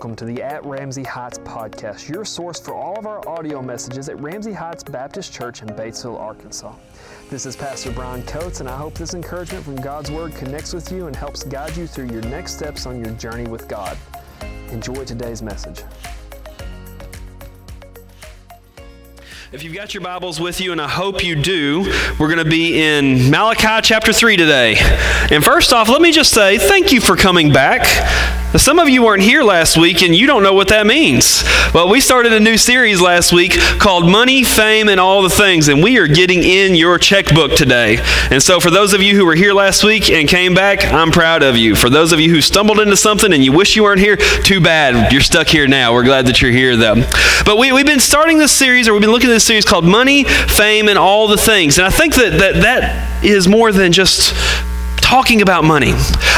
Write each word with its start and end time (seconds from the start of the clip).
welcome 0.00 0.16
to 0.16 0.24
the 0.24 0.42
At 0.42 0.64
Ramsey 0.64 1.02
Heights 1.02 1.36
podcast, 1.40 2.08
your 2.08 2.24
source 2.24 2.58
for 2.58 2.72
all 2.72 2.98
of 2.98 3.04
our 3.04 3.28
audio 3.28 3.60
messages 3.60 4.08
at 4.08 4.18
Ramsey 4.18 4.50
Heights 4.50 4.82
Baptist 4.82 5.30
Church 5.30 5.60
in 5.60 5.68
Batesville, 5.68 6.18
Arkansas. 6.18 6.74
This 7.28 7.44
is 7.44 7.54
Pastor 7.54 7.90
Brian 7.90 8.22
Coates, 8.22 8.60
and 8.60 8.68
I 8.70 8.78
hope 8.78 8.94
this 8.94 9.12
encouragement 9.12 9.62
from 9.62 9.76
God's 9.76 10.10
Word 10.10 10.34
connects 10.34 10.72
with 10.72 10.90
you 10.90 11.06
and 11.06 11.14
helps 11.14 11.42
guide 11.42 11.76
you 11.76 11.86
through 11.86 12.06
your 12.06 12.22
next 12.22 12.54
steps 12.56 12.86
on 12.86 13.04
your 13.04 13.12
journey 13.16 13.46
with 13.46 13.68
God. 13.68 13.98
Enjoy 14.70 15.04
today's 15.04 15.42
message. 15.42 15.82
If 19.52 19.62
you've 19.62 19.74
got 19.74 19.92
your 19.92 20.02
Bibles 20.02 20.40
with 20.40 20.62
you, 20.62 20.72
and 20.72 20.80
I 20.80 20.88
hope 20.88 21.22
you 21.22 21.36
do, 21.36 21.80
we're 22.18 22.34
going 22.34 22.42
to 22.42 22.50
be 22.50 22.82
in 22.82 23.30
Malachi 23.30 23.82
chapter 23.82 24.14
3 24.14 24.38
today. 24.38 24.76
And 25.30 25.44
first 25.44 25.74
off, 25.74 25.90
let 25.90 26.00
me 26.00 26.10
just 26.10 26.32
say 26.32 26.56
thank 26.56 26.90
you 26.90 27.02
for 27.02 27.16
coming 27.16 27.52
back. 27.52 28.39
Some 28.56 28.80
of 28.80 28.88
you 28.88 29.04
weren't 29.04 29.22
here 29.22 29.44
last 29.44 29.76
week 29.76 30.02
and 30.02 30.12
you 30.12 30.26
don't 30.26 30.42
know 30.42 30.54
what 30.54 30.68
that 30.68 30.84
means. 30.84 31.44
Well, 31.72 31.88
we 31.88 32.00
started 32.00 32.32
a 32.32 32.40
new 32.40 32.56
series 32.56 33.00
last 33.00 33.32
week 33.32 33.52
called 33.78 34.10
Money, 34.10 34.42
Fame, 34.42 34.88
and 34.88 34.98
All 34.98 35.22
the 35.22 35.30
Things, 35.30 35.68
and 35.68 35.80
we 35.84 35.98
are 35.98 36.08
getting 36.08 36.42
in 36.42 36.74
your 36.74 36.98
checkbook 36.98 37.52
today. 37.52 37.98
And 38.28 38.42
so, 38.42 38.58
for 38.58 38.72
those 38.72 38.92
of 38.92 39.02
you 39.02 39.14
who 39.14 39.24
were 39.24 39.36
here 39.36 39.52
last 39.52 39.84
week 39.84 40.10
and 40.10 40.28
came 40.28 40.52
back, 40.52 40.84
I'm 40.84 41.12
proud 41.12 41.44
of 41.44 41.56
you. 41.56 41.76
For 41.76 41.88
those 41.88 42.10
of 42.10 42.18
you 42.18 42.28
who 42.28 42.40
stumbled 42.40 42.80
into 42.80 42.96
something 42.96 43.32
and 43.32 43.44
you 43.44 43.52
wish 43.52 43.76
you 43.76 43.84
weren't 43.84 44.00
here, 44.00 44.16
too 44.16 44.60
bad. 44.60 45.12
You're 45.12 45.20
stuck 45.20 45.46
here 45.46 45.68
now. 45.68 45.92
We're 45.92 46.02
glad 46.02 46.26
that 46.26 46.42
you're 46.42 46.50
here, 46.50 46.76
though. 46.76 46.96
But 47.44 47.56
we, 47.56 47.70
we've 47.70 47.86
been 47.86 48.00
starting 48.00 48.38
this 48.38 48.50
series, 48.50 48.88
or 48.88 48.94
we've 48.94 49.00
been 49.00 49.12
looking 49.12 49.30
at 49.30 49.34
this 49.34 49.44
series 49.44 49.64
called 49.64 49.84
Money, 49.84 50.24
Fame, 50.24 50.88
and 50.88 50.98
All 50.98 51.28
the 51.28 51.38
Things. 51.38 51.78
And 51.78 51.86
I 51.86 51.90
think 51.90 52.16
that 52.16 52.38
that, 52.40 52.54
that 52.62 53.24
is 53.24 53.46
more 53.46 53.70
than 53.70 53.92
just 53.92 54.34
talking 55.10 55.42
about 55.42 55.64
money. 55.64 55.90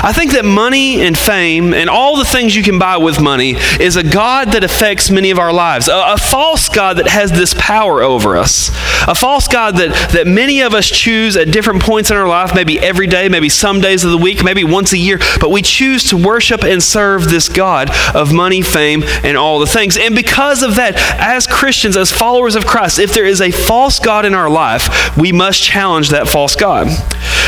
I 0.03 0.15
think 0.15 0.33
that 0.33 0.47
money 0.47 1.03
and 1.03 1.17
fame 1.17 1.75
and 1.75 1.91
all 1.91 2.17
the 2.17 2.25
things 2.25 2.57
you 2.57 2.63
can 2.63 2.79
buy 2.79 2.97
with 2.97 3.21
money 3.21 3.57
is 3.79 3.97
a 3.97 4.03
God 4.03 4.53
that 4.53 4.65
affects 4.65 5.11
many 5.11 5.31
of 5.31 5.39
our 5.39 5.53
lives, 5.53 5.89
a, 5.89 6.15
a, 6.15 6.17
false 6.17 6.71
God 6.71 6.97
that 6.97 7.07
has 7.07 7.31
this 7.31 7.55
power 7.59 8.03
over 8.03 8.39
us, 8.39 8.71
a 9.07 9.15
false 9.15 9.47
God 9.47 9.77
that, 9.77 10.13
that 10.13 10.27
many 10.27 10.63
of 10.63 10.73
us 10.73 10.89
choose 10.89 11.37
at 11.37 11.51
different 11.51 11.83
points 11.83 12.11
in 12.11 12.17
our 12.17 12.27
life, 12.27 12.55
maybe 12.55 12.81
every 12.81 13.07
day, 13.07 13.29
maybe 13.29 13.51
some 13.51 13.83
days 13.83 14.05
of 14.05 14.11
the 14.11 14.17
week, 14.17 14.43
maybe 14.43 14.65
once 14.65 14.95
a 14.95 14.99
year, 14.99 15.19
but 15.39 15.51
we 15.51 15.61
choose 15.61 16.09
to 16.09 16.17
worship 16.17 16.65
and 16.65 16.83
serve 16.83 17.29
this 17.29 17.51
God 17.51 17.91
of 18.15 18.33
money, 18.33 18.63
fame, 18.63 19.03
and 19.23 19.37
all 19.37 19.59
the 19.59 19.67
things. 19.67 19.99
And 19.99 20.17
because 20.17 20.63
of 20.63 20.77
that, 20.77 20.95
as 21.21 21.47
Christians, 21.47 21.95
as 21.95 22.11
followers 22.11 22.55
of 22.55 22.67
Christ, 22.67 22.99
if 22.99 23.13
there 23.13 23.27
is 23.27 23.43
a 23.43 23.51
false 23.51 23.99
God 23.99 24.25
in 24.25 24.33
our 24.33 24.49
life, 24.49 25.15
we 25.19 25.31
must 25.31 25.63
challenge 25.63 26.09
that 26.09 26.27
false 26.27 26.57
God. 26.57 26.89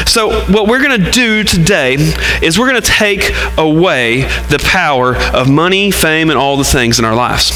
So, 0.06 0.44
what 0.52 0.68
we're 0.68 0.82
going 0.82 1.02
to 1.02 1.10
do 1.14 1.44
today 1.44 1.94
is 2.42 2.58
we're 2.58 2.68
going 2.68 2.82
to 2.82 2.88
take 2.88 3.30
away 3.56 4.22
the 4.50 4.60
power 4.64 5.16
of 5.16 5.48
money, 5.48 5.92
fame, 5.92 6.28
and 6.28 6.36
all 6.38 6.56
the 6.56 6.64
things 6.64 6.98
in 6.98 7.04
our 7.04 7.14
lives. 7.14 7.52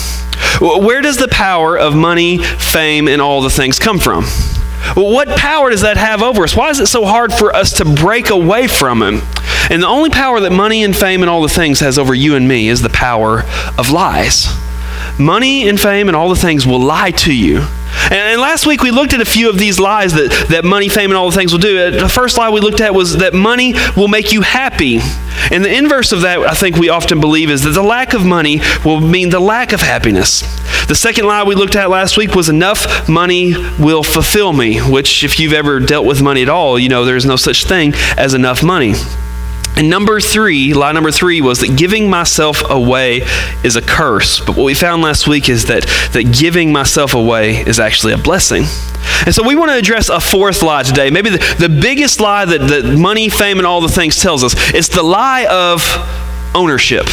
Where 0.60 1.02
does 1.02 1.16
the 1.16 1.26
power 1.26 1.76
of 1.76 1.96
money, 1.96 2.38
fame, 2.38 3.08
and 3.08 3.20
all 3.20 3.42
the 3.42 3.50
things 3.50 3.80
come 3.80 3.98
from? 3.98 4.24
What 4.94 5.28
power 5.30 5.70
does 5.70 5.80
that 5.80 5.96
have 5.96 6.22
over 6.22 6.44
us? 6.44 6.54
Why 6.54 6.70
is 6.70 6.78
it 6.78 6.86
so 6.86 7.04
hard 7.04 7.32
for 7.32 7.54
us 7.54 7.72
to 7.78 7.84
break 7.84 8.30
away 8.30 8.68
from 8.68 9.02
Him? 9.02 9.22
And 9.70 9.82
the 9.82 9.88
only 9.88 10.10
power 10.10 10.38
that 10.40 10.52
money 10.52 10.84
and 10.84 10.96
fame 10.96 11.22
and 11.22 11.28
all 11.28 11.42
the 11.42 11.48
things 11.48 11.80
has 11.80 11.98
over 11.98 12.14
you 12.14 12.36
and 12.36 12.46
me 12.46 12.68
is 12.68 12.80
the 12.80 12.88
power 12.88 13.42
of 13.76 13.90
lies. 13.90 14.46
Money 15.18 15.68
and 15.68 15.80
fame 15.80 16.06
and 16.06 16.16
all 16.16 16.28
the 16.28 16.36
things 16.36 16.64
will 16.64 16.80
lie 16.80 17.10
to 17.10 17.34
you. 17.34 17.66
And, 18.10 18.40
last 18.40 18.66
week 18.66 18.82
we 18.82 18.90
looked 18.90 19.12
at 19.12 19.20
a 19.20 19.24
few 19.24 19.48
of 19.48 19.58
these 19.58 19.78
lies 19.78 20.12
that, 20.14 20.46
that 20.50 20.64
money, 20.64 20.88
fame, 20.88 21.10
and 21.10 21.16
all 21.16 21.30
the 21.30 21.36
things 21.36 21.52
will 21.52 21.60
do. 21.60 21.78
Uh, 21.78 21.90
the 21.90 22.08
first 22.08 22.38
lie 22.38 22.50
we 22.50 22.60
looked 22.60 22.80
at 22.80 22.94
was 22.94 23.18
that 23.18 23.34
money 23.34 23.74
will 23.96 24.08
make 24.08 24.32
you 24.32 24.42
happy. 24.42 25.00
And 25.50 25.64
the 25.64 25.74
inverse 25.74 26.12
of 26.12 26.22
that, 26.22 26.40
I 26.40 26.54
think 26.54 26.76
we 26.76 26.88
often 26.88 27.20
believe, 27.20 27.50
is 27.50 27.62
that 27.62 27.70
the 27.70 27.82
lack 27.82 28.14
of 28.14 28.24
money 28.24 28.60
will 28.84 29.00
mean 29.00 29.30
the 29.30 29.40
lack 29.40 29.72
of 29.72 29.80
happiness. 29.80 30.40
The 30.86 30.94
second 30.94 31.26
lie 31.26 31.42
we 31.44 31.54
looked 31.54 31.76
at 31.76 31.90
last 31.90 32.16
week 32.16 32.34
was 32.34 32.48
enough 32.48 33.08
money 33.08 33.54
will 33.78 34.02
fulfill 34.02 34.52
me, 34.52 34.78
which, 34.78 35.24
if 35.24 35.38
you've 35.38 35.52
ever 35.52 35.80
dealt 35.80 36.06
with 36.06 36.22
money 36.22 36.42
at 36.42 36.48
all, 36.48 36.78
you 36.78 36.88
know 36.88 37.04
there's 37.04 37.26
no 37.26 37.36
such 37.36 37.64
thing 37.64 37.92
as 38.16 38.34
enough 38.34 38.62
money. 38.62 38.94
And 39.76 39.88
number 39.88 40.20
three, 40.20 40.74
lie 40.74 40.92
number 40.92 41.12
three 41.12 41.40
was 41.40 41.60
that 41.60 41.76
giving 41.76 42.10
myself 42.10 42.62
away 42.68 43.22
is 43.62 43.76
a 43.76 43.82
curse. 43.82 44.40
But 44.40 44.56
what 44.56 44.64
we 44.64 44.74
found 44.74 45.02
last 45.02 45.28
week 45.28 45.48
is 45.48 45.66
that, 45.66 45.82
that 46.12 46.36
giving 46.36 46.72
myself 46.72 47.14
away 47.14 47.58
is 47.64 47.78
actually 47.78 48.12
a 48.12 48.18
blessing. 48.18 48.64
And 49.24 49.34
so 49.34 49.46
we 49.46 49.54
want 49.54 49.70
to 49.70 49.76
address 49.76 50.08
a 50.08 50.20
fourth 50.20 50.62
lie 50.62 50.82
today. 50.82 51.10
Maybe 51.10 51.30
the, 51.30 51.56
the 51.60 51.68
biggest 51.68 52.20
lie 52.20 52.44
that, 52.44 52.58
that 52.58 52.98
money, 52.98 53.28
fame, 53.28 53.58
and 53.58 53.66
all 53.66 53.80
the 53.80 53.88
things 53.88 54.20
tells 54.20 54.42
us. 54.42 54.54
It's 54.74 54.88
the 54.88 55.02
lie 55.02 55.46
of 55.46 55.82
ownership. 56.54 57.06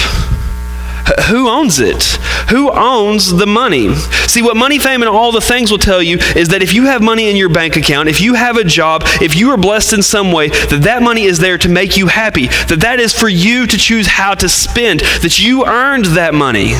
Who 1.29 1.47
owns 1.47 1.79
it? 1.79 2.03
Who 2.49 2.71
owns 2.71 3.31
the 3.31 3.45
money? 3.45 3.93
See, 4.27 4.41
what 4.41 4.57
money, 4.57 4.79
fame, 4.79 5.01
and 5.01 5.09
all 5.09 5.31
the 5.31 5.41
things 5.41 5.71
will 5.71 5.77
tell 5.77 6.01
you 6.01 6.17
is 6.35 6.49
that 6.49 6.63
if 6.63 6.73
you 6.73 6.85
have 6.85 7.01
money 7.01 7.29
in 7.29 7.35
your 7.35 7.49
bank 7.49 7.75
account, 7.75 8.09
if 8.09 8.21
you 8.21 8.33
have 8.33 8.57
a 8.57 8.63
job, 8.63 9.03
if 9.21 9.35
you 9.35 9.51
are 9.51 9.57
blessed 9.57 9.93
in 9.93 10.01
some 10.01 10.31
way, 10.31 10.49
that 10.49 10.81
that 10.83 11.03
money 11.03 11.23
is 11.23 11.39
there 11.39 11.57
to 11.59 11.69
make 11.69 11.95
you 11.95 12.07
happy, 12.07 12.47
that 12.47 12.79
that 12.81 12.99
is 12.99 13.13
for 13.13 13.29
you 13.29 13.67
to 13.67 13.77
choose 13.77 14.07
how 14.07 14.33
to 14.35 14.49
spend, 14.49 15.01
that 15.21 15.39
you 15.39 15.65
earned 15.65 16.05
that 16.05 16.33
money. 16.33 16.73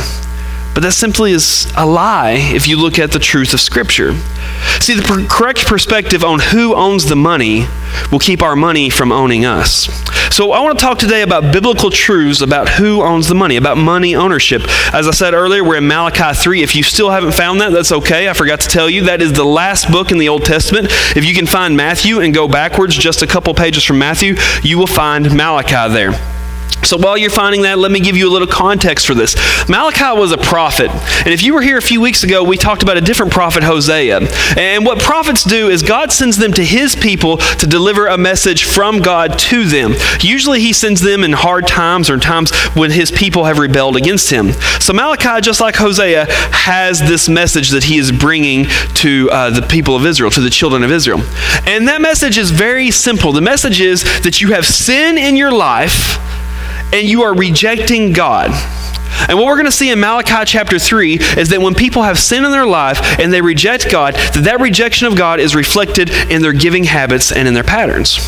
But 0.74 0.84
that 0.84 0.92
simply 0.92 1.32
is 1.32 1.72
a 1.78 1.86
lie 1.86 2.34
if 2.34 2.68
you 2.68 2.78
look 2.78 3.00
at 3.00 3.14
the 3.14 3.20
truth 3.20 3.54
of 3.54 3.62
Scripture. 3.62 4.14
See, 4.82 4.94
the 4.94 5.26
correct 5.30 5.66
perspective 5.66 6.24
on 6.24 6.40
who 6.40 6.76
owns 6.76 7.06
the 7.06 7.16
money 7.16 7.66
will 8.12 8.20
keep 8.20 8.42
our 8.42 8.58
money 8.58 8.90
from 8.90 9.12
owning 9.12 9.46
us. 9.46 9.88
So, 10.36 10.52
I 10.52 10.60
want 10.60 10.78
to 10.78 10.84
talk 10.84 11.00
today 11.00 11.22
about 11.22 11.54
biblical 11.54 11.90
truths 11.90 12.42
about 12.42 12.68
who 12.68 13.02
owns 13.02 13.30
the 13.30 13.36
money, 13.36 13.56
about 13.56 13.78
money 13.78 14.18
ownership. 14.18 14.64
As 14.94 15.08
I 15.08 15.12
said 15.12 15.34
earlier, 15.34 15.64
we're 15.64 15.78
in 15.78 15.88
Malachi 15.88 16.38
3. 16.38 16.62
If 16.62 16.76
you 16.76 16.84
still 16.84 17.10
haven't 17.10 17.32
found 17.32 17.62
that, 17.62 17.72
that's 17.72 17.94
okay. 17.94 18.28
I 18.28 18.34
forgot 18.34 18.60
to 18.60 18.68
tell 18.68 18.90
you 18.90 19.06
that 19.06 19.22
is 19.22 19.32
the 19.32 19.46
last 19.46 19.90
book 19.90 20.12
in 20.12 20.18
the 20.18 20.28
Old 20.28 20.44
Testament. 20.44 20.88
If 21.16 21.24
you 21.24 21.34
can 21.34 21.46
find 21.46 21.78
Matthew 21.78 22.20
and 22.20 22.34
go 22.34 22.50
backwards 22.50 22.98
just 22.98 23.22
a 23.22 23.28
couple 23.28 23.54
pages 23.54 23.86
from 23.86 23.98
Matthew, 23.98 24.36
you 24.62 24.78
will 24.78 24.88
find 24.88 25.34
Malachi 25.34 25.94
there. 25.94 26.35
So 26.86 26.98
while 26.98 27.18
you're 27.18 27.32
finding 27.32 27.64
that, 27.64 27.80
let 27.80 27.92
me 27.92 28.00
give 28.00 28.16
you 28.16 28.30
a 28.30 28.32
little 28.32 28.48
context 28.48 29.08
for 29.08 29.16
this. 29.16 29.36
Malachi 29.68 30.18
was 30.18 30.32
a 30.32 30.38
prophet. 30.38 30.92
And 30.92 31.30
if 31.30 31.42
you 31.42 31.54
were 31.54 31.62
here 31.62 31.78
a 31.78 31.82
few 31.82 32.00
weeks 32.00 32.24
ago, 32.24 32.44
we 32.44 32.58
talked 32.58 32.84
about 32.84 32.96
a 32.96 33.02
different 33.02 33.32
prophet, 33.32 33.64
Hosea. 33.64 34.20
And 34.56 34.86
what 34.86 35.00
prophets 35.00 35.44
do 35.44 35.70
is 35.70 35.82
God 35.82 36.12
sends 36.12 36.38
them 36.38 36.54
to 36.54 36.64
his 36.64 36.96
people 36.96 37.38
to 37.38 37.66
deliver 37.66 38.06
a 38.08 38.18
message 38.18 38.66
from 38.66 39.00
God 39.00 39.40
to 39.40 39.66
them. 39.66 39.94
Usually 40.22 40.60
he 40.60 40.74
sends 40.74 41.02
them 41.02 41.24
in 41.24 41.32
hard 41.32 41.68
times 41.68 42.10
or 42.10 42.18
times 42.18 42.56
when 42.76 42.92
his 42.92 43.12
people 43.12 43.46
have 43.46 43.58
rebelled 43.58 43.96
against 43.96 44.30
him. 44.30 44.52
So 44.80 44.94
Malachi, 44.94 45.42
just 45.42 45.62
like 45.62 45.76
Hosea, 45.76 46.28
has 46.30 47.00
this 47.00 47.28
message 47.28 47.70
that 47.72 47.86
he 47.86 47.98
is 47.98 48.12
bringing 48.12 48.66
to 48.96 49.30
uh, 49.32 49.50
the 49.50 49.66
people 49.66 49.96
of 49.96 50.06
Israel, 50.06 50.30
to 50.32 50.42
the 50.42 50.50
children 50.50 50.84
of 50.84 50.92
Israel. 50.92 51.22
And 51.66 51.88
that 51.88 52.02
message 52.02 52.38
is 52.38 52.52
very 52.52 52.92
simple. 52.92 53.32
The 53.32 53.42
message 53.42 53.82
is 53.82 54.04
that 54.22 54.42
you 54.42 54.54
have 54.54 54.66
sin 54.66 55.18
in 55.18 55.36
your 55.36 55.52
life 55.52 56.20
and 56.94 57.08
you 57.08 57.24
are 57.24 57.34
rejecting 57.34 58.14
God. 58.14 58.52
And 59.28 59.38
what 59.38 59.48
we're 59.48 59.56
going 59.56 59.66
to 59.66 59.72
see 59.72 59.92
in 59.92 60.00
Malachi 60.00 60.46
chapter 60.46 60.78
3 60.78 61.16
is 61.38 61.50
that 61.50 61.62
when 61.62 61.74
people 61.74 62.04
have 62.04 62.20
sin 62.20 62.44
in 62.44 62.52
their 62.52 62.66
life 62.66 63.20
and 63.20 63.32
they 63.32 63.42
reject 63.42 63.90
God, 63.90 64.14
that 64.14 64.44
that 64.44 64.60
rejection 64.60 65.08
of 65.08 65.16
God 65.16 65.40
is 65.40 65.56
reflected 65.56 66.10
in 66.30 66.42
their 66.42 66.54
giving 66.54 66.84
habits 66.84 67.32
and 67.32 67.48
in 67.48 67.54
their 67.54 67.64
patterns. 67.64 68.20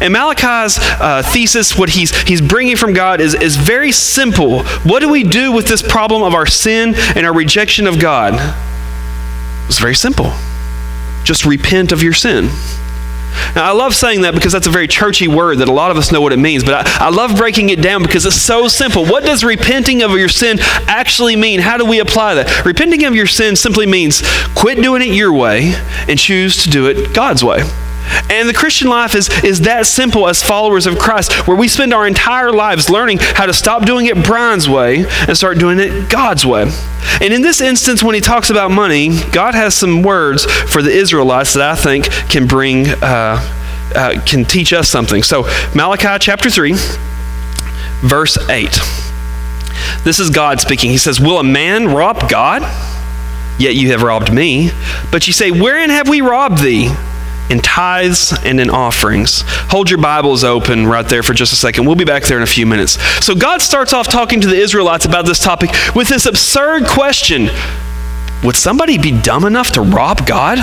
And 0.00 0.12
Malachi's 0.12 0.78
uh, 0.80 1.22
thesis, 1.24 1.78
what 1.78 1.90
he's, 1.90 2.14
he's 2.22 2.40
bringing 2.40 2.76
from 2.76 2.92
God, 2.92 3.20
is, 3.20 3.34
is 3.34 3.56
very 3.56 3.92
simple. 3.92 4.64
What 4.82 5.00
do 5.00 5.08
we 5.08 5.22
do 5.22 5.52
with 5.52 5.66
this 5.66 5.82
problem 5.82 6.22
of 6.22 6.34
our 6.34 6.46
sin 6.46 6.94
and 7.16 7.24
our 7.24 7.34
rejection 7.34 7.86
of 7.86 8.00
God? 8.00 8.34
It's 9.66 9.78
very 9.78 9.94
simple. 9.94 10.32
Just 11.24 11.46
repent 11.46 11.92
of 11.92 12.02
your 12.02 12.12
sin. 12.12 12.50
Now, 13.54 13.68
I 13.68 13.72
love 13.72 13.94
saying 13.94 14.22
that 14.22 14.34
because 14.34 14.52
that's 14.52 14.66
a 14.66 14.70
very 14.70 14.88
churchy 14.88 15.28
word 15.28 15.58
that 15.58 15.68
a 15.68 15.72
lot 15.72 15.90
of 15.90 15.96
us 15.96 16.12
know 16.12 16.20
what 16.20 16.32
it 16.32 16.38
means, 16.38 16.64
but 16.64 16.86
I, 16.86 17.06
I, 17.06 17.10
love 17.10 17.36
breaking 17.36 17.70
it 17.70 17.82
down 17.82 18.02
because 18.02 18.24
it's 18.26 18.40
so 18.40 18.68
simple. 18.68 19.04
What 19.04 19.24
does 19.24 19.44
repenting 19.44 20.02
of 20.02 20.12
your 20.12 20.28
sin 20.28 20.58
actually 20.86 21.36
mean? 21.36 21.60
How 21.60 21.76
do 21.76 21.84
we 21.84 22.00
apply 22.00 22.34
that? 22.34 22.64
Repenting 22.64 23.04
of 23.04 23.14
your 23.14 23.26
sin 23.26 23.56
simply 23.56 23.86
means 23.86 24.22
quit 24.54 24.80
doing 24.82 25.02
it 25.02 25.14
your 25.14 25.32
way 25.32 25.74
and 26.08 26.18
choose 26.18 26.62
to 26.64 26.70
do 26.70 26.86
it 26.86 27.14
God's 27.14 27.44
way. 27.44 27.62
And 28.30 28.48
the 28.48 28.54
Christian 28.54 28.88
life 28.88 29.14
is, 29.14 29.28
is 29.44 29.60
that 29.62 29.86
simple 29.86 30.28
as 30.28 30.42
followers 30.42 30.86
of 30.86 30.98
Christ, 30.98 31.46
where 31.46 31.56
we 31.56 31.68
spend 31.68 31.92
our 31.92 32.06
entire 32.06 32.52
lives 32.52 32.90
learning 32.90 33.18
how 33.20 33.46
to 33.46 33.52
stop 33.52 33.84
doing 33.84 34.06
it 34.06 34.24
Brian's 34.24 34.68
way 34.68 35.04
and 35.28 35.36
start 35.36 35.58
doing 35.58 35.78
it 35.78 36.10
God's 36.10 36.44
way. 36.46 36.70
And 37.20 37.32
in 37.32 37.42
this 37.42 37.60
instance, 37.60 38.02
when 38.02 38.14
he 38.14 38.20
talks 38.20 38.50
about 38.50 38.70
money, 38.70 39.10
God 39.32 39.54
has 39.54 39.74
some 39.74 40.02
words 40.02 40.44
for 40.44 40.82
the 40.82 40.90
Israelites 40.90 41.54
that 41.54 41.70
I 41.70 41.74
think 41.74 42.06
can 42.30 42.46
bring, 42.46 42.88
uh, 42.88 43.38
uh, 43.94 44.20
can 44.24 44.44
teach 44.44 44.72
us 44.72 44.88
something. 44.88 45.22
So, 45.22 45.44
Malachi 45.74 46.18
chapter 46.18 46.50
3, 46.50 46.72
verse 48.02 48.38
8. 48.48 48.80
This 50.04 50.18
is 50.18 50.30
God 50.30 50.60
speaking. 50.60 50.90
He 50.90 50.98
says, 50.98 51.20
Will 51.20 51.38
a 51.38 51.44
man 51.44 51.88
rob 51.88 52.28
God? 52.28 52.62
Yet 53.58 53.76
you 53.76 53.90
have 53.90 54.02
robbed 54.02 54.32
me. 54.32 54.70
But 55.10 55.26
you 55.26 55.32
say, 55.32 55.50
Wherein 55.50 55.90
have 55.90 56.08
we 56.08 56.20
robbed 56.20 56.58
thee? 56.58 56.90
In 57.52 57.60
tithes 57.60 58.32
and 58.44 58.58
in 58.58 58.70
offerings. 58.70 59.44
Hold 59.68 59.90
your 59.90 60.00
Bibles 60.00 60.42
open 60.42 60.86
right 60.86 61.06
there 61.06 61.22
for 61.22 61.34
just 61.34 61.52
a 61.52 61.56
second. 61.56 61.84
We'll 61.84 61.96
be 61.96 62.04
back 62.04 62.24
there 62.24 62.38
in 62.38 62.42
a 62.42 62.46
few 62.46 62.64
minutes. 62.64 63.00
So, 63.24 63.34
God 63.34 63.60
starts 63.60 63.92
off 63.92 64.08
talking 64.08 64.40
to 64.40 64.48
the 64.48 64.56
Israelites 64.56 65.04
about 65.04 65.26
this 65.26 65.38
topic 65.38 65.70
with 65.94 66.08
this 66.08 66.24
absurd 66.24 66.86
question 66.86 67.50
Would 68.42 68.56
somebody 68.56 68.96
be 68.98 69.12
dumb 69.12 69.44
enough 69.44 69.72
to 69.72 69.82
rob 69.82 70.26
God? 70.26 70.58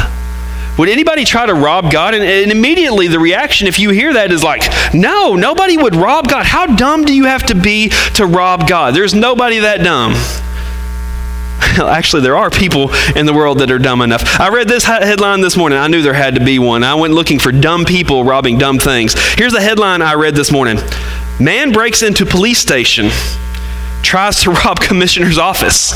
Would 0.80 0.89
anybody 0.89 1.25
try 1.25 1.45
to 1.45 1.53
rob 1.53 1.91
God? 1.91 2.15
And, 2.15 2.24
and, 2.24 2.51
immediately 2.51 3.07
the 3.07 3.19
reaction, 3.19 3.68
if 3.68 3.80
you 3.80 3.89
hear 3.89 4.13
that, 4.13 4.31
is 4.31 4.44
like, 4.44 4.63
no, 4.94 5.35
nobody 5.35 5.77
would 5.77 5.94
rob 5.94 6.30
God. 6.30 6.45
How 6.45 6.65
dumb 6.68 7.03
do 7.03 7.13
you 7.13 7.25
have 7.25 7.45
to 7.47 7.56
be 7.56 7.89
to 8.15 8.25
rob 8.25 8.68
God? 8.68 8.95
There's 8.95 9.13
nobody 9.13 9.59
that 9.59 9.83
dumb. 9.83 10.13
Actually, 11.79 12.21
there 12.21 12.38
are 12.38 12.50
people 12.50 12.94
in 13.15 13.25
the 13.25 13.33
world 13.33 13.59
that 13.59 13.71
are 13.71 13.79
dumb 13.79 14.01
enough. 14.01 14.39
I 14.39 14.50
read 14.50 14.67
this 14.67 14.85
headline 14.85 15.41
this 15.41 15.57
morning. 15.57 15.77
I 15.77 15.88
knew 15.88 16.01
there 16.01 16.13
had 16.13 16.35
to 16.35 16.44
be 16.44 16.59
one. 16.59 16.83
I 16.83 16.95
went 16.95 17.13
looking 17.13 17.39
for 17.39 17.51
dumb 17.51 17.85
people 17.85 18.23
robbing 18.23 18.57
dumb 18.57 18.79
things. 18.79 19.13
Here's 19.35 19.53
the 19.53 19.61
headline 19.61 20.01
I 20.01 20.13
read 20.13 20.35
this 20.35 20.51
morning 20.51 20.77
Man 21.39 21.71
breaks 21.71 22.01
into 22.01 22.25
police 22.25 22.59
station 22.59 23.09
tries 24.01 24.41
to 24.41 24.51
rob 24.65 24.79
commissioner's 24.79 25.38
office. 25.38 25.94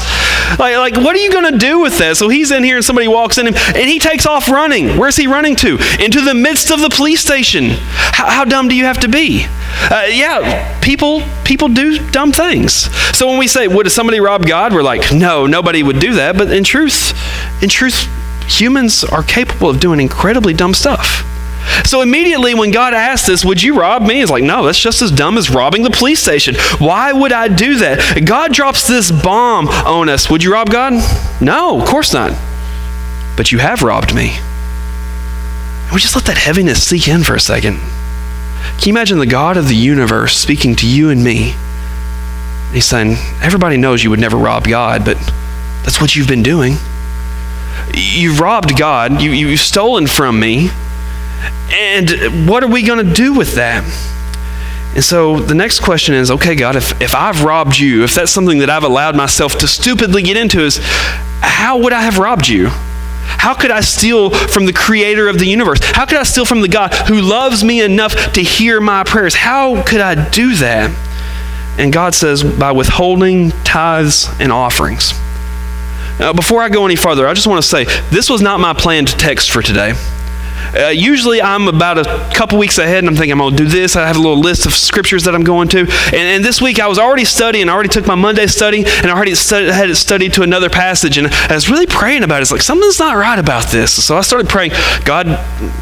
Like, 0.59 0.77
like 0.77 0.95
what 0.95 1.15
are 1.15 1.19
you 1.19 1.31
going 1.31 1.51
to 1.51 1.57
do 1.57 1.79
with 1.79 1.97
that? 1.99 2.17
So 2.17 2.29
he's 2.29 2.51
in 2.51 2.63
here 2.63 2.75
and 2.77 2.85
somebody 2.85 3.07
walks 3.07 3.37
in 3.37 3.47
him 3.47 3.55
and 3.55 3.89
he 3.89 3.99
takes 3.99 4.25
off 4.25 4.49
running. 4.49 4.97
Where's 4.97 5.15
he 5.15 5.27
running 5.27 5.55
to? 5.57 5.77
Into 5.99 6.21
the 6.21 6.33
midst 6.33 6.71
of 6.71 6.79
the 6.79 6.89
police 6.89 7.21
station. 7.21 7.71
How, 7.71 8.29
how 8.29 8.45
dumb 8.45 8.67
do 8.67 8.75
you 8.75 8.85
have 8.85 8.99
to 8.99 9.07
be? 9.07 9.45
Uh, 9.89 10.05
yeah, 10.09 10.79
people 10.81 11.23
people 11.43 11.67
do 11.67 11.99
dumb 12.11 12.31
things. 12.31 12.73
So 13.17 13.27
when 13.27 13.37
we 13.37 13.47
say, 13.47 13.67
would 13.67 13.91
somebody 13.91 14.19
rob 14.19 14.45
God? 14.45 14.73
We're 14.73 14.83
like, 14.83 15.11
no, 15.11 15.45
nobody 15.47 15.83
would 15.83 15.99
do 15.99 16.13
that. 16.13 16.37
But 16.37 16.51
in 16.51 16.63
truth, 16.63 17.13
in 17.61 17.69
truth, 17.69 18.07
humans 18.47 19.03
are 19.03 19.23
capable 19.23 19.69
of 19.69 19.79
doing 19.79 19.99
incredibly 19.99 20.53
dumb 20.53 20.73
stuff. 20.73 21.29
So 21.85 22.01
immediately 22.01 22.53
when 22.53 22.71
God 22.71 22.93
asked 22.93 23.27
this, 23.27 23.45
would 23.45 23.61
you 23.61 23.79
rob 23.79 24.01
me? 24.01 24.15
He's 24.15 24.29
like, 24.29 24.43
no, 24.43 24.65
that's 24.65 24.79
just 24.79 25.01
as 25.01 25.11
dumb 25.11 25.37
as 25.37 25.49
robbing 25.49 25.83
the 25.83 25.89
police 25.89 26.21
station. 26.21 26.55
Why 26.77 27.11
would 27.11 27.31
I 27.31 27.47
do 27.47 27.77
that? 27.77 28.25
God 28.25 28.53
drops 28.53 28.87
this 28.87 29.11
bomb 29.11 29.67
on 29.67 30.09
us. 30.09 30.29
Would 30.29 30.43
you 30.43 30.53
rob 30.53 30.69
God? 30.69 30.93
No, 31.41 31.79
of 31.79 31.87
course 31.87 32.13
not. 32.13 32.31
But 33.35 33.51
you 33.51 33.59
have 33.59 33.81
robbed 33.81 34.13
me. 34.13 34.37
And 35.83 35.91
we 35.93 35.99
just 35.99 36.15
let 36.15 36.25
that 36.25 36.37
heaviness 36.37 36.85
sink 36.85 37.07
in 37.07 37.23
for 37.23 37.35
a 37.35 37.39
second. 37.39 37.79
Can 38.77 38.87
you 38.87 38.93
imagine 38.93 39.19
the 39.19 39.25
God 39.25 39.57
of 39.57 39.67
the 39.67 39.75
universe 39.75 40.37
speaking 40.37 40.75
to 40.77 40.87
you 40.87 41.09
and 41.09 41.23
me? 41.23 41.55
He's 42.71 42.85
saying, 42.85 43.17
everybody 43.41 43.77
knows 43.77 44.03
you 44.03 44.09
would 44.09 44.19
never 44.19 44.37
rob 44.37 44.67
God, 44.67 45.05
but 45.05 45.17
that's 45.83 46.01
what 46.01 46.15
you've 46.15 46.27
been 46.27 46.43
doing. 46.43 46.75
You've 47.93 48.39
robbed 48.39 48.77
God. 48.77 49.21
You, 49.21 49.31
you've 49.31 49.59
stolen 49.59 50.07
from 50.07 50.39
me. 50.39 50.69
And 51.71 52.47
what 52.47 52.63
are 52.63 52.69
we 52.69 52.83
going 52.83 53.05
to 53.05 53.13
do 53.13 53.33
with 53.33 53.55
that? 53.55 53.83
And 54.95 55.03
so 55.03 55.39
the 55.39 55.55
next 55.55 55.79
question 55.79 56.13
is 56.13 56.29
okay, 56.29 56.55
God, 56.55 56.75
if, 56.75 57.01
if 57.01 57.15
I've 57.15 57.43
robbed 57.43 57.77
you, 57.77 58.03
if 58.03 58.13
that's 58.13 58.31
something 58.31 58.59
that 58.59 58.69
I've 58.69 58.83
allowed 58.83 59.15
myself 59.15 59.57
to 59.59 59.67
stupidly 59.67 60.21
get 60.21 60.37
into, 60.37 60.61
is 60.61 60.79
how 61.41 61.79
would 61.79 61.93
I 61.93 62.01
have 62.01 62.19
robbed 62.19 62.47
you? 62.47 62.69
How 62.69 63.53
could 63.53 63.71
I 63.71 63.81
steal 63.81 64.29
from 64.29 64.65
the 64.65 64.73
creator 64.73 65.27
of 65.27 65.39
the 65.39 65.45
universe? 65.45 65.79
How 65.81 66.05
could 66.05 66.17
I 66.17 66.23
steal 66.23 66.45
from 66.45 66.61
the 66.61 66.67
God 66.67 66.93
who 66.93 67.21
loves 67.21 67.63
me 67.63 67.81
enough 67.81 68.33
to 68.33 68.41
hear 68.41 68.79
my 68.79 69.03
prayers? 69.03 69.33
How 69.33 69.81
could 69.83 70.01
I 70.01 70.29
do 70.29 70.55
that? 70.55 70.91
And 71.77 71.91
God 71.91 72.13
says, 72.13 72.43
by 72.43 72.71
withholding 72.71 73.49
tithes 73.63 74.29
and 74.39 74.51
offerings. 74.51 75.13
Now, 76.19 76.33
before 76.33 76.61
I 76.61 76.69
go 76.69 76.85
any 76.85 76.95
farther, 76.95 77.27
I 77.27 77.33
just 77.33 77.47
want 77.47 77.61
to 77.63 77.67
say 77.67 77.85
this 78.11 78.29
was 78.29 78.41
not 78.41 78.59
my 78.59 78.73
planned 78.73 79.07
text 79.07 79.49
for 79.49 79.61
today. 79.63 79.93
Uh, 80.75 80.87
usually 80.89 81.41
I'm 81.41 81.67
about 81.67 81.97
a 81.97 82.03
couple 82.33 82.57
weeks 82.57 82.77
ahead 82.77 82.99
and 82.99 83.07
I'm 83.07 83.15
thinking 83.15 83.33
I'm 83.33 83.39
going 83.39 83.55
to 83.55 83.63
do 83.63 83.69
this. 83.69 83.95
I 83.95 84.07
have 84.07 84.15
a 84.15 84.19
little 84.19 84.39
list 84.39 84.65
of 84.65 84.73
scriptures 84.73 85.23
that 85.25 85.35
I'm 85.35 85.43
going 85.43 85.67
to. 85.69 85.79
And, 85.79 86.13
and 86.13 86.43
this 86.43 86.61
week 86.61 86.79
I 86.79 86.87
was 86.87 86.99
already 86.99 87.25
studying. 87.25 87.69
I 87.69 87.73
already 87.73 87.89
took 87.89 88.07
my 88.07 88.15
Monday 88.15 88.47
study 88.47 88.83
and 88.85 89.07
I 89.07 89.11
already 89.11 89.35
studied, 89.35 89.71
had 89.71 89.89
it 89.89 89.95
studied 89.95 90.33
to 90.33 90.43
another 90.43 90.69
passage. 90.69 91.17
And 91.17 91.27
I 91.27 91.53
was 91.53 91.69
really 91.69 91.85
praying 91.85 92.23
about 92.23 92.39
it. 92.39 92.43
It's 92.43 92.51
like, 92.51 92.61
something's 92.61 92.99
not 92.99 93.15
right 93.15 93.39
about 93.39 93.67
this. 93.67 94.03
So 94.03 94.17
I 94.17 94.21
started 94.21 94.49
praying, 94.49 94.71
God, 95.05 95.27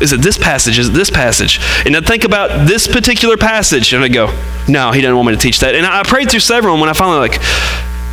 is 0.01 0.13
it 0.13 0.21
this 0.21 0.37
passage? 0.37 0.79
Is 0.79 0.89
it 0.89 0.93
this 0.93 1.09
passage? 1.09 1.59
And 1.85 1.95
I 1.95 2.01
think 2.01 2.23
about 2.23 2.67
this 2.67 2.87
particular 2.87 3.37
passage 3.37 3.93
and 3.93 4.03
I 4.03 4.07
go, 4.07 4.27
no, 4.67 4.91
he 4.91 5.01
doesn't 5.01 5.15
want 5.15 5.27
me 5.27 5.35
to 5.35 5.41
teach 5.41 5.59
that. 5.59 5.75
And 5.75 5.85
I 5.85 6.03
prayed 6.03 6.29
through 6.29 6.41
several 6.41 6.73
and 6.73 6.81
when 6.81 6.89
I 6.89 6.93
finally 6.93 7.19
like, 7.19 7.39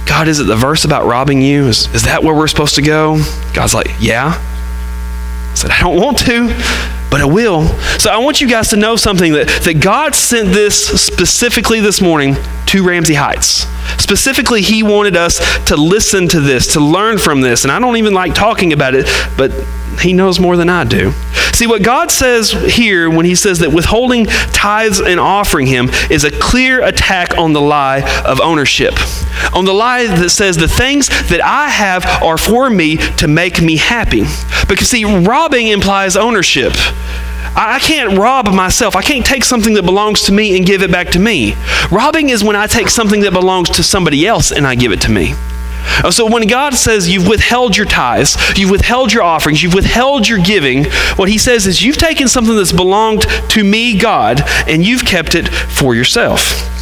God, 0.09 0.26
is 0.26 0.41
it 0.41 0.44
the 0.44 0.56
verse 0.56 0.85
about 0.85 1.06
robbing 1.06 1.43
you? 1.43 1.67
Is, 1.67 1.93
is 1.94 2.05
that 2.05 2.25
where 2.25 2.35
we're 2.35 2.49
supposed 2.49 2.76
to 2.76 2.82
go? 2.82 3.23
God's 3.53 3.75
like, 3.75 3.88
yeah. 4.00 4.43
I 5.58 5.60
said, 5.62 5.70
I 5.72 5.81
don't 5.81 6.00
want 6.00 6.19
to, 6.19 6.46
but 7.10 7.20
I 7.20 7.25
will. 7.25 7.66
So 7.99 8.10
I 8.10 8.19
want 8.19 8.40
you 8.40 8.49
guys 8.49 8.69
to 8.70 8.76
know 8.76 8.94
something 8.94 9.32
that, 9.32 9.49
that 9.64 9.81
God 9.82 10.14
sent 10.14 10.50
this 10.50 10.87
specifically 11.02 11.81
this 11.81 12.00
morning 12.00 12.37
to 12.66 12.87
Ramsey 12.87 13.14
Heights. 13.14 13.66
Specifically, 13.99 14.62
He 14.62 14.82
wanted 14.82 15.17
us 15.17 15.40
to 15.67 15.76
listen 15.76 16.29
to 16.29 16.40
this, 16.40 16.75
to 16.75 16.81
learn 16.81 17.19
from 17.19 17.40
this. 17.40 17.64
And 17.64 17.73
I 17.73 17.79
don't 17.79 17.96
even 17.96 18.14
like 18.14 18.35
talking 18.35 18.73
about 18.73 18.94
it, 18.94 19.06
but 19.37 19.52
He 20.00 20.12
knows 20.12 20.38
more 20.38 20.56
than 20.56 20.69
I 20.69 20.85
do. 20.85 21.12
See, 21.52 21.67
what 21.67 21.82
God 21.82 22.11
says 22.11 22.52
here 22.52 23.11
when 23.11 23.26
He 23.26 23.35
says 23.35 23.58
that 23.61 23.73
withholding 23.73 24.26
tithes 24.26 25.00
and 25.00 25.19
offering 25.19 25.67
Him 25.67 25.88
is 26.11 26.25
a 26.25 26.31
clear 26.31 26.85
attack 26.85 27.37
on 27.37 27.52
the 27.52 27.61
lie 27.61 28.02
of 28.25 28.40
ownership. 28.40 28.94
On 29.55 29.64
the 29.64 29.73
lie 29.73 30.06
that 30.06 30.31
says 30.31 30.56
the 30.56 30.69
things 30.69 31.08
that 31.29 31.41
I 31.43 31.69
have 31.69 32.05
are 32.23 32.38
for 32.38 32.70
me 32.70 32.96
to 33.17 33.26
make 33.26 33.61
me 33.61 33.76
happy. 33.76 34.25
Because, 34.69 34.88
see, 34.88 35.05
robbing 35.05 35.69
implies 35.69 36.17
ownership. 36.17 36.75
I 37.56 37.79
can't 37.81 38.19
rob 38.19 38.49
myself. 38.53 38.97
I 38.97 39.03
can't 39.03 39.25
take 39.25 39.45
something 39.45 39.75
that 39.75 39.85
belongs 39.85 40.23
to 40.23 40.33
me 40.33 40.56
and 40.56 40.67
give 40.67 40.83
it 40.83 40.91
back 40.91 41.09
to 41.11 41.19
me. 41.19 41.55
Robbing 41.91 42.29
is 42.31 42.45
when 42.45 42.56
I 42.56 42.67
take 42.67 42.89
something 42.89 43.21
that 43.23 43.33
belongs 43.33 43.71
to 43.71 43.83
somebody 43.83 44.27
else 44.27 44.53
and 44.53 44.67
I 44.67 44.75
give 44.75 44.93
it 44.93 45.00
to 45.03 45.11
me. 45.11 45.35
Uh, 46.05 46.11
so 46.11 46.31
when 46.31 46.47
God 46.47 46.75
says 46.75 47.09
you've 47.09 47.27
withheld 47.27 47.77
your 47.77 47.87
tithes, 47.87 48.37
you've 48.56 48.71
withheld 48.71 49.12
your 49.12 49.23
offerings, 49.23 49.62
you've 49.62 49.75
withheld 49.75 50.29
your 50.29 50.39
giving, 50.39 50.85
what 51.17 51.29
he 51.29 51.39
says 51.39 51.67
is 51.67 51.83
you've 51.83 51.97
taken 51.97 52.29
something 52.29 52.55
that's 52.55 52.73
belonged 52.73 53.23
to 53.51 53.65
me, 53.65 53.99
God, 53.99 54.43
and 54.69 54.87
you've 54.87 55.05
kept 55.05 55.35
it 55.35 55.49
for 55.49 55.94
yourself. 55.94 56.78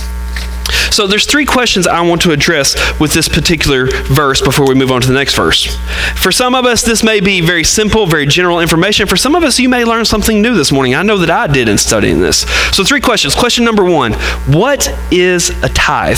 So 0.97 1.07
there's 1.07 1.27
three 1.27 1.45
questions 1.45 1.87
I 1.87 2.01
want 2.01 2.23
to 2.23 2.31
address 2.31 2.75
with 2.99 3.13
this 3.13 3.29
particular 3.29 3.87
verse 4.05 4.41
before 4.41 4.67
we 4.67 4.75
move 4.75 4.91
on 4.91 5.03
to 5.03 5.07
the 5.07 5.13
next 5.13 5.37
verse. 5.37 5.77
For 6.15 6.33
some 6.33 6.55
of 6.55 6.65
us, 6.65 6.81
this 6.81 7.05
may 7.05 7.21
be 7.21 7.43
very 7.43 7.65
simple, 7.65 8.07
very 8.07 8.25
general 8.25 8.61
information. 8.61 9.07
For 9.07 9.19
some 9.19 9.35
of 9.35 9.43
us, 9.43 9.59
you 9.59 9.69
may 9.69 9.85
learn 9.85 10.07
something 10.07 10.41
new 10.41 10.55
this 10.55 10.73
morning. 10.73 10.95
I 10.95 11.03
know 11.03 11.19
that 11.19 11.29
I 11.29 11.49
did 11.49 11.69
in 11.69 11.77
studying 11.77 12.23
this. 12.23 12.51
So 12.75 12.83
three 12.83 13.03
questions. 13.03 13.35
Question 13.35 13.63
number 13.63 13.85
one, 13.85 14.15
what 14.47 14.89
is 15.11 15.51
a 15.63 15.69
tithe? 15.69 16.17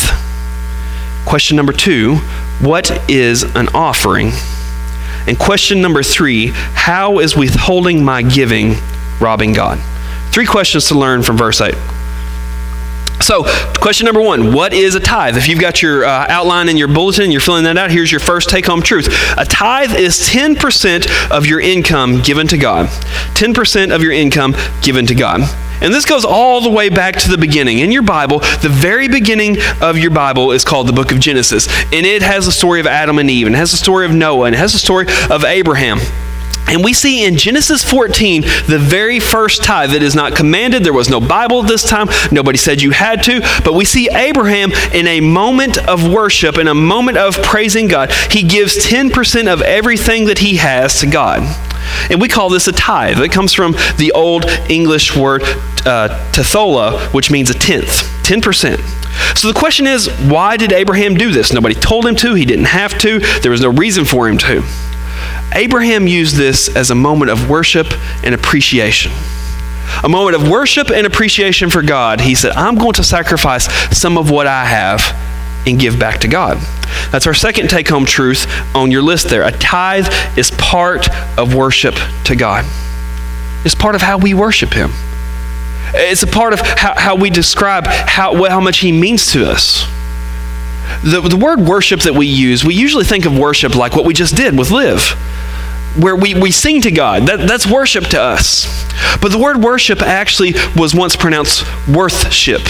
Question 1.27 1.57
number 1.57 1.73
two, 1.73 2.15
what 2.61 3.11
is 3.11 3.43
an 3.57 3.67
offering? 3.75 4.31
And 5.27 5.37
question 5.37 5.83
number 5.83 6.05
three, 6.05 6.53
how 6.55 7.19
is 7.19 7.37
withholding 7.37 8.05
my 8.05 8.23
giving 8.23 8.77
robbing 9.21 9.55
God? 9.55 9.81
Three 10.31 10.47
questions 10.47 10.87
to 10.87 10.95
learn 10.97 11.25
from 11.25 11.37
verse 11.37 11.61
8. 11.61 11.75
So, 13.21 13.45
question 13.81 14.05
number 14.05 14.23
one 14.23 14.53
What 14.53 14.73
is 14.73 14.95
a 14.95 15.01
tithe? 15.01 15.37
If 15.37 15.49
you've 15.49 15.61
got 15.61 15.83
your 15.83 16.05
uh, 16.05 16.27
outline 16.29 16.69
in 16.69 16.77
your 16.77 16.89
bulletin, 16.89 17.31
you're 17.31 17.41
filling 17.41 17.65
that 17.65 17.77
out, 17.77 17.91
here's 17.91 18.11
your 18.11 18.21
first 18.21 18.49
take 18.49 18.67
home 18.67 18.83
truth. 18.83 19.09
A 19.37 19.45
tithe 19.45 19.95
is 19.97 20.29
10% 20.29 21.31
of 21.31 21.47
your 21.47 21.61
income 21.61 22.23
given 22.23 22.47
to 22.49 22.59
God. 22.59 22.87
10% 23.35 23.95
of 23.95 24.03
your 24.03 24.13
income 24.13 24.55
given 24.83 25.07
to 25.07 25.15
God. 25.15 25.41
And 25.81 25.95
this 25.95 26.05
goes 26.05 26.25
all 26.25 26.61
the 26.61 26.71
way 26.71 26.89
back 26.89 27.17
to 27.21 27.31
the 27.31 27.39
beginning. 27.39 27.79
In 27.79 27.93
your 27.93 28.03
Bible, 28.03 28.41
the 28.63 28.69
very 28.71 29.09
beginning 29.09 29.59
of 29.81 29.97
your 29.97 30.11
Bible 30.11 30.51
is 30.51 30.65
called 30.65 30.89
the 30.89 30.93
book 30.93 31.13
of 31.13 31.21
Genesis. 31.21 31.69
And 31.93 32.05
it 32.05 32.23
has 32.23 32.47
the 32.47 32.53
story 32.53 32.81
of 32.81 32.87
Adam 32.87 33.19
and 33.19 33.31
Eve, 33.31 33.47
and 33.47 33.55
it 33.55 33.59
has 33.59 33.71
the 33.71 33.77
story 33.77 34.05
of 34.05 34.13
Noah, 34.13 34.47
and 34.47 34.55
it 34.55 34.59
has 34.59 34.73
the 34.73 34.79
story 34.79 35.07
of 35.31 35.45
Abraham. 35.45 35.99
And 36.69 36.85
we 36.85 36.93
see 36.93 37.25
in 37.25 37.37
Genesis 37.37 37.83
14 37.83 38.43
the 38.67 38.79
very 38.79 39.21
first 39.21 39.65
tithe 39.65 39.91
that 39.91 40.03
is 40.03 40.15
not 40.15 40.37
commanded. 40.37 40.85
There 40.85 40.93
was 40.93 41.09
no 41.09 41.21
Bible 41.21 41.63
at 41.63 41.69
this 41.69 41.89
time. 41.89 42.09
Nobody 42.31 42.59
said 42.59 42.83
you 42.83 42.91
had 42.91 43.23
to. 43.25 43.41
But 43.65 43.75
we 43.75 43.85
see 43.85 44.09
Abraham 44.11 44.73
in 44.93 45.07
a 45.07 45.21
moment 45.21 45.79
of 45.89 46.09
worship, 46.09 46.59
in 46.59 46.69
a 46.69 46.75
moment 46.75 47.17
of 47.17 47.43
praising 47.43 47.89
God. 47.89 48.13
He 48.31 48.43
gives 48.43 48.87
10% 48.87 49.53
of 49.53 49.63
everything 49.63 50.27
that 50.27 50.39
he 50.39 50.57
has 50.57 51.01
to 51.01 51.07
God. 51.07 51.43
And 52.11 52.21
we 52.21 52.29
call 52.29 52.51
this 52.51 52.69
a 52.69 52.73
tithe. 52.73 53.19
It 53.21 53.33
comes 53.33 53.55
from 53.55 53.73
the 53.97 54.13
Old 54.15 54.45
English 54.69 55.17
word 55.17 55.43
uh, 55.43 56.31
tethola, 56.33 57.13
which 57.15 57.31
means 57.31 57.51
a 57.51 57.55
tenth, 57.55 58.03
10%. 58.25 58.79
So 59.37 59.49
the 59.49 59.59
question 59.59 59.87
is, 59.87 60.09
why 60.21 60.57
did 60.57 60.73
Abraham 60.73 61.15
do 61.15 61.31
this? 61.31 61.53
Nobody 61.53 61.75
told 61.75 62.07
him 62.07 62.15
to. 62.17 62.35
He 62.35 62.45
didn't 62.45 62.67
have 62.67 62.99
to. 62.99 63.21
There 63.41 63.51
was 63.51 63.63
no 63.63 63.71
reason 63.71 64.05
for 64.05 64.29
him 64.29 64.39
to. 64.39 64.63
Abraham 65.55 66.07
used 66.07 66.37
this 66.37 66.75
as 66.75 66.91
a 66.91 66.95
moment 66.95 67.31
of 67.31 67.49
worship 67.49 67.87
and 68.23 68.35
appreciation. 68.35 69.13
A 70.05 70.09
moment 70.09 70.37
of 70.37 70.49
worship 70.49 70.91
and 70.91 71.07
appreciation 71.07 71.71
for 71.71 71.83
God. 71.83 72.21
He 72.21 72.35
said, 72.35 72.53
I'm 72.53 72.77
going 72.77 72.93
to 72.95 73.05
sacrifice 73.05 73.65
some 73.97 74.19
of 74.19 74.31
what 74.31 74.47
I 74.47 74.65
have 74.65 75.01
and 75.67 75.79
give 75.79 75.99
back 75.99 76.21
to 76.21 76.29
God. 76.29 76.59
That's 77.11 77.27
our 77.27 77.35
second 77.35 77.69
take 77.69 77.89
home 77.89 78.05
truth 78.05 78.47
on 78.75 78.91
your 78.91 79.03
list 79.03 79.29
there. 79.29 79.43
A 79.43 79.53
tithe 79.53 80.07
is 80.37 80.51
part 80.53 81.09
of 81.39 81.55
worship 81.55 81.95
to 82.25 82.37
God. 82.37 82.65
It's 83.65 83.75
part 83.75 83.95
of 83.95 84.03
how 84.03 84.19
we 84.19 84.35
worship 84.35 84.73
Him. 84.73 84.91
It's 85.95 86.23
a 86.23 86.27
part 86.27 86.53
of 86.53 86.61
how, 86.61 86.95
how 86.97 87.17
we 87.17 87.31
describe 87.31 87.87
how, 87.87 88.45
how 88.49 88.61
much 88.61 88.79
He 88.79 88.93
means 88.93 89.33
to 89.33 89.51
us. 89.51 89.87
The, 91.03 91.21
the 91.21 91.37
word 91.37 91.61
worship 91.61 92.01
that 92.01 92.15
we 92.15 92.27
use, 92.27 92.65
we 92.65 92.75
usually 92.75 93.05
think 93.05 93.25
of 93.25 93.37
worship 93.39 93.75
like 93.75 93.95
what 93.95 94.05
we 94.05 94.15
just 94.15 94.37
did 94.37 94.59
with 94.59 94.71
Live, 94.71 95.11
where 95.97 96.17
we, 96.17 96.35
we 96.35 96.51
sing 96.51 96.83
to 96.83 96.91
God. 96.91 97.27
That, 97.27 97.47
that's 97.47 97.67
worship 97.67 98.05
to 98.07 98.21
us. 98.21 98.67
But 99.21 99.33
the 99.33 99.39
word 99.39 99.59
worship 99.59 100.03
actually 100.03 100.55
was 100.77 100.95
once 100.95 101.17
pronounced 101.17 101.65
worthship. 101.89 102.63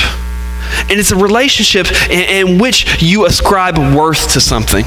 And 0.91 0.93
it's 0.93 1.11
a 1.11 1.17
relationship 1.17 1.91
in, 2.11 2.49
in 2.49 2.59
which 2.59 3.03
you 3.03 3.27
ascribe 3.27 3.79
worth 3.79 4.33
to 4.33 4.41
something. 4.41 4.85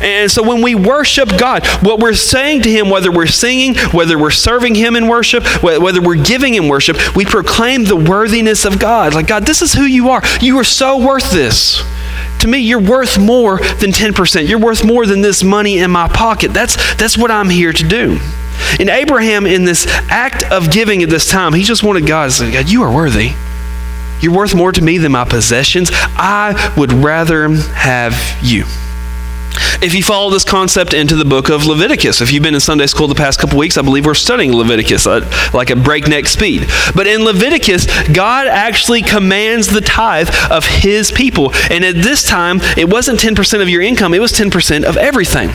And 0.00 0.30
so 0.30 0.42
when 0.42 0.62
we 0.62 0.74
worship 0.74 1.28
God, 1.38 1.66
what 1.82 2.00
we're 2.00 2.14
saying 2.14 2.62
to 2.62 2.70
Him, 2.70 2.88
whether 2.88 3.12
we're 3.12 3.26
singing, 3.26 3.76
whether 3.92 4.18
we're 4.18 4.30
serving 4.30 4.74
Him 4.74 4.96
in 4.96 5.08
worship, 5.08 5.44
whether 5.62 6.00
we're 6.00 6.22
giving 6.22 6.54
Him 6.54 6.68
worship, 6.68 7.14
we 7.14 7.24
proclaim 7.24 7.84
the 7.84 7.96
worthiness 7.96 8.64
of 8.64 8.78
God. 8.78 9.14
Like, 9.14 9.26
God, 9.26 9.44
this 9.44 9.62
is 9.62 9.74
who 9.74 9.84
you 9.84 10.10
are. 10.10 10.22
You 10.40 10.58
are 10.58 10.64
so 10.64 11.04
worth 11.04 11.30
this. 11.32 11.82
To 12.44 12.48
me, 12.50 12.58
you're 12.58 12.78
worth 12.78 13.18
more 13.18 13.56
than 13.56 13.90
10%. 13.90 14.46
You're 14.46 14.58
worth 14.58 14.84
more 14.84 15.06
than 15.06 15.22
this 15.22 15.42
money 15.42 15.78
in 15.78 15.90
my 15.90 16.08
pocket. 16.08 16.52
That's, 16.52 16.76
that's 16.96 17.16
what 17.16 17.30
I'm 17.30 17.48
here 17.48 17.72
to 17.72 17.88
do. 17.88 18.20
And 18.78 18.90
Abraham, 18.90 19.46
in 19.46 19.64
this 19.64 19.86
act 20.10 20.44
of 20.52 20.70
giving 20.70 21.02
at 21.02 21.08
this 21.08 21.26
time, 21.30 21.54
he 21.54 21.62
just 21.62 21.82
wanted 21.82 22.06
God 22.06 22.26
to 22.26 22.30
say, 22.32 22.52
God, 22.52 22.68
you 22.68 22.82
are 22.82 22.94
worthy. 22.94 23.30
You're 24.20 24.36
worth 24.36 24.54
more 24.54 24.72
to 24.72 24.82
me 24.82 24.98
than 24.98 25.12
my 25.12 25.24
possessions. 25.24 25.88
I 25.94 26.74
would 26.76 26.92
rather 26.92 27.48
have 27.48 28.12
you. 28.42 28.66
If 29.82 29.94
you 29.94 30.02
follow 30.02 30.30
this 30.30 30.44
concept 30.44 30.94
into 30.94 31.16
the 31.16 31.24
book 31.24 31.48
of 31.50 31.66
Leviticus, 31.66 32.20
if 32.20 32.32
you've 32.32 32.42
been 32.42 32.54
in 32.54 32.60
Sunday 32.60 32.86
school 32.86 33.08
the 33.08 33.14
past 33.14 33.38
couple 33.38 33.58
weeks, 33.58 33.76
I 33.76 33.82
believe 33.82 34.06
we're 34.06 34.14
studying 34.14 34.52
Leviticus 34.54 35.06
uh, 35.06 35.16
at 35.16 35.54
like 35.54 35.70
a 35.70 35.76
breakneck 35.76 36.26
speed. 36.26 36.66
But 36.94 37.06
in 37.06 37.24
Leviticus, 37.24 37.86
God 38.08 38.46
actually 38.46 39.02
commands 39.02 39.68
the 39.68 39.80
tithe 39.80 40.30
of 40.50 40.64
his 40.64 41.10
people. 41.10 41.52
And 41.70 41.84
at 41.84 41.96
this 41.96 42.22
time, 42.22 42.60
it 42.76 42.88
wasn't 42.88 43.20
10% 43.20 43.60
of 43.60 43.68
your 43.68 43.82
income, 43.82 44.14
it 44.14 44.20
was 44.20 44.32
10% 44.32 44.84
of 44.84 44.96
everything. 44.96 45.50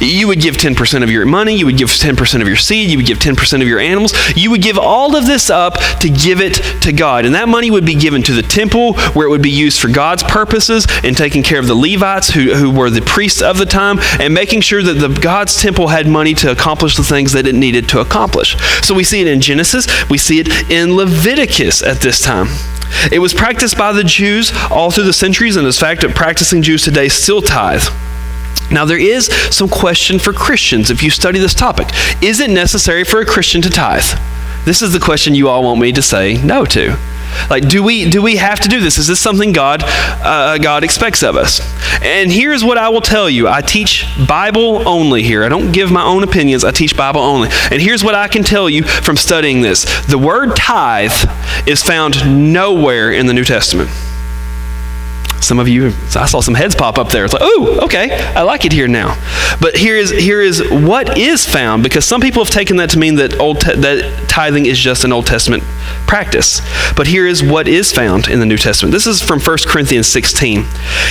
You 0.00 0.28
would 0.28 0.40
give 0.40 0.56
10% 0.56 1.02
of 1.02 1.10
your 1.10 1.26
money, 1.26 1.54
you 1.54 1.66
would 1.66 1.76
give 1.76 1.88
10% 1.88 2.40
of 2.40 2.46
your 2.46 2.56
seed, 2.56 2.90
you 2.90 2.98
would 2.98 3.06
give 3.06 3.18
10% 3.18 3.62
of 3.62 3.68
your 3.68 3.78
animals. 3.78 4.14
You 4.36 4.50
would 4.50 4.62
give 4.62 4.78
all 4.78 5.16
of 5.16 5.26
this 5.26 5.50
up 5.50 5.74
to 6.00 6.08
give 6.08 6.40
it 6.40 6.54
to 6.82 6.92
God. 6.92 7.24
And 7.24 7.34
that 7.34 7.48
money 7.48 7.70
would 7.70 7.86
be 7.86 7.94
given 7.94 8.22
to 8.24 8.32
the 8.32 8.42
temple 8.42 8.94
where 9.12 9.26
it 9.26 9.30
would 9.30 9.42
be 9.42 9.50
used 9.50 9.80
for 9.80 9.88
God's 9.88 10.22
purposes 10.22 10.86
and 11.02 11.16
taking 11.16 11.42
care 11.42 11.58
of 11.58 11.66
the 11.66 11.74
Levites 11.74 12.30
who, 12.30 12.54
who 12.54 12.70
were 12.70 12.90
the 12.90 13.02
priests 13.02 13.42
of 13.42 13.58
the 13.58 13.66
time 13.66 13.98
and 14.20 14.34
making 14.34 14.60
sure 14.60 14.82
that 14.82 14.94
the 14.94 15.08
God's 15.08 15.60
temple 15.60 15.88
had 15.88 16.06
money 16.06 16.34
to 16.34 16.50
accomplish 16.50 16.96
the 16.96 17.04
things 17.04 17.32
that 17.32 17.46
it 17.46 17.54
needed 17.54 17.88
to 17.90 18.00
accomplish. 18.00 18.56
So 18.82 18.94
we 18.94 19.04
see 19.04 19.20
it 19.20 19.28
in 19.28 19.40
Genesis, 19.40 19.86
we 20.10 20.18
see 20.18 20.40
it 20.40 20.70
in 20.70 20.96
Leviticus 20.96 21.82
at 21.82 22.00
this 22.00 22.20
time. 22.20 22.48
It 23.10 23.18
was 23.18 23.34
practiced 23.34 23.76
by 23.76 23.92
the 23.92 24.04
Jews 24.04 24.52
all 24.70 24.90
through 24.90 25.04
the 25.04 25.12
centuries, 25.12 25.56
and 25.56 25.66
in 25.66 25.72
fact, 25.72 26.02
that 26.02 26.14
practicing 26.14 26.62
Jews 26.62 26.82
today 26.82 27.08
still 27.08 27.42
tithe. 27.42 27.82
Now, 28.74 28.84
there 28.84 28.98
is 28.98 29.26
some 29.54 29.68
question 29.68 30.18
for 30.18 30.32
Christians 30.32 30.90
if 30.90 31.02
you 31.02 31.10
study 31.10 31.38
this 31.38 31.54
topic. 31.54 31.88
Is 32.20 32.40
it 32.40 32.50
necessary 32.50 33.04
for 33.04 33.20
a 33.20 33.24
Christian 33.24 33.62
to 33.62 33.70
tithe? 33.70 34.02
This 34.64 34.82
is 34.82 34.92
the 34.92 35.00
question 35.00 35.34
you 35.34 35.48
all 35.48 35.62
want 35.62 35.80
me 35.80 35.92
to 35.92 36.02
say 36.02 36.42
no 36.42 36.64
to. 36.66 36.98
Like, 37.50 37.68
do 37.68 37.82
we 37.82 38.08
do 38.08 38.22
we 38.22 38.36
have 38.36 38.60
to 38.60 38.68
do 38.68 38.80
this? 38.80 38.98
Is 38.98 39.06
this 39.06 39.20
something 39.20 39.52
God 39.52 39.82
uh, 39.84 40.58
God 40.58 40.84
expects 40.84 41.22
of 41.22 41.36
us? 41.36 41.60
And 42.02 42.32
here's 42.32 42.64
what 42.64 42.78
I 42.78 42.88
will 42.88 43.00
tell 43.00 43.28
you: 43.28 43.48
I 43.48 43.60
teach 43.60 44.06
Bible 44.26 44.86
only 44.88 45.22
here. 45.22 45.44
I 45.44 45.48
don't 45.48 45.72
give 45.72 45.90
my 45.90 46.04
own 46.04 46.22
opinions. 46.22 46.64
I 46.64 46.70
teach 46.70 46.96
Bible 46.96 47.20
only. 47.20 47.48
And 47.70 47.80
here's 47.80 48.02
what 48.02 48.14
I 48.14 48.28
can 48.28 48.42
tell 48.42 48.68
you 48.68 48.84
from 48.84 49.16
studying 49.16 49.62
this: 49.62 49.84
the 50.06 50.18
word 50.18 50.56
tithe 50.56 51.12
is 51.66 51.82
found 51.82 52.52
nowhere 52.52 53.12
in 53.12 53.26
the 53.26 53.34
New 53.34 53.44
Testament. 53.44 53.90
Some 55.44 55.58
of 55.58 55.68
you, 55.68 55.88
I 56.16 56.26
saw 56.26 56.40
some 56.40 56.54
heads 56.54 56.74
pop 56.74 56.96
up 56.96 57.10
there. 57.10 57.24
It's 57.26 57.34
like, 57.34 57.42
oh, 57.44 57.80
okay, 57.84 58.10
I 58.34 58.42
like 58.42 58.64
it 58.64 58.72
here 58.72 58.88
now. 58.88 59.16
But 59.60 59.76
here 59.76 59.96
is 59.96 60.10
here 60.10 60.40
is 60.40 60.62
what 60.70 61.18
is 61.18 61.46
found 61.46 61.82
because 61.82 62.06
some 62.06 62.22
people 62.22 62.42
have 62.42 62.52
taken 62.52 62.78
that 62.78 62.90
to 62.90 62.98
mean 62.98 63.16
that 63.16 63.38
old 63.38 63.60
te- 63.60 63.76
that 63.76 64.28
tithing 64.28 64.64
is 64.64 64.78
just 64.78 65.04
an 65.04 65.12
Old 65.12 65.26
Testament 65.26 65.62
practice. 66.06 66.62
But 66.96 67.06
here 67.06 67.26
is 67.26 67.42
what 67.42 67.68
is 67.68 67.92
found 67.92 68.26
in 68.28 68.40
the 68.40 68.46
New 68.46 68.56
Testament. 68.56 68.92
This 68.92 69.06
is 69.06 69.20
from 69.20 69.38
1 69.38 69.58
Corinthians 69.66 70.08
16. 70.08 70.64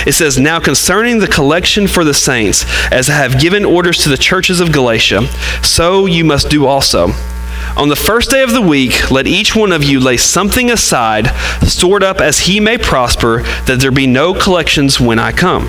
It 0.04 0.14
says, 0.14 0.36
"Now 0.36 0.58
concerning 0.58 1.20
the 1.20 1.28
collection 1.28 1.86
for 1.86 2.04
the 2.04 2.14
saints, 2.14 2.66
as 2.90 3.08
I 3.08 3.14
have 3.14 3.40
given 3.40 3.64
orders 3.64 3.98
to 3.98 4.08
the 4.08 4.18
churches 4.18 4.58
of 4.60 4.72
Galatia, 4.72 5.28
so 5.62 6.06
you 6.06 6.24
must 6.24 6.50
do 6.50 6.66
also." 6.66 7.14
On 7.76 7.88
the 7.88 7.96
first 7.96 8.30
day 8.30 8.44
of 8.44 8.52
the 8.52 8.62
week, 8.62 9.10
let 9.10 9.26
each 9.26 9.56
one 9.56 9.72
of 9.72 9.82
you 9.82 9.98
lay 9.98 10.16
something 10.16 10.70
aside, 10.70 11.26
stored 11.66 12.04
up 12.04 12.20
as 12.20 12.40
he 12.40 12.60
may 12.60 12.78
prosper, 12.78 13.42
that 13.66 13.80
there 13.80 13.90
be 13.90 14.06
no 14.06 14.32
collections 14.32 15.00
when 15.00 15.18
I 15.18 15.32
come. 15.32 15.68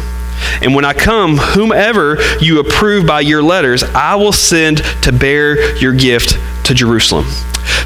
And 0.62 0.76
when 0.76 0.86
I 0.86 0.94
come, 0.94 1.38
whomever 1.38 2.18
you 2.40 2.60
approve 2.60 3.08
by 3.08 3.22
your 3.22 3.42
letters, 3.42 3.84
I 3.84 4.16
will 4.16 4.32
send 4.32 4.84
to 5.02 5.12
bear 5.12 5.76
your 5.78 5.94
gift 5.94 6.38
to 6.66 6.76
Jerusalem. 6.76 7.26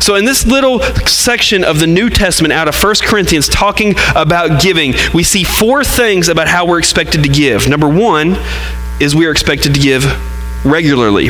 So, 0.02 0.16
in 0.16 0.26
this 0.26 0.46
little 0.46 0.82
section 1.06 1.64
of 1.64 1.80
the 1.80 1.88
New 1.88 2.10
Testament 2.10 2.52
out 2.52 2.68
of 2.68 2.76
1 2.76 2.96
Corinthians 3.04 3.48
talking 3.48 3.96
about 4.16 4.62
giving, 4.62 4.96
we 5.14 5.24
see 5.24 5.46
four 5.46 5.86
things 5.86 6.28
about 6.28 6.50
how 6.50 6.66
we're 6.66 6.80
expected 6.80 7.24
to 7.24 7.30
give. 7.30 7.70
Number 7.70 7.88
one 7.88 8.38
is 9.00 9.16
we 9.16 9.28
are 9.28 9.32
expected 9.32 9.74
to 9.76 9.80
give 9.80 10.04
regularly. 10.66 11.30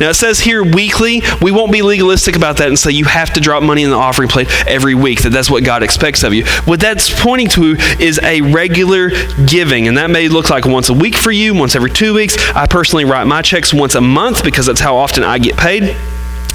Now 0.00 0.10
it 0.10 0.14
says 0.14 0.40
here 0.40 0.62
weekly. 0.62 1.22
We 1.40 1.50
won't 1.50 1.72
be 1.72 1.82
legalistic 1.82 2.36
about 2.36 2.58
that 2.58 2.68
and 2.68 2.78
say 2.78 2.90
you 2.90 3.04
have 3.04 3.32
to 3.34 3.40
drop 3.40 3.62
money 3.62 3.82
in 3.82 3.90
the 3.90 3.96
offering 3.96 4.28
plate 4.28 4.48
every 4.66 4.94
week, 4.94 5.22
that 5.22 5.30
that's 5.30 5.50
what 5.50 5.64
God 5.64 5.82
expects 5.82 6.22
of 6.22 6.34
you. 6.34 6.44
What 6.64 6.80
that's 6.80 7.10
pointing 7.22 7.48
to 7.50 7.76
is 8.00 8.20
a 8.22 8.40
regular 8.40 9.10
giving, 9.46 9.88
and 9.88 9.98
that 9.98 10.10
may 10.10 10.28
look 10.28 10.50
like 10.50 10.64
once 10.64 10.88
a 10.88 10.94
week 10.94 11.14
for 11.14 11.30
you, 11.30 11.54
once 11.54 11.74
every 11.74 11.90
two 11.90 12.14
weeks. 12.14 12.36
I 12.54 12.66
personally 12.66 13.04
write 13.04 13.26
my 13.26 13.42
checks 13.42 13.72
once 13.72 13.94
a 13.94 14.00
month 14.00 14.44
because 14.44 14.66
that's 14.66 14.80
how 14.80 14.96
often 14.96 15.22
I 15.22 15.38
get 15.38 15.56
paid 15.56 15.96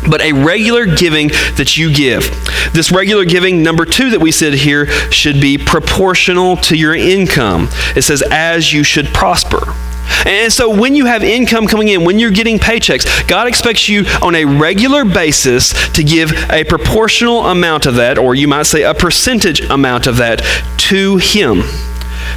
but 0.10 0.22
a 0.22 0.32
regular 0.32 0.86
giving 0.86 1.30
that 1.56 1.76
you 1.78 1.94
give. 1.94 2.30
This 2.74 2.92
regular 2.92 3.26
giving, 3.26 3.64
number 3.64 3.86
two, 3.86 4.12
that 4.12 4.20
we 4.20 4.32
said 4.32 4.54
here, 4.54 4.86
should 5.12 5.42
be 5.42 5.58
proportional 5.58 6.58
to 6.58 6.78
your 6.78 6.96
income. 6.96 7.68
It 7.96 8.04
says, 8.04 8.24
as 8.30 8.72
you 8.72 8.84
should 8.84 9.08
prosper. 9.08 9.74
And 10.26 10.52
so 10.52 10.70
when 10.70 10.96
you 10.96 11.06
have 11.06 11.24
income 11.24 11.68
coming 11.68 11.90
in, 11.90 12.04
when 12.04 12.20
you're 12.20 12.32
getting 12.32 12.60
paychecks, 12.60 13.28
God 13.28 13.48
expects 13.48 13.88
you 13.88 14.06
on 14.22 14.36
a 14.36 14.46
regular 14.46 15.06
basis 15.06 15.74
to 15.92 16.04
give 16.04 16.32
a 16.50 16.64
proportional 16.64 17.46
amount 17.48 17.86
of 17.86 17.96
that, 17.96 18.18
or 18.18 18.36
you 18.36 18.48
might 18.48 18.64
say 18.64 18.84
a 18.84 18.94
percentage 18.94 19.62
amount 19.62 20.08
of 20.08 20.18
that, 20.18 20.42
to 20.78 21.18
Him. 21.18 21.64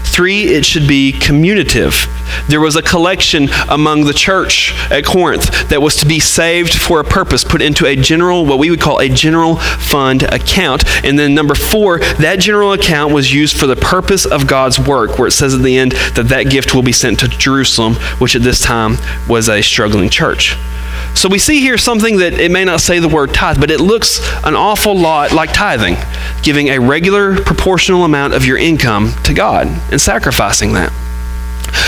Three, 0.05 0.45
it 0.45 0.65
should 0.65 0.89
be 0.89 1.13
communicative. 1.13 2.07
There 2.49 2.61
was 2.61 2.77
a 2.77 2.83
collection 2.83 3.49
among 3.69 4.05
the 4.05 4.13
church 4.13 4.75
at 4.91 5.05
Corinth 5.05 5.69
that 5.69 5.81
was 5.81 5.97
to 5.97 6.07
be 6.07 6.21
saved 6.21 6.75
for 6.75 7.01
a 7.01 7.05
purpose, 7.05 7.45
put 7.45 7.63
into 7.63 7.87
a 7.87 7.97
general, 7.97 8.45
what 8.45 8.59
we 8.59 8.71
would 8.71 8.81
call 8.81 9.01
a 9.01 9.09
general 9.09 9.57
fund 9.57 10.23
account. 10.25 10.85
And 11.05 11.19
then 11.19 11.35
number 11.35 11.55
four, 11.55 12.01
that 12.19 12.39
general 12.39 12.73
account 12.73 13.13
was 13.13 13.33
used 13.33 13.57
for 13.57 13.67
the 13.67 13.77
purpose 13.77 14.27
of 14.27 14.47
God's 14.47 14.79
work, 14.79 15.19
where 15.19 15.29
it 15.29 15.33
says 15.33 15.55
at 15.55 15.63
the 15.63 15.79
end 15.79 15.93
that 16.15 16.29
that 16.29 16.45
gift 16.45 16.75
will 16.75 16.83
be 16.83 16.93
sent 16.93 17.21
to 17.21 17.29
Jerusalem, 17.29 17.95
which 18.19 18.37
at 18.37 18.43
this 18.43 18.61
time 18.61 18.97
was 19.29 19.49
a 19.49 19.63
struggling 19.63 20.11
church. 20.11 20.57
So 21.15 21.29
we 21.29 21.39
see 21.39 21.61
here 21.61 21.77
something 21.77 22.19
that 22.19 22.35
it 22.35 22.51
may 22.51 22.65
not 22.65 22.81
say 22.81 22.99
the 22.99 23.09
word 23.09 23.35
tithe, 23.35 23.61
but 23.61 23.71
it 23.71 23.81
looks 23.81 24.21
an 24.45 24.55
awful 24.55 24.97
lot 24.97 25.33
like 25.33 25.53
tithing, 25.53 25.97
giving 26.43 26.69
a 26.69 26.79
regular 26.79 27.41
proportional 27.43 28.05
amount 28.05 28.35
of 28.35 28.45
your 28.45 28.57
income 28.57 29.13
to 29.25 29.35
God 29.35 29.67
and 29.91 30.01
sacrificing 30.01 30.73
that. 30.75 30.93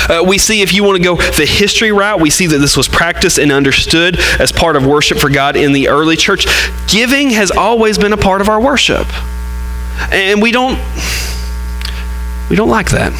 Uh, 0.08 0.22
we 0.26 0.38
see 0.38 0.62
if 0.62 0.72
you 0.72 0.84
want 0.84 0.96
to 0.96 1.02
go 1.02 1.16
the 1.16 1.46
history 1.46 1.92
route, 1.92 2.20
we 2.20 2.30
see 2.30 2.46
that 2.46 2.58
this 2.58 2.76
was 2.76 2.88
practiced 2.88 3.38
and 3.38 3.50
understood 3.50 4.18
as 4.38 4.52
part 4.52 4.76
of 4.76 4.86
worship 4.86 5.18
for 5.18 5.30
God 5.30 5.56
in 5.56 5.72
the 5.72 5.88
early 5.88 6.16
church. 6.16 6.46
Giving 6.88 7.30
has 7.30 7.50
always 7.50 7.98
been 7.98 8.12
a 8.12 8.16
part 8.16 8.40
of 8.40 8.48
our 8.48 8.60
worship. 8.60 9.06
And 10.10 10.42
we 10.42 10.52
don't 10.52 10.78
we 12.50 12.56
don't 12.56 12.68
like 12.68 12.90
that. 12.90 13.12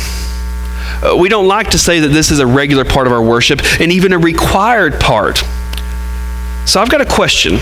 Uh, 1.02 1.16
we 1.16 1.28
don't 1.28 1.47
like 1.47 1.71
to 1.71 1.78
say 1.78 2.00
that 2.00 2.09
this 2.09 2.30
is 2.30 2.38
a 2.38 2.47
regular 2.47 2.85
part 2.85 3.06
of 3.06 3.12
our 3.12 3.23
worship 3.23 3.61
and 3.80 3.90
even 3.92 4.12
a 4.12 4.18
required 4.18 5.00
part. 5.00 5.42
So 6.64 6.81
I've 6.81 6.90
got 6.90 7.00
a 7.00 7.07
question. 7.07 7.59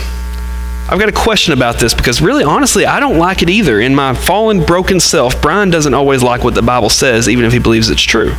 I've 0.88 0.98
got 0.98 1.08
a 1.08 1.12
question 1.12 1.52
about 1.52 1.78
this 1.78 1.94
because 1.94 2.20
really, 2.20 2.44
honestly, 2.44 2.84
I 2.84 3.00
don't 3.00 3.18
like 3.18 3.42
it 3.42 3.48
either. 3.48 3.80
In 3.80 3.94
my 3.94 4.14
fallen, 4.14 4.64
broken 4.64 4.98
self, 4.98 5.40
Brian 5.40 5.70
doesn't 5.70 5.94
always 5.94 6.22
like 6.22 6.42
what 6.42 6.54
the 6.54 6.62
Bible 6.62 6.90
says, 6.90 7.28
even 7.28 7.44
if 7.44 7.52
he 7.52 7.58
believes 7.58 7.90
it's 7.90 8.02
true. 8.02 8.34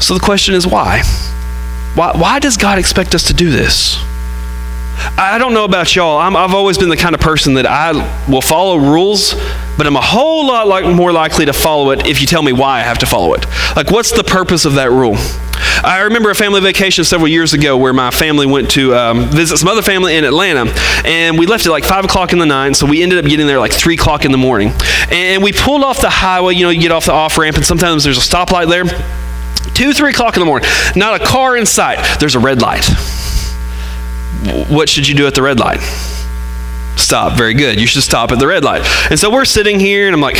So 0.00 0.14
the 0.14 0.20
question 0.20 0.54
is 0.54 0.66
why? 0.66 1.02
Why, 1.94 2.12
why 2.16 2.38
does 2.38 2.56
God 2.56 2.78
expect 2.78 3.14
us 3.14 3.24
to 3.28 3.34
do 3.34 3.50
this? 3.50 3.96
I 5.16 5.38
don't 5.38 5.54
know 5.54 5.64
about 5.64 5.94
y'all. 5.94 6.18
i 6.18 6.30
have 6.30 6.54
always 6.54 6.78
been 6.78 6.88
the 6.88 6.96
kind 6.96 7.14
of 7.14 7.20
person 7.20 7.54
that 7.54 7.66
I 7.66 7.92
will 8.30 8.40
follow 8.40 8.76
rules, 8.76 9.34
but 9.76 9.86
I'm 9.86 9.96
a 9.96 10.00
whole 10.00 10.46
lot 10.46 10.68
like, 10.68 10.84
more 10.84 11.12
likely 11.12 11.46
to 11.46 11.52
follow 11.52 11.90
it 11.90 12.06
if 12.06 12.20
you 12.20 12.26
tell 12.26 12.42
me 12.42 12.52
why 12.52 12.78
I 12.78 12.82
have 12.82 12.98
to 12.98 13.06
follow 13.06 13.34
it. 13.34 13.46
Like, 13.76 13.90
what's 13.90 14.12
the 14.12 14.24
purpose 14.24 14.64
of 14.64 14.74
that 14.74 14.90
rule? 14.90 15.16
I 15.82 16.02
remember 16.04 16.30
a 16.30 16.34
family 16.34 16.60
vacation 16.60 17.04
several 17.04 17.28
years 17.28 17.54
ago 17.54 17.76
where 17.76 17.92
my 17.92 18.10
family 18.10 18.46
went 18.46 18.70
to 18.72 18.94
um, 18.94 19.24
visit 19.30 19.56
some 19.56 19.68
other 19.68 19.82
family 19.82 20.16
in 20.16 20.24
Atlanta, 20.24 20.72
and 21.04 21.38
we 21.38 21.46
left 21.46 21.66
at 21.66 21.70
like 21.70 21.84
5 21.84 22.04
o'clock 22.04 22.32
in 22.32 22.38
the 22.38 22.46
night, 22.46 22.76
so 22.76 22.86
we 22.86 23.02
ended 23.02 23.18
up 23.18 23.28
getting 23.28 23.46
there 23.46 23.58
like 23.58 23.72
3 23.72 23.94
o'clock 23.94 24.24
in 24.24 24.32
the 24.32 24.38
morning. 24.38 24.72
And 25.10 25.42
we 25.42 25.52
pulled 25.52 25.82
off 25.82 26.00
the 26.00 26.10
highway, 26.10 26.54
you 26.54 26.64
know, 26.64 26.70
you 26.70 26.80
get 26.80 26.92
off 26.92 27.06
the 27.06 27.12
off 27.12 27.38
ramp, 27.38 27.56
and 27.56 27.64
sometimes 27.64 28.04
there's 28.04 28.18
a 28.18 28.20
stoplight 28.20 28.68
there. 28.68 28.84
2, 29.74 29.92
3 29.92 30.10
o'clock 30.10 30.36
in 30.36 30.40
the 30.40 30.46
morning, 30.46 30.68
not 30.96 31.20
a 31.20 31.24
car 31.24 31.56
in 31.56 31.64
sight, 31.64 32.18
there's 32.20 32.34
a 32.34 32.40
red 32.40 32.60
light. 32.60 32.88
What 34.68 34.88
should 34.88 35.06
you 35.06 35.14
do 35.14 35.26
at 35.26 35.34
the 35.34 35.42
red 35.42 35.60
light? 35.60 35.80
Stop. 36.96 37.36
Very 37.36 37.54
good. 37.54 37.80
You 37.80 37.86
should 37.86 38.02
stop 38.02 38.32
at 38.32 38.38
the 38.38 38.46
red 38.46 38.64
light. 38.64 38.82
And 39.10 39.18
so 39.18 39.30
we're 39.30 39.44
sitting 39.44 39.80
here, 39.80 40.06
and 40.06 40.14
I'm 40.14 40.20
like, 40.20 40.38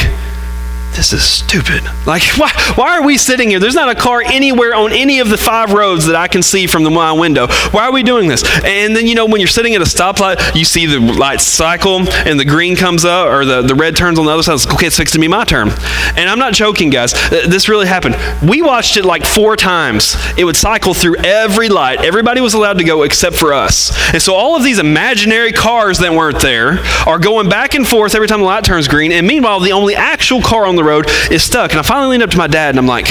this 0.95 1.13
is 1.13 1.23
stupid. 1.23 1.85
Like, 2.07 2.23
why, 2.37 2.53
why 2.75 2.99
are 2.99 3.03
we 3.03 3.17
sitting 3.17 3.51
here? 3.51 3.61
There's 3.61 3.75
not 3.75 3.89
a 3.89 3.95
car 3.95 4.23
anywhere 4.23 4.75
on 4.75 4.93
any 4.93 5.21
of 5.21 5.29
the 5.29 5.37
five 5.37 5.73
roads 5.73 6.07
that 6.07 6.17
I 6.17 6.29
can 6.29 6.43
see 6.43 6.67
from 6.67 6.85
the, 6.85 6.91
my 6.91 7.13
window. 7.13 7.47
Why 7.71 7.85
are 7.85 7.93
we 7.93 8.03
doing 8.03 8.29
this? 8.29 8.45
And 8.65 8.95
then, 8.95 9.07
you 9.07 9.15
know, 9.15 9.27
when 9.27 9.41
you're 9.41 9.49
sitting 9.49 9.75
at 9.75 9.81
a 9.81 9.85
stoplight, 9.85 10.55
you 10.55 10.65
see 10.65 10.87
the 10.87 11.01
lights 11.01 11.47
cycle 11.47 12.09
and 12.11 12.39
the 12.39 12.45
green 12.45 12.77
comes 12.77 13.05
up 13.05 13.29
or 13.29 13.45
the, 13.45 13.63
the 13.63 13.75
red 13.75 13.97
turns 13.97 14.19
on 14.19 14.27
the 14.27 14.33
other 14.33 14.43
side. 14.43 14.55
It's 14.55 14.67
like, 14.67 14.75
okay, 14.75 14.87
it's 14.87 14.97
fixing 14.97 15.21
to 15.21 15.25
be 15.25 15.29
my 15.29 15.45
turn. 15.45 15.69
And 16.17 16.29
I'm 16.29 16.39
not 16.39 16.53
joking, 16.53 16.91
guys. 16.91 17.13
This 17.31 17.69
really 17.69 17.87
happened. 17.87 18.17
We 18.49 18.63
watched 18.63 18.97
it 18.97 19.05
like 19.05 19.25
four 19.25 19.57
times. 19.57 20.17
It 20.37 20.45
would 20.45 20.57
cycle 20.57 20.95
through 20.95 21.17
every 21.19 21.69
light. 21.69 22.05
Everybody 22.05 22.41
was 22.41 22.55
allowed 22.55 22.79
to 22.79 22.85
go 22.85 23.03
except 23.03 23.37
for 23.37 23.53
us. 23.53 23.93
And 24.13 24.23
so 24.23 24.35
all 24.35 24.57
of 24.57 24.65
these 24.65 24.79
imaginary 24.79 25.53
cars 25.53 25.99
that 25.99 26.13
weren't 26.13 26.41
there 26.41 26.79
are 27.07 27.19
going 27.19 27.49
back 27.49 27.75
and 27.75 27.87
forth 27.87 28.15
every 28.15 28.29
time 28.29 28.41
the 28.41 28.47
light 28.47 28.65
turns 28.65 28.89
green. 28.89 29.13
And 29.13 29.27
meanwhile, 29.27 29.61
the 29.61 29.73
only 29.73 29.95
actual 29.95 30.43
car 30.43 30.67
on 30.67 30.77
the 30.77 30.80
road 30.85 31.07
is 31.31 31.43
stuck. 31.43 31.71
And 31.71 31.81
I 31.81 31.83
finally 31.83 32.09
leaned 32.09 32.23
up 32.23 32.31
to 32.31 32.39
my 32.39 32.47
dad 32.47 32.71
and 32.71 32.79
I'm 32.79 32.87
like, 32.87 33.09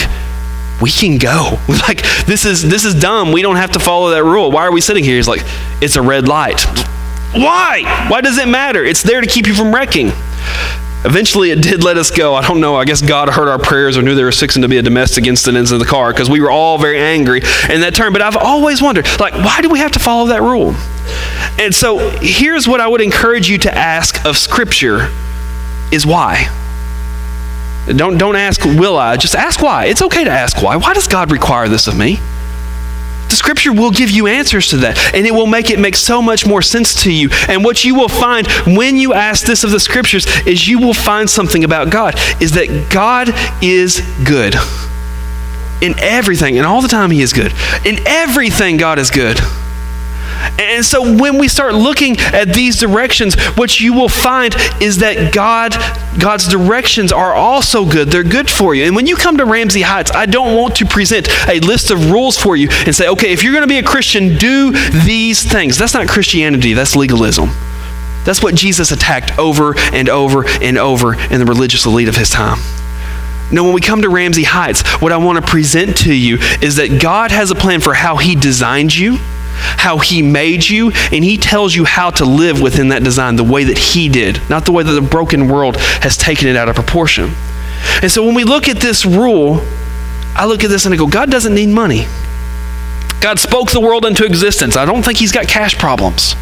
we 0.81 0.89
can 0.89 1.17
go. 1.17 1.57
Like 1.89 2.03
this 2.25 2.45
is 2.45 2.67
this 2.69 2.85
is 2.85 2.93
dumb. 2.93 3.31
We 3.31 3.41
don't 3.41 3.55
have 3.55 3.71
to 3.71 3.79
follow 3.79 4.11
that 4.11 4.23
rule. 4.23 4.51
Why 4.51 4.67
are 4.67 4.71
we 4.71 4.81
sitting 4.81 5.03
here? 5.03 5.15
He's 5.15 5.27
like, 5.27 5.41
it's 5.81 5.95
a 5.95 6.01
red 6.01 6.27
light. 6.27 6.61
Why? 7.33 8.07
Why 8.09 8.21
does 8.21 8.37
it 8.37 8.47
matter? 8.47 8.83
It's 8.83 9.01
there 9.01 9.21
to 9.21 9.27
keep 9.27 9.47
you 9.47 9.55
from 9.55 9.73
wrecking. 9.73 10.11
Eventually, 11.05 11.51
it 11.51 11.61
did 11.61 11.83
let 11.83 11.97
us 11.97 12.11
go. 12.11 12.35
I 12.35 12.45
don't 12.45 12.59
know. 12.59 12.75
I 12.75 12.83
guess 12.83 13.01
God 13.01 13.29
heard 13.29 13.47
our 13.47 13.57
prayers 13.57 13.97
or 13.97 14.01
knew 14.01 14.15
there 14.15 14.25
was 14.25 14.39
fixing 14.39 14.63
to 14.63 14.67
be 14.67 14.77
a 14.77 14.81
domestic 14.81 15.25
incident 15.25 15.71
in 15.71 15.79
the 15.79 15.85
car 15.85 16.11
because 16.11 16.29
we 16.29 16.41
were 16.41 16.51
all 16.51 16.77
very 16.77 16.99
angry 16.99 17.39
in 17.69 17.81
that 17.81 17.95
turn. 17.95 18.11
But 18.11 18.21
I've 18.21 18.35
always 18.35 18.81
wondered, 18.81 19.07
like, 19.19 19.33
why 19.33 19.61
do 19.61 19.69
we 19.69 19.79
have 19.79 19.93
to 19.93 19.99
follow 19.99 20.27
that 20.27 20.41
rule? 20.41 20.75
And 21.57 21.73
so 21.73 22.09
here's 22.19 22.67
what 22.67 22.81
I 22.81 22.87
would 22.87 23.01
encourage 23.01 23.49
you 23.49 23.57
to 23.59 23.73
ask 23.73 24.25
of 24.25 24.37
Scripture 24.37 25.09
is 25.91 26.05
why. 26.05 26.47
Don't, 27.95 28.17
don't 28.17 28.35
ask, 28.35 28.63
will 28.63 28.97
I? 28.97 29.17
Just 29.17 29.35
ask 29.35 29.61
why. 29.61 29.85
It's 29.85 30.01
okay 30.01 30.23
to 30.23 30.31
ask 30.31 30.61
why. 30.61 30.75
Why 30.75 30.93
does 30.93 31.07
God 31.07 31.31
require 31.31 31.67
this 31.67 31.87
of 31.87 31.97
me? 31.97 32.19
The 33.29 33.35
scripture 33.35 33.71
will 33.71 33.91
give 33.91 34.09
you 34.09 34.27
answers 34.27 34.69
to 34.69 34.77
that, 34.77 34.97
and 35.13 35.25
it 35.25 35.31
will 35.31 35.45
make 35.45 35.69
it 35.69 35.79
make 35.79 35.95
so 35.95 36.21
much 36.21 36.47
more 36.47 36.63
sense 36.63 37.03
to 37.03 37.13
you. 37.13 37.29
And 37.47 37.63
what 37.63 37.83
you 37.83 37.93
will 37.93 38.09
find 38.09 38.47
when 38.65 38.97
you 38.97 39.13
ask 39.13 39.45
this 39.45 39.63
of 39.63 39.71
the 39.71 39.79
scriptures 39.79 40.25
is 40.47 40.67
you 40.67 40.79
will 40.79 40.95
find 40.95 41.29
something 41.29 41.63
about 41.63 41.91
God, 41.91 42.15
is 42.41 42.53
that 42.53 42.89
God 42.91 43.29
is 43.63 44.01
good. 44.25 44.55
In 45.81 45.97
everything, 45.99 46.57
and 46.57 46.65
all 46.65 46.81
the 46.81 46.87
time 46.87 47.11
He 47.11 47.21
is 47.21 47.31
good. 47.31 47.53
In 47.85 47.99
everything, 48.05 48.77
God 48.77 48.97
is 48.97 49.11
good. 49.11 49.39
And 50.59 50.85
so 50.85 51.15
when 51.15 51.37
we 51.37 51.47
start 51.47 51.73
looking 51.73 52.17
at 52.19 52.49
these 52.49 52.79
directions, 52.79 53.35
what 53.55 53.79
you 53.79 53.93
will 53.93 54.09
find 54.09 54.55
is 54.81 54.97
that 54.99 55.33
God 55.33 55.75
God's 56.19 56.47
directions 56.47 57.11
are 57.11 57.33
also 57.33 57.85
good. 57.85 58.09
They're 58.09 58.23
good 58.23 58.49
for 58.49 58.75
you. 58.75 58.83
And 58.85 58.95
when 58.95 59.07
you 59.07 59.15
come 59.15 59.37
to 59.37 59.45
Ramsey 59.45 59.81
Heights, 59.81 60.11
I 60.11 60.25
don't 60.25 60.57
want 60.57 60.75
to 60.77 60.85
present 60.85 61.29
a 61.47 61.59
list 61.59 61.91
of 61.91 62.11
rules 62.11 62.37
for 62.37 62.55
you 62.55 62.67
and 62.85 62.95
say, 62.95 63.07
"Okay, 63.07 63.31
if 63.31 63.43
you're 63.43 63.53
going 63.53 63.63
to 63.63 63.67
be 63.67 63.77
a 63.77 63.83
Christian, 63.83 64.37
do 64.37 64.71
these 64.71 65.43
things." 65.43 65.77
That's 65.77 65.93
not 65.93 66.07
Christianity, 66.07 66.73
that's 66.73 66.95
legalism. 66.95 67.51
That's 68.25 68.43
what 68.43 68.55
Jesus 68.55 68.91
attacked 68.91 69.37
over 69.39 69.75
and 69.93 70.09
over 70.09 70.45
and 70.61 70.77
over 70.77 71.15
in 71.15 71.39
the 71.39 71.45
religious 71.45 71.85
elite 71.85 72.09
of 72.09 72.17
his 72.17 72.29
time. 72.29 72.59
Now, 73.51 73.63
when 73.63 73.73
we 73.73 73.81
come 73.81 74.03
to 74.03 74.09
Ramsey 74.09 74.43
Heights, 74.43 74.87
what 75.01 75.11
I 75.11 75.17
want 75.17 75.43
to 75.43 75.51
present 75.51 75.97
to 75.97 76.13
you 76.13 76.37
is 76.61 76.75
that 76.75 77.01
God 77.01 77.31
has 77.31 77.49
a 77.49 77.55
plan 77.55 77.81
for 77.81 77.95
how 77.95 78.17
He 78.17 78.35
designed 78.35 78.95
you 78.95 79.17
how 79.59 79.97
He 79.97 80.21
made 80.21 80.67
you, 80.67 80.91
and 81.11 81.23
He 81.23 81.37
tells 81.37 81.75
you 81.75 81.85
how 81.85 82.09
to 82.11 82.25
live 82.25 82.61
within 82.61 82.89
that 82.89 83.03
design 83.03 83.35
the 83.35 83.43
way 83.43 83.63
that 83.65 83.77
He 83.77 84.09
did, 84.09 84.41
not 84.49 84.65
the 84.65 84.71
way 84.71 84.83
that 84.83 84.91
the 84.91 85.01
broken 85.01 85.47
world 85.47 85.77
has 85.77 86.17
taken 86.17 86.47
it 86.47 86.55
out 86.55 86.69
of 86.69 86.75
proportion. 86.75 87.31
And 88.01 88.11
so 88.11 88.25
when 88.25 88.35
we 88.35 88.43
look 88.43 88.67
at 88.67 88.77
this 88.77 89.05
rule, 89.05 89.61
I 90.35 90.45
look 90.45 90.63
at 90.63 90.69
this 90.69 90.85
and 90.85 90.93
I 90.93 90.97
go, 90.97 91.07
God 91.07 91.29
doesn't 91.29 91.53
need 91.53 91.69
money. 91.69 92.05
God 93.21 93.39
spoke 93.39 93.71
the 93.71 93.81
world 93.81 94.05
into 94.05 94.25
existence. 94.25 94.77
I 94.77 94.85
don't 94.85 95.03
think 95.03 95.17
He's 95.17 95.31
got 95.31 95.47
cash 95.47 95.77
problems. 95.77 96.35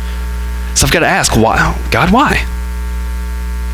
So 0.76 0.86
I've 0.86 0.92
got 0.92 1.00
to 1.00 1.08
ask, 1.08 1.36
why? 1.36 1.76
God, 1.92 2.12
why? 2.12 2.46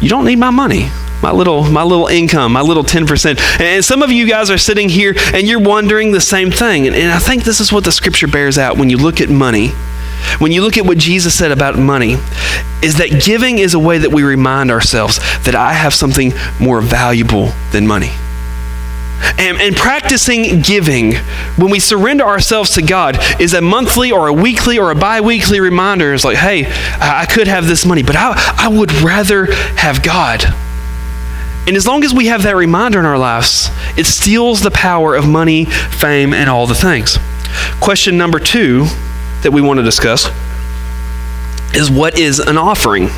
You 0.01 0.09
don't 0.09 0.25
need 0.25 0.39
my 0.39 0.49
money 0.49 0.89
my 1.23 1.31
little 1.31 1.63
my 1.63 1.83
little 1.83 2.07
income, 2.07 2.51
my 2.51 2.61
little 2.61 2.83
10%. 2.83 3.59
And 3.59 3.83
some 3.83 4.03
of 4.03 4.11
you 4.11 4.27
guys 4.27 4.51
are 4.51 4.57
sitting 4.57 4.89
here 4.89 5.15
and 5.33 5.47
you're 5.47 5.61
wondering 5.61 6.11
the 6.11 6.21
same 6.21 6.51
thing. 6.51 6.85
And, 6.85 6.95
and 6.95 7.11
I 7.11 7.19
think 7.19 7.43
this 7.43 7.59
is 7.59 7.71
what 7.71 7.85
the 7.85 7.91
scripture 7.91 8.27
bears 8.27 8.57
out 8.57 8.77
when 8.77 8.89
you 8.89 8.97
look 8.97 9.21
at 9.21 9.29
money. 9.29 9.71
When 10.39 10.51
you 10.51 10.61
look 10.61 10.77
at 10.77 10.85
what 10.85 10.97
Jesus 10.97 11.37
said 11.37 11.51
about 11.51 11.77
money, 11.77 12.13
is 12.81 12.97
that 12.97 13.21
giving 13.23 13.59
is 13.59 13.73
a 13.73 13.79
way 13.79 13.97
that 13.97 14.11
we 14.11 14.23
remind 14.23 14.71
ourselves 14.71 15.19
that 15.43 15.55
I 15.55 15.73
have 15.73 15.93
something 15.93 16.33
more 16.59 16.81
valuable 16.81 17.51
than 17.71 17.87
money. 17.87 18.11
And, 19.37 19.57
and, 19.59 19.75
practicing 19.75 20.61
giving, 20.61 21.15
when 21.55 21.71
we 21.71 21.79
surrender 21.79 22.25
ourselves 22.25 22.71
to 22.71 22.81
God, 22.81 23.17
is 23.39 23.53
a 23.53 23.61
monthly 23.61 24.11
or 24.11 24.27
a 24.27 24.33
weekly 24.33 24.77
or 24.77 24.91
a 24.91 24.95
bi 24.95 25.21
weekly 25.21 25.61
reminder. 25.61 26.13
It's 26.13 26.25
like, 26.25 26.37
hey, 26.37 26.65
I 26.99 27.25
could 27.25 27.47
have 27.47 27.67
this 27.67 27.85
money, 27.85 28.03
but 28.03 28.17
I, 28.17 28.33
I 28.57 28.67
would 28.67 28.91
rather 29.01 29.45
have 29.75 30.03
God. 30.03 30.43
And 31.65 31.77
as 31.77 31.87
long 31.87 32.03
as 32.03 32.13
we 32.13 32.27
have 32.27 32.43
that 32.43 32.55
reminder 32.55 32.99
in 32.99 33.05
our 33.05 33.17
lives, 33.17 33.69
it 33.97 34.05
steals 34.05 34.61
the 34.61 34.71
power 34.71 35.15
of 35.15 35.27
money, 35.27 35.65
fame, 35.65 36.33
and 36.33 36.49
all 36.49 36.67
the 36.67 36.75
things. 36.75 37.17
Question 37.79 38.17
number 38.17 38.39
two 38.39 38.85
that 39.43 39.51
we 39.51 39.61
want 39.61 39.77
to 39.77 39.83
discuss 39.83 40.29
is 41.73 41.89
what 41.89 42.19
is 42.19 42.39
an 42.39 42.57
offering? 42.57 43.09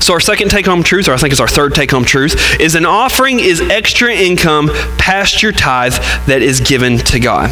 So, 0.00 0.12
our 0.12 0.20
second 0.20 0.50
take 0.50 0.66
home 0.66 0.82
truth, 0.82 1.08
or 1.08 1.12
I 1.12 1.16
think 1.16 1.32
it's 1.32 1.40
our 1.40 1.48
third 1.48 1.74
take 1.74 1.90
home 1.90 2.04
truth, 2.04 2.60
is 2.60 2.74
an 2.74 2.84
offering 2.84 3.40
is 3.40 3.60
extra 3.60 4.12
income 4.12 4.70
past 4.98 5.42
your 5.42 5.52
tithe 5.52 5.94
that 6.26 6.42
is 6.42 6.60
given 6.60 6.98
to 6.98 7.20
God. 7.20 7.50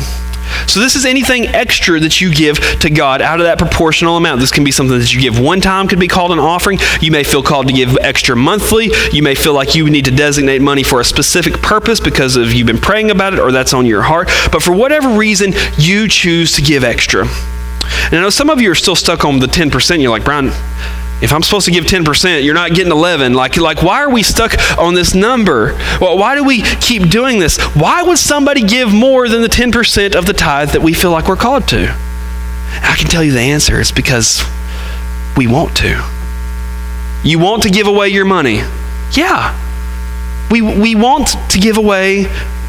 So, 0.67 0.81
this 0.81 0.97
is 0.97 1.05
anything 1.05 1.47
extra 1.49 2.01
that 2.01 2.21
you 2.21 2.33
give 2.33 2.59
to 2.81 2.91
God 2.91 3.23
out 3.23 3.41
of 3.41 3.47
that 3.47 3.59
proportional 3.59 4.17
amount. 4.17 4.41
This 4.41 4.51
can 4.51 4.65
be 4.65 4.71
something 4.71 4.99
that 4.99 5.13
you 5.13 5.21
give 5.21 5.39
one 5.39 5.61
time, 5.61 5.89
could 5.89 6.01
be 6.01 6.09
called 6.09 6.33
an 6.33 6.39
offering. 6.39 6.79
You 7.01 7.11
may 7.11 7.25
feel 7.25 7.43
called 7.43 7.69
to 7.69 7.73
give 7.73 7.97
extra 8.01 8.37
monthly. 8.37 8.91
You 9.13 9.23
may 9.23 9.35
feel 9.35 9.55
like 9.55 9.75
you 9.75 9.89
need 9.91 10.05
to 10.07 10.11
designate 10.11 10.63
money 10.63 10.83
for 10.83 11.01
a 11.01 11.05
specific 11.05 11.63
purpose 11.63 12.01
because 12.01 12.37
of 12.37 12.53
you've 12.53 12.67
been 12.67 12.81
praying 12.81 13.11
about 13.11 13.35
it 13.35 13.41
or 13.41 13.53
that's 13.53 13.75
on 13.75 13.87
your 13.87 14.03
heart. 14.03 14.29
But 14.53 14.63
for 14.63 14.75
whatever 14.75 15.17
reason, 15.17 15.53
you 15.77 16.09
choose 16.09 16.53
to 16.53 16.63
give 16.63 16.85
extra. 16.85 17.27
And 18.07 18.15
I 18.15 18.21
know 18.21 18.31
some 18.31 18.51
of 18.51 18.61
you 18.61 18.71
are 18.71 18.75
still 18.75 18.97
stuck 18.97 19.25
on 19.25 19.39
the 19.39 19.47
10%. 19.47 20.01
You're 20.01 20.11
like, 20.11 20.25
Brian, 20.25 20.51
if 21.23 21.33
I'm 21.33 21.43
supposed 21.43 21.65
to 21.65 21.73
give 21.73 21.85
10%, 21.85 22.45
you're 22.45 22.55
not 22.55 22.75
getting 22.75 22.93
11. 22.93 23.33
Like, 23.33 23.57
like 23.57 23.83
why 23.83 24.03
are 24.03 24.11
we 24.11 24.23
stuck 24.23 24.55
on 24.79 24.95
this 24.95 25.15
number? 25.15 25.73
Well, 26.01 26.19
why 26.19 26.35
do 26.35 26.45
we 26.45 26.63
keep 26.63 27.09
doing 27.09 27.39
this? 27.39 27.59
Why 27.75 28.03
would 28.03 28.19
somebody 28.19 28.63
give 28.63 28.93
more 28.93 29.29
than 29.29 29.41
the 29.41 29.49
10% 29.49 30.15
of 30.15 30.27
the 30.27 30.35
tithe 30.35 30.71
that 30.71 30.83
we 30.83 30.93
feel 30.93 31.11
like 31.11 31.27
we're 31.27 31.37
called 31.37 31.69
to? 31.69 31.97
I 32.83 32.97
can 32.99 33.09
tell 33.09 33.25
you 33.25 33.33
the 33.33 33.41
answer. 33.41 33.81
It's 33.81 33.93
because 33.93 34.43
we 35.37 35.47
want 35.47 35.77
to. 35.79 36.05
You 37.25 37.39
want 37.39 37.63
to 37.63 37.71
give 37.71 37.87
away 37.87 38.09
your 38.11 38.27
money. 38.27 38.63
Yeah. 39.13 39.59
We, 40.51 40.61
we 40.61 40.95
want 40.95 41.29
to 41.51 41.59
give 41.59 41.79
away 41.79 42.27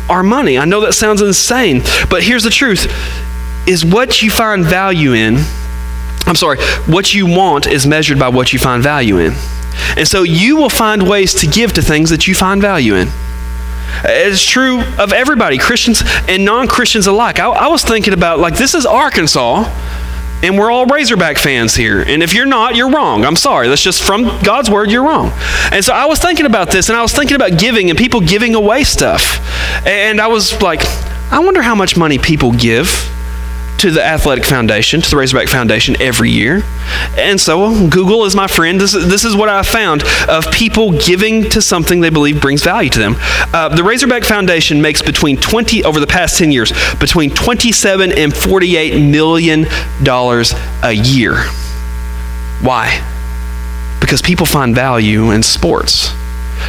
our 0.10 0.23
money. 0.23 0.57
I 0.57 0.65
know 0.65 0.81
that 0.81 0.93
sounds 0.93 1.21
insane, 1.21 1.81
but 2.10 2.23
here's 2.23 2.43
the 2.43 2.49
truth 2.49 2.91
is 3.67 3.83
what 3.83 4.21
you 4.21 4.31
find 4.31 4.63
value 4.63 5.12
in 5.12 5.36
I'm 6.27 6.35
sorry, 6.35 6.59
what 6.85 7.13
you 7.13 7.25
want 7.25 7.67
is 7.67 7.87
measured 7.87 8.19
by 8.19 8.29
what 8.29 8.51
you 8.51 8.59
find 8.59 8.83
value 8.83 9.17
in. 9.17 9.33
And 9.95 10.07
so 10.07 10.23
you 10.23 10.57
will 10.57 10.69
find 10.69 11.07
ways 11.07 11.33
to 11.35 11.47
give 11.47 11.73
to 11.73 11.81
things 11.81 12.09
that 12.09 12.27
you 12.27 12.35
find 12.35 12.61
value 12.61 12.95
in. 12.95 13.07
It's 14.03 14.45
true 14.45 14.81
of 14.99 15.13
everybody, 15.13 15.57
Christians 15.57 16.03
and 16.27 16.43
non 16.43 16.67
Christians 16.67 17.07
alike. 17.07 17.39
I, 17.39 17.47
I, 17.47 17.67
was 17.67 17.83
thinking 17.83 18.13
about, 18.13 18.39
like, 18.39 18.55
this 18.55 18.75
is 18.75 18.85
Arkansas, 18.85 19.63
and 20.43 20.57
we're 20.57 20.69
all 20.69 20.85
Razorback 20.85 21.37
fans 21.37 21.73
here. 21.73 22.01
And 22.01 22.21
if 22.21 22.33
you're 22.33 22.45
not, 22.45 22.75
you're 22.75 22.91
wrong. 22.91 23.23
I'm 23.23 23.37
sorry. 23.37 23.69
That's 23.69 23.81
just 23.81 24.03
from 24.03 24.23
God's 24.43 24.69
word, 24.69 24.91
you're 24.91 25.03
wrong. 25.03 25.31
And 25.71 25.83
so 25.83 25.93
I 25.93 26.05
was 26.05 26.19
thinking 26.19 26.45
about 26.45 26.69
this, 26.69 26.89
and 26.89 26.97
I 26.97 27.01
was 27.01 27.13
thinking 27.13 27.35
about 27.35 27.57
giving 27.57 27.89
and 27.89 27.97
people 27.97 28.19
giving 28.19 28.53
away 28.53 28.83
stuff. 28.83 29.39
And 29.87 30.19
I 30.19 30.27
was 30.27 30.61
like, 30.61 30.81
I 31.31 31.39
wonder 31.39 31.61
how 31.61 31.73
much 31.73 31.97
money 31.97 32.19
people 32.19 32.51
give 32.51 33.09
to 33.79 33.91
the 33.91 34.03
Athletic 34.03 34.45
Foundation, 34.45 35.01
to 35.01 35.09
the 35.09 35.17
Razorback 35.17 35.47
Foundation 35.47 35.95
every 36.01 36.31
year. 36.31 36.63
And 37.17 37.39
so 37.39 37.87
Google 37.87 38.25
is 38.25 38.35
my 38.35 38.47
friend. 38.47 38.79
This, 38.79 38.93
this 38.93 39.23
is 39.23 39.35
what 39.35 39.49
I 39.49 39.63
found 39.63 40.03
of 40.27 40.51
people 40.51 40.91
giving 40.91 41.49
to 41.51 41.61
something 41.61 42.01
they 42.01 42.09
believe 42.09 42.41
brings 42.41 42.63
value 42.63 42.89
to 42.89 42.99
them. 42.99 43.15
Uh, 43.53 43.69
the 43.69 43.83
Razorback 43.83 44.23
Foundation 44.23 44.81
makes 44.81 45.01
between 45.01 45.37
20, 45.37 45.83
over 45.83 45.99
the 45.99 46.07
past 46.07 46.37
10 46.37 46.51
years, 46.51 46.71
between 46.99 47.29
27 47.29 48.11
and 48.11 48.35
48 48.35 48.99
million 49.01 49.65
dollars 50.01 50.53
a 50.83 50.91
year. 50.91 51.35
Why? 52.61 53.03
Because 53.99 54.21
people 54.21 54.45
find 54.45 54.73
value 54.73 55.31
in 55.31 55.43
sports. 55.43 56.13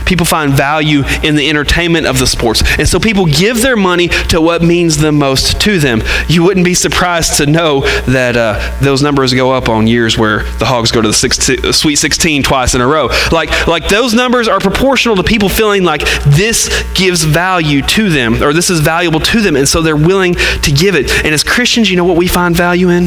People 0.07 0.27
find 0.27 0.53
value 0.53 1.03
in 1.23 1.37
the 1.37 1.49
entertainment 1.49 2.07
of 2.07 2.19
the 2.19 2.27
sports. 2.27 2.63
And 2.79 2.89
so 2.89 2.99
people 2.99 3.27
give 3.27 3.63
their 3.63 3.77
money 3.77 4.09
to 4.29 4.41
what 4.41 4.63
means 4.63 4.99
the 4.99 5.13
most 5.13 5.61
to 5.63 5.79
them. 5.79 6.03
You 6.29 6.43
wouldn't 6.43 6.65
be 6.65 6.75
surprised 6.75 7.37
to 7.39 7.47
know 7.47 7.81
that 8.07 8.37
uh, 8.37 8.79
those 8.81 9.03
numbers 9.03 9.35
go 9.35 9.53
up 9.53 9.69
on 9.69 9.87
years 9.87 10.17
where 10.19 10.45
the 10.59 10.67
Hogs 10.67 10.91
go 10.91 11.01
to 11.01 11.09
the 11.09 11.15
six, 11.15 11.49
uh, 11.49 11.73
Sweet 11.73 11.97
16 11.97 12.43
twice 12.43 12.75
in 12.75 12.81
a 12.81 12.87
row. 12.87 13.09
Like, 13.33 13.67
like 13.67 13.89
those 13.89 14.15
numbers 14.15 14.49
are 14.49 14.59
proportional 14.59 15.17
to 15.17 15.23
people 15.23 15.49
feeling 15.49 15.85
like 15.85 16.03
this 16.27 16.85
gives 16.95 17.25
value 17.25 17.83
to 17.83 18.09
them 18.11 18.43
or 18.43 18.53
this 18.53 18.71
is 18.71 18.81
valuable 18.81 19.21
to 19.21 19.41
them. 19.41 19.57
And 19.57 19.69
so 19.69 19.83
they're 19.83 19.97
willing 19.97 20.35
to 20.35 20.73
give 20.73 20.95
it. 20.95 21.11
And 21.25 21.35
as 21.35 21.45
Christians, 21.45 21.91
you 21.91 21.97
know 21.97 22.05
what 22.05 22.17
we 22.17 22.29
find 22.29 22.55
value 22.57 22.89
in? 22.91 23.05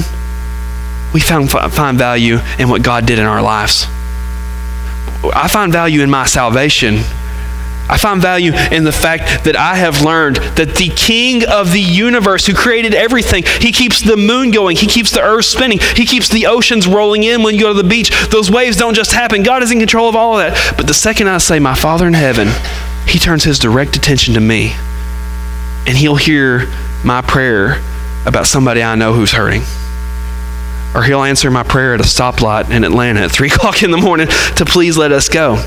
We 1.13 1.19
find, 1.19 1.49
find 1.49 1.97
value 1.97 2.37
in 2.57 2.69
what 2.69 2.83
God 2.83 3.05
did 3.05 3.19
in 3.19 3.25
our 3.25 3.41
lives. 3.41 3.85
I 5.23 5.47
find 5.47 5.71
value 5.71 6.01
in 6.01 6.09
my 6.09 6.25
salvation. 6.25 6.99
I 7.89 7.97
find 7.97 8.21
value 8.21 8.53
in 8.71 8.85
the 8.85 8.91
fact 8.91 9.43
that 9.43 9.55
I 9.57 9.75
have 9.75 10.01
learned 10.01 10.37
that 10.55 10.75
the 10.75 10.87
king 10.95 11.43
of 11.45 11.73
the 11.73 11.81
universe 11.81 12.45
who 12.45 12.53
created 12.53 12.93
everything, 12.93 13.43
he 13.59 13.73
keeps 13.73 14.01
the 14.01 14.15
moon 14.15 14.51
going, 14.51 14.77
he 14.77 14.87
keeps 14.87 15.11
the 15.11 15.21
earth 15.21 15.45
spinning, 15.45 15.79
he 15.95 16.05
keeps 16.05 16.29
the 16.29 16.45
oceans 16.45 16.87
rolling 16.87 17.23
in 17.23 17.43
when 17.43 17.55
you 17.55 17.61
go 17.61 17.73
to 17.73 17.81
the 17.81 17.87
beach. 17.87 18.11
Those 18.29 18.49
waves 18.49 18.77
don't 18.77 18.93
just 18.93 19.11
happen. 19.11 19.43
God 19.43 19.61
is 19.61 19.71
in 19.71 19.79
control 19.79 20.07
of 20.07 20.15
all 20.15 20.39
of 20.39 20.53
that. 20.53 20.77
But 20.77 20.87
the 20.87 20.93
second 20.93 21.27
I 21.27 21.39
say, 21.39 21.59
My 21.59 21.75
Father 21.75 22.07
in 22.07 22.13
heaven, 22.13 22.47
he 23.07 23.19
turns 23.19 23.43
his 23.43 23.59
direct 23.59 23.97
attention 23.97 24.35
to 24.35 24.39
me 24.39 24.73
and 25.87 25.97
he'll 25.97 26.15
hear 26.15 26.67
my 27.03 27.21
prayer 27.21 27.81
about 28.25 28.45
somebody 28.47 28.83
I 28.83 28.95
know 28.95 29.13
who's 29.13 29.31
hurting 29.31 29.63
or 30.93 31.03
he'll 31.03 31.23
answer 31.23 31.49
my 31.49 31.63
prayer 31.63 31.93
at 31.93 31.99
a 31.99 32.03
stoplight 32.03 32.69
in 32.69 32.83
Atlanta 32.83 33.21
at 33.21 33.31
3 33.31 33.47
o'clock 33.51 33.83
in 33.83 33.91
the 33.91 33.97
morning 33.97 34.27
to 34.57 34.65
please 34.65 34.97
let 34.97 35.11
us 35.11 35.29
go. 35.29 35.63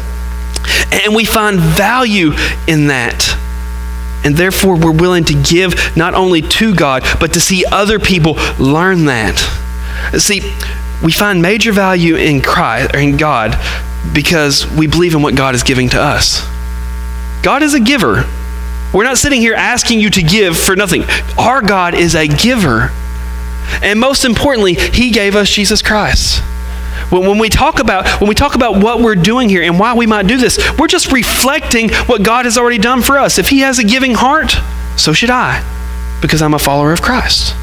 And 0.92 1.14
we 1.14 1.24
find 1.24 1.58
value 1.60 2.32
in 2.66 2.86
that. 2.88 3.38
And 4.24 4.36
therefore, 4.36 4.78
we're 4.78 4.92
willing 4.92 5.24
to 5.24 5.34
give 5.34 5.96
not 5.96 6.14
only 6.14 6.40
to 6.40 6.74
God, 6.74 7.02
but 7.20 7.34
to 7.34 7.40
see 7.40 7.64
other 7.70 7.98
people 7.98 8.34
learn 8.58 9.04
that. 9.04 9.38
See, 10.18 10.40
we 11.02 11.12
find 11.12 11.42
major 11.42 11.72
value 11.72 12.16
in 12.16 12.40
Christ 12.40 12.94
or 12.94 12.98
in 12.98 13.18
God 13.18 13.58
because 14.14 14.66
we 14.70 14.86
believe 14.86 15.14
in 15.14 15.20
what 15.20 15.36
God 15.36 15.54
is 15.54 15.62
giving 15.62 15.90
to 15.90 16.00
us. 16.00 16.46
God 17.42 17.62
is 17.62 17.74
a 17.74 17.80
giver. 17.80 18.24
We're 18.94 19.04
not 19.04 19.18
sitting 19.18 19.40
here 19.40 19.54
asking 19.54 20.00
you 20.00 20.08
to 20.10 20.22
give 20.22 20.56
for 20.56 20.76
nothing. 20.76 21.04
Our 21.36 21.60
God 21.60 21.94
is 21.94 22.14
a 22.14 22.26
giver. 22.26 22.92
And 23.82 23.98
most 24.00 24.24
importantly, 24.24 24.74
he 24.74 25.10
gave 25.10 25.36
us 25.36 25.50
Jesus 25.50 25.82
Christ. 25.82 26.42
When, 27.10 27.38
we 27.38 27.48
talk 27.48 27.80
about 27.80 28.20
when 28.20 28.28
we 28.28 28.34
talk 28.34 28.54
about 28.54 28.82
what 28.82 29.00
we're 29.00 29.14
doing 29.14 29.48
here 29.48 29.62
and 29.62 29.78
why 29.78 29.94
we 29.94 30.06
might 30.06 30.26
do 30.26 30.36
this, 30.36 30.58
we're 30.78 30.88
just 30.88 31.12
reflecting 31.12 31.90
what 32.06 32.22
God 32.22 32.44
has 32.44 32.56
already 32.56 32.78
done 32.78 33.02
for 33.02 33.18
us. 33.18 33.38
If 33.38 33.48
he 33.48 33.60
has 33.60 33.78
a 33.78 33.84
giving 33.84 34.14
heart, 34.14 34.56
so 34.96 35.12
should 35.12 35.30
I, 35.30 35.62
because 36.20 36.42
I'm 36.42 36.54
a 36.54 36.58
follower 36.58 36.92
of 36.92 37.02
Christ. 37.02 37.54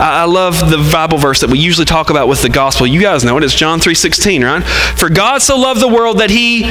I 0.00 0.24
love 0.24 0.70
the 0.70 0.88
Bible 0.92 1.18
verse 1.18 1.40
that 1.40 1.50
we 1.50 1.58
usually 1.58 1.84
talk 1.84 2.10
about 2.10 2.28
with 2.28 2.42
the 2.42 2.48
gospel. 2.48 2.86
You 2.86 3.00
guys 3.00 3.24
know 3.24 3.36
it. 3.36 3.44
It's 3.44 3.54
John 3.54 3.80
3:16, 3.80 4.44
right? 4.44 4.64
For 4.64 5.08
God 5.08 5.42
so 5.42 5.58
loved 5.58 5.80
the 5.80 5.88
world 5.88 6.18
that 6.18 6.30
he 6.30 6.64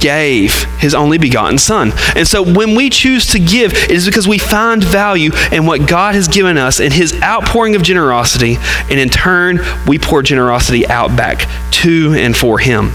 gave 0.00 0.64
his 0.78 0.94
only 0.94 1.18
begotten 1.18 1.58
Son. 1.58 1.92
And 2.16 2.26
so 2.26 2.42
when 2.42 2.74
we 2.74 2.90
choose 2.90 3.26
to 3.28 3.38
give, 3.38 3.72
it 3.72 3.90
is 3.90 4.06
because 4.06 4.26
we 4.26 4.38
find 4.38 4.82
value 4.82 5.30
in 5.52 5.66
what 5.66 5.86
God 5.86 6.14
has 6.14 6.28
given 6.28 6.58
us 6.58 6.80
in 6.80 6.92
his 6.92 7.20
outpouring 7.22 7.76
of 7.76 7.82
generosity, 7.82 8.56
and 8.90 8.98
in 8.98 9.08
turn, 9.08 9.60
we 9.86 9.98
pour 9.98 10.22
generosity 10.22 10.86
out 10.86 11.16
back 11.16 11.48
to 11.72 12.14
and 12.14 12.36
for 12.36 12.58
him. 12.58 12.92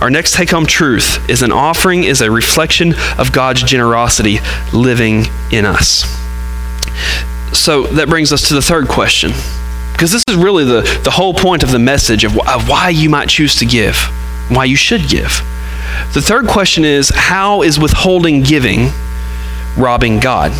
Our 0.00 0.10
next 0.10 0.34
take 0.34 0.50
home 0.50 0.66
truth 0.66 1.28
is 1.28 1.42
an 1.42 1.52
offering 1.52 2.04
is 2.04 2.20
a 2.20 2.30
reflection 2.30 2.94
of 3.18 3.32
God's 3.32 3.62
generosity 3.62 4.38
living 4.72 5.26
in 5.52 5.64
us. 5.66 6.04
So 7.52 7.86
that 7.88 8.08
brings 8.08 8.32
us 8.32 8.48
to 8.48 8.54
the 8.54 8.62
third 8.62 8.88
question. 8.88 9.32
Because 9.92 10.12
this 10.12 10.24
is 10.28 10.36
really 10.36 10.64
the, 10.64 10.82
the 11.04 11.10
whole 11.10 11.32
point 11.32 11.62
of 11.62 11.70
the 11.70 11.78
message 11.78 12.24
of, 12.24 12.36
of 12.38 12.68
why 12.68 12.90
you 12.90 13.08
might 13.08 13.28
choose 13.28 13.56
to 13.56 13.66
give, 13.66 13.96
why 14.48 14.64
you 14.64 14.76
should 14.76 15.08
give. 15.08 15.40
The 16.12 16.22
third 16.22 16.46
question 16.46 16.84
is 16.84 17.10
how 17.14 17.62
is 17.62 17.78
withholding 17.78 18.42
giving 18.42 18.90
robbing 19.76 20.20
God? 20.20 20.52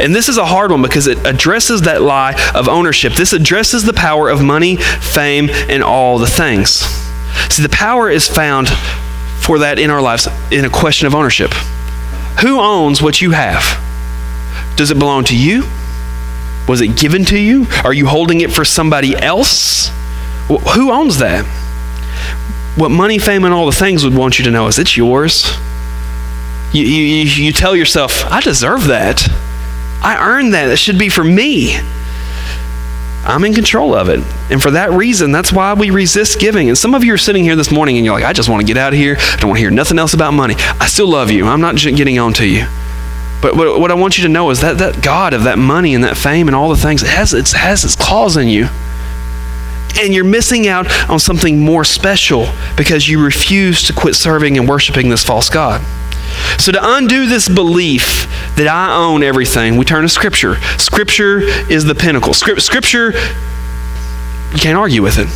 And 0.00 0.14
this 0.14 0.28
is 0.28 0.38
a 0.38 0.44
hard 0.44 0.70
one 0.70 0.82
because 0.82 1.06
it 1.06 1.24
addresses 1.26 1.82
that 1.82 2.02
lie 2.02 2.34
of 2.54 2.68
ownership. 2.68 3.12
This 3.14 3.32
addresses 3.32 3.84
the 3.84 3.92
power 3.92 4.28
of 4.28 4.42
money, 4.42 4.76
fame, 4.76 5.50
and 5.50 5.82
all 5.82 6.18
the 6.18 6.26
things. 6.26 6.70
See, 7.50 7.62
the 7.62 7.68
power 7.68 8.10
is 8.10 8.28
found 8.28 8.68
for 8.68 9.60
that 9.60 9.78
in 9.78 9.90
our 9.90 10.00
lives 10.00 10.26
in 10.50 10.64
a 10.64 10.70
question 10.70 11.06
of 11.06 11.14
ownership. 11.14 11.52
Who 12.40 12.60
owns 12.60 13.02
what 13.02 13.20
you 13.20 13.32
have? 13.32 13.80
Does 14.76 14.90
it 14.90 14.98
belong 14.98 15.24
to 15.24 15.36
you? 15.36 15.64
Was 16.66 16.80
it 16.80 16.96
given 16.96 17.24
to 17.26 17.38
you? 17.38 17.66
Are 17.84 17.92
you 17.92 18.06
holding 18.06 18.40
it 18.40 18.50
for 18.50 18.64
somebody 18.64 19.14
else? 19.14 19.90
Who 20.48 20.90
owns 20.90 21.18
that? 21.18 21.44
What 22.76 22.90
money, 22.90 23.18
fame, 23.18 23.44
and 23.44 23.54
all 23.54 23.66
the 23.66 23.72
things 23.72 24.04
would 24.04 24.16
want 24.16 24.38
you 24.38 24.44
to 24.44 24.50
know 24.50 24.66
is 24.66 24.78
it's 24.78 24.96
yours. 24.96 25.44
You, 26.72 26.82
you, 26.84 27.44
you 27.44 27.52
tell 27.52 27.76
yourself, 27.76 28.24
I 28.26 28.40
deserve 28.40 28.88
that. 28.88 29.28
I 30.02 30.16
earned 30.18 30.54
that. 30.54 30.68
It 30.68 30.76
should 30.78 30.98
be 30.98 31.08
for 31.08 31.22
me. 31.22 31.78
I'm 33.26 33.44
in 33.44 33.54
control 33.54 33.94
of 33.94 34.08
it. 34.08 34.20
And 34.50 34.60
for 34.60 34.72
that 34.72 34.90
reason, 34.90 35.30
that's 35.30 35.52
why 35.52 35.72
we 35.74 35.90
resist 35.90 36.40
giving. 36.40 36.68
And 36.68 36.76
some 36.76 36.94
of 36.94 37.04
you 37.04 37.14
are 37.14 37.18
sitting 37.18 37.44
here 37.44 37.56
this 37.56 37.70
morning 37.70 37.96
and 37.96 38.04
you're 38.04 38.14
like, 38.14 38.24
I 38.24 38.32
just 38.32 38.48
want 38.48 38.60
to 38.60 38.66
get 38.66 38.76
out 38.76 38.92
of 38.92 38.98
here. 38.98 39.16
I 39.18 39.36
don't 39.36 39.48
want 39.48 39.58
to 39.58 39.62
hear 39.62 39.70
nothing 39.70 39.98
else 39.98 40.12
about 40.12 40.32
money. 40.32 40.56
I 40.58 40.86
still 40.88 41.08
love 41.08 41.30
you. 41.30 41.46
I'm 41.46 41.60
not 41.60 41.76
getting 41.76 42.18
on 42.18 42.34
to 42.34 42.46
you. 42.46 42.66
But 43.40 43.56
what, 43.56 43.90
I 43.90 43.94
want 43.94 44.18
you 44.18 44.24
to 44.24 44.28
know 44.28 44.50
is 44.50 44.60
that 44.60 44.78
that 44.78 45.02
God 45.02 45.32
of 45.32 45.44
that 45.44 45.58
money 45.58 45.94
and 45.94 46.02
that 46.02 46.16
fame 46.16 46.48
and 46.48 46.56
all 46.56 46.70
the 46.70 46.76
things, 46.76 47.02
it 47.02 47.10
has, 47.10 47.34
it 47.34 47.52
has 47.52 47.84
its 47.84 47.94
claws 47.94 48.36
in 48.36 48.48
you 48.48 48.68
and 50.00 50.14
you're 50.14 50.24
missing 50.24 50.66
out 50.66 50.90
on 51.08 51.18
something 51.18 51.60
more 51.60 51.84
special 51.84 52.46
because 52.76 53.08
you 53.08 53.24
refuse 53.24 53.82
to 53.84 53.92
quit 53.92 54.14
serving 54.14 54.58
and 54.58 54.68
worshiping 54.68 55.08
this 55.08 55.24
false 55.24 55.48
God. 55.48 55.80
So, 56.58 56.72
to 56.72 56.78
undo 56.82 57.26
this 57.26 57.48
belief 57.48 58.26
that 58.56 58.66
I 58.66 58.96
own 58.96 59.22
everything, 59.22 59.76
we 59.76 59.84
turn 59.84 60.02
to 60.02 60.08
Scripture. 60.08 60.56
Scripture 60.78 61.40
is 61.40 61.84
the 61.84 61.94
pinnacle. 61.94 62.34
Scripture, 62.34 63.12
you 63.12 64.58
can't 64.58 64.76
argue 64.76 65.02
with 65.02 65.18
it. 65.18 65.28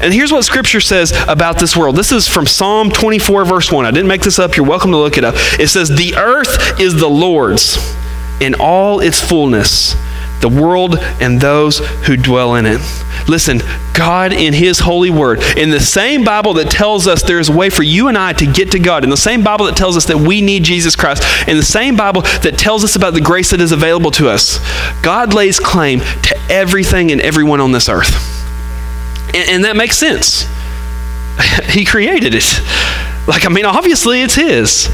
And 0.00 0.12
here's 0.12 0.32
what 0.32 0.44
Scripture 0.44 0.80
says 0.80 1.12
about 1.28 1.58
this 1.58 1.76
world. 1.76 1.96
This 1.96 2.12
is 2.12 2.28
from 2.28 2.46
Psalm 2.46 2.90
24, 2.90 3.44
verse 3.44 3.72
1. 3.72 3.84
I 3.84 3.90
didn't 3.90 4.08
make 4.08 4.22
this 4.22 4.38
up. 4.38 4.56
You're 4.56 4.66
welcome 4.66 4.90
to 4.92 4.96
look 4.96 5.18
it 5.18 5.24
up. 5.24 5.34
It 5.58 5.68
says, 5.68 5.88
The 5.88 6.14
earth 6.16 6.80
is 6.80 6.98
the 6.98 7.08
Lord's 7.08 7.94
in 8.40 8.54
all 8.54 9.00
its 9.00 9.20
fullness 9.20 9.94
the 10.42 10.48
world 10.48 10.96
and 11.20 11.40
those 11.40 11.78
who 12.06 12.16
dwell 12.16 12.54
in 12.56 12.66
it. 12.66 12.80
Listen, 13.28 13.60
God 13.94 14.32
in 14.32 14.52
His 14.52 14.80
holy 14.80 15.10
word, 15.10 15.42
in 15.56 15.70
the 15.70 15.80
same 15.80 16.24
Bible 16.24 16.54
that 16.54 16.70
tells 16.70 17.06
us 17.06 17.22
there's 17.22 17.48
a 17.48 17.56
way 17.56 17.70
for 17.70 17.82
you 17.82 18.08
and 18.08 18.18
I 18.18 18.32
to 18.34 18.46
get 18.46 18.72
to 18.72 18.78
God, 18.78 19.04
in 19.04 19.10
the 19.10 19.16
same 19.16 19.42
Bible 19.42 19.66
that 19.66 19.76
tells 19.76 19.96
us 19.96 20.06
that 20.06 20.18
we 20.18 20.40
need 20.40 20.64
Jesus 20.64 20.96
Christ, 20.96 21.22
in 21.48 21.56
the 21.56 21.62
same 21.62 21.96
Bible 21.96 22.22
that 22.22 22.58
tells 22.58 22.84
us 22.84 22.96
about 22.96 23.14
the 23.14 23.20
grace 23.20 23.50
that 23.50 23.60
is 23.60 23.72
available 23.72 24.10
to 24.12 24.28
us, 24.28 24.58
God 25.02 25.32
lays 25.32 25.58
claim 25.58 26.00
to 26.00 26.36
everything 26.50 27.10
and 27.10 27.20
everyone 27.20 27.60
on 27.60 27.72
this 27.72 27.88
earth. 27.88 28.28
And, 29.34 29.48
and 29.48 29.64
that 29.64 29.76
makes 29.76 29.96
sense. 29.96 30.46
he 31.68 31.84
created 31.84 32.34
it. 32.34 32.60
Like, 33.26 33.46
I 33.46 33.48
mean, 33.48 33.64
obviously 33.64 34.22
it's 34.22 34.34
His. 34.34 34.88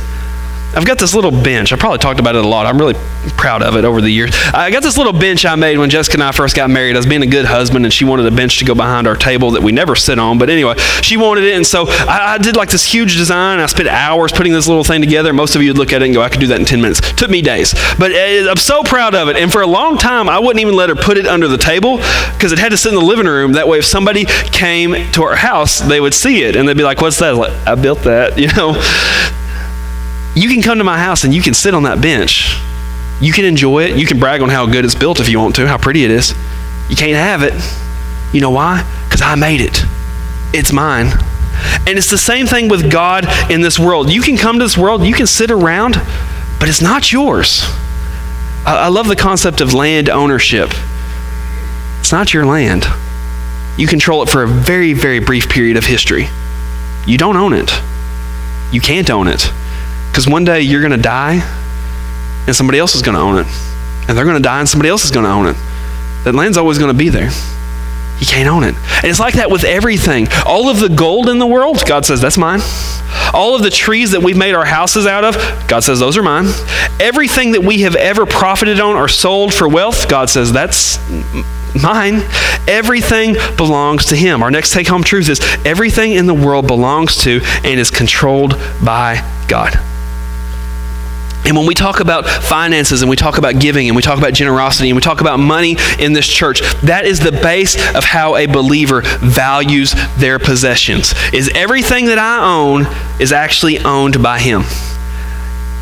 I've 0.74 0.84
got 0.84 0.98
this 0.98 1.14
little 1.14 1.30
bench. 1.30 1.72
I 1.72 1.76
probably 1.76 1.98
talked 1.98 2.20
about 2.20 2.36
it 2.36 2.44
a 2.44 2.48
lot. 2.48 2.66
I'm 2.66 2.78
really 2.78 2.94
proud 3.36 3.62
of 3.62 3.76
it 3.76 3.84
over 3.84 4.00
the 4.00 4.10
years. 4.10 4.32
I 4.52 4.70
got 4.70 4.82
this 4.82 4.98
little 4.98 5.12
bench 5.12 5.46
I 5.46 5.54
made 5.54 5.78
when 5.78 5.88
Jessica 5.88 6.16
and 6.16 6.22
I 6.22 6.30
first 6.30 6.54
got 6.54 6.68
married. 6.68 6.94
I 6.94 6.98
was 6.98 7.06
being 7.06 7.22
a 7.22 7.26
good 7.26 7.46
husband, 7.46 7.86
and 7.86 7.92
she 7.92 8.04
wanted 8.04 8.26
a 8.26 8.30
bench 8.30 8.58
to 8.58 8.64
go 8.64 8.74
behind 8.74 9.06
our 9.06 9.16
table 9.16 9.52
that 9.52 9.62
we 9.62 9.72
never 9.72 9.96
sit 9.96 10.18
on. 10.18 10.38
But 10.38 10.50
anyway, 10.50 10.74
she 11.02 11.16
wanted 11.16 11.44
it, 11.44 11.54
and 11.54 11.66
so 11.66 11.86
I, 11.88 12.34
I 12.34 12.38
did 12.38 12.54
like 12.54 12.68
this 12.68 12.84
huge 12.84 13.16
design. 13.16 13.60
I 13.60 13.66
spent 13.66 13.88
hours 13.88 14.30
putting 14.30 14.52
this 14.52 14.68
little 14.68 14.84
thing 14.84 15.00
together. 15.00 15.32
Most 15.32 15.56
of 15.56 15.62
you 15.62 15.70
would 15.70 15.78
look 15.78 15.92
at 15.92 16.02
it 16.02 16.04
and 16.04 16.14
go, 16.14 16.20
I 16.20 16.28
could 16.28 16.40
do 16.40 16.48
that 16.48 16.60
in 16.60 16.66
10 16.66 16.80
minutes. 16.82 17.00
It 17.00 17.16
took 17.16 17.30
me 17.30 17.40
days. 17.40 17.72
But 17.98 18.12
uh, 18.12 18.50
I'm 18.50 18.56
so 18.56 18.82
proud 18.82 19.14
of 19.14 19.28
it. 19.28 19.36
And 19.36 19.50
for 19.50 19.62
a 19.62 19.66
long 19.66 19.96
time, 19.96 20.28
I 20.28 20.38
wouldn't 20.38 20.60
even 20.60 20.76
let 20.76 20.90
her 20.90 20.94
put 20.94 21.16
it 21.16 21.26
under 21.26 21.48
the 21.48 21.58
table 21.58 21.96
because 22.34 22.52
it 22.52 22.58
had 22.58 22.72
to 22.72 22.76
sit 22.76 22.90
in 22.90 22.98
the 22.98 23.04
living 23.04 23.26
room. 23.26 23.52
That 23.52 23.68
way, 23.68 23.78
if 23.78 23.86
somebody 23.86 24.26
came 24.26 25.10
to 25.12 25.22
our 25.22 25.36
house, 25.36 25.80
they 25.80 26.00
would 26.00 26.14
see 26.14 26.42
it, 26.42 26.56
and 26.56 26.68
they'd 26.68 26.76
be 26.76 26.84
like, 26.84 27.00
What's 27.00 27.18
that? 27.20 27.36
Like, 27.36 27.52
I 27.66 27.74
built 27.74 28.00
that, 28.00 28.38
you 28.38 28.48
know. 28.52 28.74
You 30.38 30.48
can 30.48 30.62
come 30.62 30.78
to 30.78 30.84
my 30.84 30.98
house 30.98 31.24
and 31.24 31.34
you 31.34 31.42
can 31.42 31.52
sit 31.52 31.74
on 31.74 31.82
that 31.82 32.00
bench. 32.00 32.56
You 33.20 33.32
can 33.32 33.44
enjoy 33.44 33.86
it. 33.86 33.98
You 33.98 34.06
can 34.06 34.20
brag 34.20 34.40
on 34.40 34.48
how 34.48 34.66
good 34.66 34.84
it's 34.84 34.94
built 34.94 35.18
if 35.18 35.28
you 35.28 35.40
want 35.40 35.56
to, 35.56 35.66
how 35.66 35.78
pretty 35.78 36.04
it 36.04 36.12
is. 36.12 36.32
You 36.88 36.94
can't 36.94 37.16
have 37.16 37.42
it. 37.42 37.54
You 38.32 38.40
know 38.40 38.50
why? 38.50 38.88
Because 39.04 39.20
I 39.20 39.34
made 39.34 39.60
it. 39.60 39.82
It's 40.54 40.72
mine. 40.72 41.08
And 41.88 41.98
it's 41.98 42.08
the 42.08 42.18
same 42.18 42.46
thing 42.46 42.68
with 42.68 42.88
God 42.88 43.26
in 43.50 43.62
this 43.62 43.80
world. 43.80 44.12
You 44.12 44.22
can 44.22 44.36
come 44.36 44.60
to 44.60 44.64
this 44.64 44.78
world, 44.78 45.02
you 45.02 45.12
can 45.12 45.26
sit 45.26 45.50
around, 45.50 45.94
but 46.60 46.68
it's 46.68 46.80
not 46.80 47.10
yours. 47.10 47.64
I, 48.64 48.84
I 48.84 48.88
love 48.88 49.08
the 49.08 49.16
concept 49.16 49.60
of 49.60 49.74
land 49.74 50.08
ownership. 50.08 50.70
It's 51.98 52.12
not 52.12 52.32
your 52.32 52.46
land. 52.46 52.86
You 53.76 53.88
control 53.88 54.22
it 54.22 54.28
for 54.28 54.44
a 54.44 54.46
very, 54.46 54.92
very 54.92 55.18
brief 55.18 55.48
period 55.48 55.76
of 55.76 55.84
history. 55.84 56.28
You 57.08 57.18
don't 57.18 57.36
own 57.36 57.54
it. 57.54 57.72
You 58.70 58.80
can't 58.80 59.10
own 59.10 59.26
it. 59.26 59.50
Because 60.10 60.26
one 60.26 60.44
day 60.44 60.62
you're 60.62 60.80
going 60.80 60.92
to 60.92 60.96
die 60.96 61.40
and 62.46 62.56
somebody 62.56 62.78
else 62.78 62.94
is 62.94 63.02
going 63.02 63.14
to 63.16 63.20
own 63.20 63.38
it. 63.38 63.46
And 64.08 64.16
they're 64.16 64.24
going 64.24 64.36
to 64.36 64.42
die 64.42 64.60
and 64.60 64.68
somebody 64.68 64.88
else 64.88 65.04
is 65.04 65.10
going 65.10 65.24
to 65.24 65.30
own 65.30 65.46
it. 65.46 65.56
That 66.24 66.34
land's 66.34 66.56
always 66.56 66.78
going 66.78 66.90
to 66.92 66.98
be 66.98 67.08
there. 67.08 67.30
You 68.18 68.26
can't 68.26 68.48
own 68.48 68.64
it. 68.64 68.74
And 68.74 69.04
it's 69.04 69.20
like 69.20 69.34
that 69.34 69.50
with 69.50 69.64
everything. 69.64 70.26
All 70.44 70.68
of 70.68 70.80
the 70.80 70.88
gold 70.88 71.28
in 71.28 71.38
the 71.38 71.46
world, 71.46 71.84
God 71.86 72.04
says, 72.04 72.20
that's 72.20 72.36
mine. 72.36 72.60
All 73.32 73.54
of 73.54 73.62
the 73.62 73.70
trees 73.70 74.10
that 74.10 74.22
we've 74.22 74.36
made 74.36 74.54
our 74.54 74.64
houses 74.64 75.06
out 75.06 75.24
of, 75.24 75.36
God 75.68 75.80
says, 75.80 76.00
those 76.00 76.16
are 76.16 76.22
mine. 76.22 76.46
Everything 76.98 77.52
that 77.52 77.62
we 77.62 77.82
have 77.82 77.94
ever 77.94 78.26
profited 78.26 78.80
on 78.80 78.96
or 78.96 79.06
sold 79.06 79.54
for 79.54 79.68
wealth, 79.68 80.08
God 80.08 80.28
says, 80.28 80.52
that's 80.52 80.98
mine. 81.80 82.22
Everything 82.66 83.36
belongs 83.56 84.06
to 84.06 84.16
Him. 84.16 84.42
Our 84.42 84.50
next 84.50 84.72
take 84.72 84.88
home 84.88 85.04
truth 85.04 85.28
is 85.28 85.40
everything 85.64 86.12
in 86.12 86.26
the 86.26 86.34
world 86.34 86.66
belongs 86.66 87.22
to 87.24 87.40
and 87.62 87.78
is 87.78 87.90
controlled 87.90 88.58
by 88.84 89.22
God. 89.46 89.78
And 91.48 91.56
when 91.56 91.66
we 91.66 91.74
talk 91.74 92.00
about 92.00 92.26
finances 92.26 93.00
and 93.00 93.08
we 93.08 93.16
talk 93.16 93.38
about 93.38 93.58
giving 93.58 93.88
and 93.88 93.96
we 93.96 94.02
talk 94.02 94.18
about 94.18 94.34
generosity 94.34 94.90
and 94.90 94.96
we 94.96 95.00
talk 95.00 95.22
about 95.22 95.38
money 95.38 95.76
in 95.98 96.12
this 96.12 96.26
church, 96.26 96.60
that 96.82 97.06
is 97.06 97.20
the 97.20 97.32
base 97.32 97.74
of 97.96 98.04
how 98.04 98.36
a 98.36 98.44
believer 98.46 99.00
values 99.20 99.94
their 100.18 100.38
possessions. 100.38 101.14
Is 101.32 101.50
everything 101.54 102.04
that 102.06 102.18
I 102.18 102.44
own 102.44 102.86
is 103.18 103.32
actually 103.32 103.78
owned 103.78 104.22
by 104.22 104.40
him. 104.40 104.64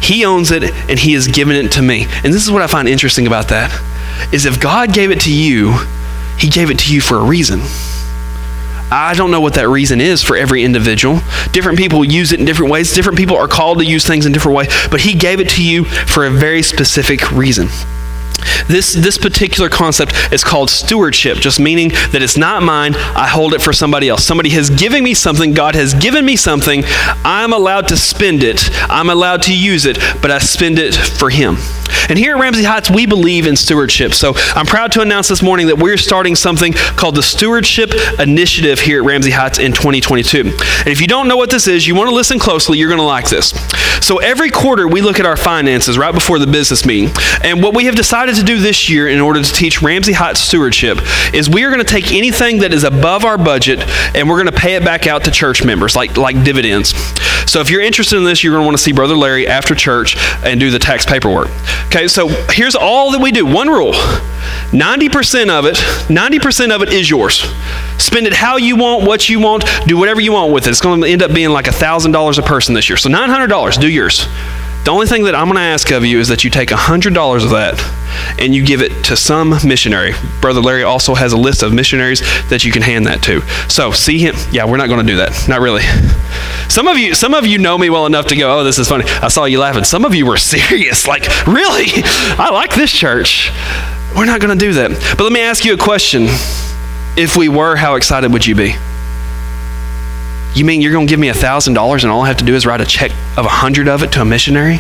He 0.01 0.25
owns 0.25 0.53
it 0.53 0.63
and 0.89 1.01
he 1.01 1.15
has 1.15 1.27
given 1.27 1.57
it 1.57 1.73
to 1.73 1.83
me. 1.83 2.07
And 2.23 2.33
this 2.33 2.45
is 2.45 2.51
what 2.51 2.63
I 2.63 2.69
find 2.69 2.89
interesting 2.89 3.27
about 3.27 3.49
that 3.49 3.73
is 4.33 4.47
if 4.47 4.61
God 4.61 4.95
gave 4.95 5.11
it 5.11 5.21
to 5.23 5.33
you, 5.33 5.77
he 6.39 6.49
gave 6.49 6.71
it 6.71 6.79
to 6.81 6.95
you 6.95 7.01
for 7.01 7.17
a 7.17 7.25
reason. 7.25 7.61
I 8.91 9.15
don't 9.15 9.31
know 9.31 9.41
what 9.41 9.55
that 9.55 9.69
reason 9.69 10.01
is 10.01 10.23
for 10.23 10.37
every 10.37 10.65
individual. 10.65 11.21
Different 11.53 11.79
people 11.79 12.05
use 12.05 12.33
it 12.33 12.41
in 12.41 12.47
different 12.47 12.71
ways. 12.71 12.95
Different 12.95 13.19
people 13.19 13.37
are 13.37 13.49
called 13.49 13.79
to 13.79 13.85
use 13.85 14.07
things 14.07 14.27
in 14.27 14.33
different 14.33 14.57
ways, 14.57 14.69
but 14.91 15.01
he 15.01 15.15
gave 15.15 15.41
it 15.41 15.49
to 15.51 15.65
you 15.65 15.85
for 15.85 16.25
a 16.27 16.31
very 16.31 16.63
specific 16.63 17.33
reason. 17.33 17.69
This, 18.69 18.93
this 18.93 19.19
particular 19.19 19.69
concept 19.69 20.13
is 20.33 20.45
called 20.45 20.71
stewardship, 20.71 21.39
just 21.39 21.61
meaning 21.61 21.89
that 22.11 22.23
it's 22.23 22.37
not 22.37 22.63
mine, 22.63 22.95
I 22.95 23.29
hold 23.29 23.55
it 23.55 23.63
for 23.63 23.73
somebody 23.73 24.09
else. 24.09 24.25
Somebody 24.25 24.51
has 24.51 24.71
given 24.71 25.03
me 25.03 25.15
something, 25.15 25.55
God 25.55 25.75
has 25.75 25.95
given 25.95 26.25
me 26.25 26.37
something, 26.37 26.83
I'm 27.25 27.53
allowed 27.53 27.89
to 27.89 27.97
spend 27.97 28.43
it, 28.43 28.69
I'm 28.91 29.09
allowed 29.09 29.43
to 29.45 29.57
use 29.57 29.87
it, 29.87 29.99
but 30.21 30.31
I 30.31 30.39
spend 30.39 30.79
it 30.79 30.95
for 30.95 31.31
Him. 31.31 31.57
And 32.09 32.19
here 32.19 32.37
at 32.37 32.41
Ramsey 32.41 32.65
Heights, 32.65 32.91
we 32.91 33.07
believe 33.07 33.47
in 33.47 33.57
stewardship. 33.57 34.15
So 34.15 34.33
I'm 34.55 34.67
proud 34.67 34.93
to 34.93 35.01
announce 35.01 35.29
this 35.29 35.43
morning 35.43 35.67
that 35.69 35.79
we're 35.79 35.97
starting 35.97 36.35
something 36.35 36.73
called 36.73 37.17
the 37.17 37.23
Stewardship 37.23 37.91
Initiative 38.19 38.81
here 38.81 39.03
at 39.03 39.07
Ramsey 39.07 39.31
Heights 39.31 39.59
in 39.59 39.73
2022. 39.73 40.41
And 40.41 40.89
if 40.89 41.01
you 41.01 41.07
don't 41.07 41.29
know 41.29 41.37
what 41.37 41.51
this 41.51 41.69
is, 41.69 41.87
you 41.87 41.95
want 41.95 42.09
to 42.09 42.15
listen 42.15 42.39
closely, 42.39 42.79
you're 42.79 42.89
going 42.89 43.01
to 43.01 43.05
like 43.05 43.29
this. 43.29 43.51
So 44.07 44.19
every 44.19 44.51
quarter, 44.51 44.87
we 44.87 45.01
look 45.01 45.19
at 45.19 45.27
our 45.27 45.37
finances 45.37 45.99
right 45.99 46.15
before 46.15 46.39
the 46.39 46.47
business 46.47 46.87
meeting. 46.87 47.11
And 47.43 47.63
what 47.63 47.75
we 47.75 47.87
have 47.87 47.97
decided 47.97 48.37
to 48.37 48.43
do 48.43 48.59
this 48.59 48.89
year 48.89 49.09
in 49.09 49.21
order 49.21 49.43
to 49.43 49.53
teach 49.53 49.83
Ramsey 49.83 50.13
Heights 50.13 50.41
stewardship 50.41 50.99
is 51.35 51.49
we 51.49 51.65
are 51.65 51.71
going 51.71 51.85
to 51.85 51.93
take 51.93 52.13
anything 52.13 52.59
that 52.59 52.73
is 52.73 52.85
above 52.85 53.25
our 53.25 53.39
budget 53.39 53.81
and 54.15 54.29
we're 54.29 54.43
going 54.43 54.55
to 54.55 54.61
pay 54.61 54.77
it 54.77 54.85
back 54.85 55.07
out 55.07 55.25
to 55.25 55.31
church 55.31 55.65
members, 55.65 55.97
like, 55.97 56.17
like 56.17 56.45
dividends. 56.45 56.95
So 57.51 57.61
if 57.61 57.71
you're 57.71 57.81
interested 57.81 58.17
in 58.17 58.25
this, 58.25 58.43
you're 58.43 58.53
going 58.53 58.63
to 58.63 58.67
want 58.67 58.77
to 58.77 58.83
see 58.83 58.93
Brother 58.93 59.17
Larry 59.17 59.47
after 59.47 59.75
church 59.75 60.17
and 60.45 60.61
do 60.61 60.71
the 60.71 60.79
tax 60.79 61.07
paperwork. 61.07 61.49
Okay, 61.87 62.09
so 62.09 62.29
here's 62.51 62.75
all 62.75 63.13
that 63.13 63.21
we 63.21 63.33
do. 63.33 63.47
One 63.47 63.69
rule 63.69 63.93
90% 63.93 65.49
of 65.51 65.65
it, 65.65 65.77
90% 65.77 66.75
of 66.75 66.83
it 66.83 66.93
is 66.93 67.09
yours. 67.09 67.41
Spend 67.99 68.27
it 68.27 68.33
how 68.33 68.57
you 68.57 68.77
want, 68.77 69.07
what 69.07 69.29
you 69.29 69.41
want, 69.41 69.65
do 69.87 69.97
whatever 69.97 70.21
you 70.21 70.33
want 70.33 70.53
with 70.53 70.67
it. 70.67 70.71
It's 70.71 70.81
going 70.81 71.01
to 71.03 71.09
end 71.09 71.23
up 71.23 71.33
being 71.33 71.51
like 71.51 71.67
$1,000 71.67 72.39
a 72.39 72.43
person 72.43 72.75
this 72.75 72.89
year. 72.89 72.97
So 72.97 73.09
$900, 73.09 73.81
do 73.81 73.89
yours. 73.89 74.27
The 74.87 74.93
only 74.93 75.09
thing 75.09 75.25
that 75.25 75.35
I'm 75.35 75.47
going 75.47 75.57
to 75.57 75.63
ask 75.63 75.91
of 75.91 76.05
you 76.05 76.21
is 76.21 76.29
that 76.29 76.45
you 76.45 76.51
take 76.51 76.69
$100 76.69 77.45
of 77.45 77.51
that 77.51 78.39
and 78.39 78.55
you 78.55 78.65
give 78.65 78.83
it 78.83 79.05
to 79.07 79.17
some 79.17 79.51
missionary. 79.65 80.13
Brother 80.41 80.61
Larry 80.61 80.85
also 80.85 81.17
has 81.17 81.33
a 81.33 81.37
list 81.37 81.65
of 81.65 81.75
missionaries 81.75 82.21
that 82.51 82.65
you 82.65 82.71
can 82.71 82.83
hand 82.83 83.05
that 83.09 83.21
to. 83.25 83.41
So 83.69 83.91
see 83.91 84.21
him. 84.21 84.37
Yeah, 84.53 84.65
we're 84.65 84.77
not 84.77 84.87
going 84.87 85.05
to 85.05 85.13
do 85.13 85.17
that. 85.17 85.49
Not 85.49 85.61
really. 85.61 85.83
Some 86.69 86.87
of 86.87 86.99
you, 86.99 87.17
some 87.17 87.35
of 87.35 87.49
you 87.49 87.59
know 87.59 87.77
me 87.77 87.91
well 87.91 88.07
enough 88.07 88.27
to 88.27 88.37
go, 88.37 88.61
"Oh, 88.61 88.63
this 88.63 88.79
is 88.79 88.89
funny." 88.89 89.05
I 89.09 89.27
saw 89.27 89.47
you 89.47 89.59
laughing. 89.59 89.83
Some 89.83 90.05
of 90.05 90.15
you 90.15 90.25
were 90.25 90.37
serious. 90.55 91.09
Like, 91.09 91.23
really? 91.49 91.87
I 92.39 92.51
like 92.53 92.73
this 92.77 92.93
church. 92.93 93.51
We're 94.17 94.25
not 94.27 94.41
going 94.41 94.57
to 94.57 94.65
do 94.67 94.75
that. 94.75 94.93
But 95.19 95.25
let 95.25 95.33
me 95.33 95.41
ask 95.41 95.65
you 95.65 95.75
a 95.75 95.79
question. 95.79 96.27
If 97.17 97.37
we 97.37 97.49
were, 97.49 97.75
how 97.75 97.97
excited 97.97 98.33
would 98.33 98.47
you 98.47 98.55
be? 98.55 98.77
You 100.57 100.65
mean 100.65 100.81
you're 100.81 100.93
going 100.93 101.07
to 101.07 101.11
give 101.11 101.21
me 101.21 101.29
$1,000 101.29 102.03
and 102.03 102.11
all 102.11 102.23
I 102.23 102.29
have 102.29 102.39
to 102.39 102.45
do 102.45 102.55
is 102.55 102.65
write 102.65 102.81
a 102.81 102.87
check 102.87 103.11
of 103.37 103.45
a 103.45 103.53
100 103.61 103.89
of 103.89 104.03
it 104.03 104.13
to 104.13 104.23
a 104.23 104.25
missionary? 104.25 104.79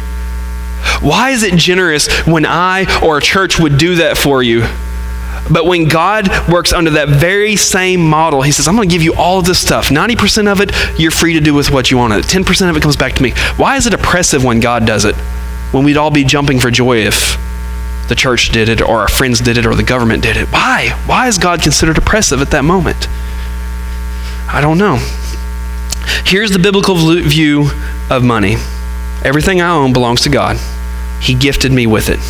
Why 1.00 1.30
is 1.30 1.42
it 1.42 1.54
generous 1.56 2.10
when 2.26 2.46
I 2.46 2.86
or 3.04 3.18
a 3.18 3.20
church 3.20 3.60
would 3.60 3.76
do 3.76 3.96
that 3.96 4.16
for 4.16 4.42
you? 4.42 4.64
But 5.50 5.66
when 5.66 5.86
God 5.86 6.28
works 6.48 6.72
under 6.72 6.92
that 6.92 7.08
very 7.08 7.56
same 7.56 8.00
model, 8.00 8.40
He 8.40 8.52
says, 8.52 8.66
I'm 8.66 8.74
going 8.74 8.88
to 8.88 8.94
give 8.94 9.02
you 9.02 9.14
all 9.14 9.38
of 9.38 9.44
this 9.44 9.60
stuff. 9.60 9.90
90% 9.90 10.50
of 10.50 10.60
it, 10.60 10.72
you're 10.98 11.10
free 11.10 11.34
to 11.34 11.40
do 11.40 11.52
with 11.52 11.70
what 11.70 11.90
you 11.90 11.98
want. 11.98 12.12
10% 12.12 12.70
of 12.70 12.76
it 12.76 12.82
comes 12.82 12.96
back 12.96 13.12
to 13.14 13.22
me. 13.22 13.32
Why 13.56 13.76
is 13.76 13.86
it 13.86 13.92
oppressive 13.92 14.42
when 14.44 14.60
God 14.60 14.86
does 14.86 15.04
it? 15.04 15.14
When 15.72 15.84
we'd 15.84 15.98
all 15.98 16.10
be 16.10 16.24
jumping 16.24 16.58
for 16.58 16.70
joy 16.70 16.98
if 16.98 17.36
the 18.08 18.14
church 18.14 18.50
did 18.50 18.68
it, 18.68 18.80
or 18.80 19.00
our 19.00 19.08
friends 19.08 19.40
did 19.40 19.58
it, 19.58 19.66
or 19.66 19.74
the 19.74 19.82
government 19.82 20.22
did 20.22 20.36
it. 20.36 20.48
Why? 20.48 20.98
Why 21.06 21.28
is 21.28 21.38
God 21.38 21.60
considered 21.60 21.98
oppressive 21.98 22.40
at 22.40 22.50
that 22.52 22.62
moment? 22.62 23.08
I 24.48 24.60
don't 24.60 24.78
know. 24.78 24.98
Here's 26.24 26.50
the 26.50 26.58
biblical 26.58 26.94
view 26.96 27.70
of 28.10 28.22
money 28.22 28.56
everything 29.22 29.60
I 29.60 29.70
own 29.70 29.92
belongs 29.92 30.20
to 30.22 30.28
God, 30.28 30.56
He 31.20 31.34
gifted 31.34 31.72
me 31.72 31.86
with 31.86 32.08
it. 32.08 32.20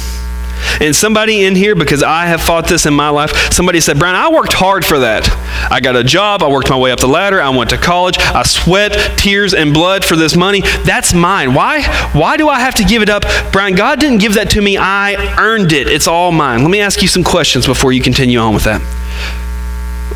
And 0.81 0.95
somebody 0.95 1.45
in 1.45 1.55
here, 1.55 1.75
because 1.75 2.03
I 2.03 2.27
have 2.27 2.41
fought 2.41 2.67
this 2.67 2.87
in 2.87 2.95
my 2.95 3.09
life, 3.09 3.53
somebody 3.53 3.81
said, 3.81 3.99
Brian, 3.99 4.15
I 4.15 4.31
worked 4.31 4.53
hard 4.53 4.85
for 4.85 4.99
that. 5.01 5.29
I 5.71 5.81
got 5.81 5.97
a 5.97 6.05
job. 6.05 6.43
I 6.43 6.49
worked 6.49 6.71
my 6.71 6.79
way 6.79 6.93
up 6.93 7.01
the 7.01 7.07
ladder. 7.07 7.41
I 7.41 7.51
went 7.51 7.71
to 7.71 7.79
college. 7.79 8.17
I 8.19 8.43
sweat, 8.43 9.19
tears, 9.19 9.55
and 9.55 9.73
blood 9.73 10.05
for 10.05 10.17
this 10.17 10.37
money. 10.37 10.63
That's 10.85 11.15
mine. 11.15 11.55
Why? 11.55 11.83
Why 12.13 12.37
do 12.37 12.49
I 12.49 12.61
have 12.61 12.75
to 12.77 12.85
give 12.85 13.03
it 13.03 13.09
up? 13.09 13.25
Brian, 13.53 13.75
God 13.75 14.01
didn't 14.01 14.19
give 14.19 14.35
that 14.35 14.51
to 14.51 14.61
me. 14.61 14.77
I 14.77 15.37
earned 15.39 15.73
it. 15.73 15.89
It's 15.89 16.07
all 16.07 16.33
mine. 16.33 16.63
Let 16.63 16.71
me 16.71 16.81
ask 16.81 17.03
you 17.03 17.09
some 17.09 17.25
questions 17.25 17.67
before 17.67 17.93
you 17.93 18.03
continue 18.03 18.39
on 18.39 18.55
with 18.55 18.65
that. 18.65 18.81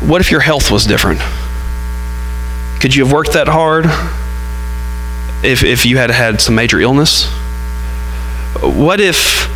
What 0.01 0.21
if 0.21 0.31
your 0.31 0.41
health 0.41 0.71
was 0.71 0.85
different? 0.85 1.21
Could 2.81 2.95
you 2.95 3.05
have 3.05 3.13
worked 3.13 3.33
that 3.33 3.47
hard 3.47 3.85
if, 5.45 5.63
if 5.63 5.85
you 5.85 5.97
had 5.97 6.09
had 6.09 6.41
some 6.41 6.55
major 6.55 6.79
illness? 6.79 7.31
What 8.59 8.99
if 8.99 9.49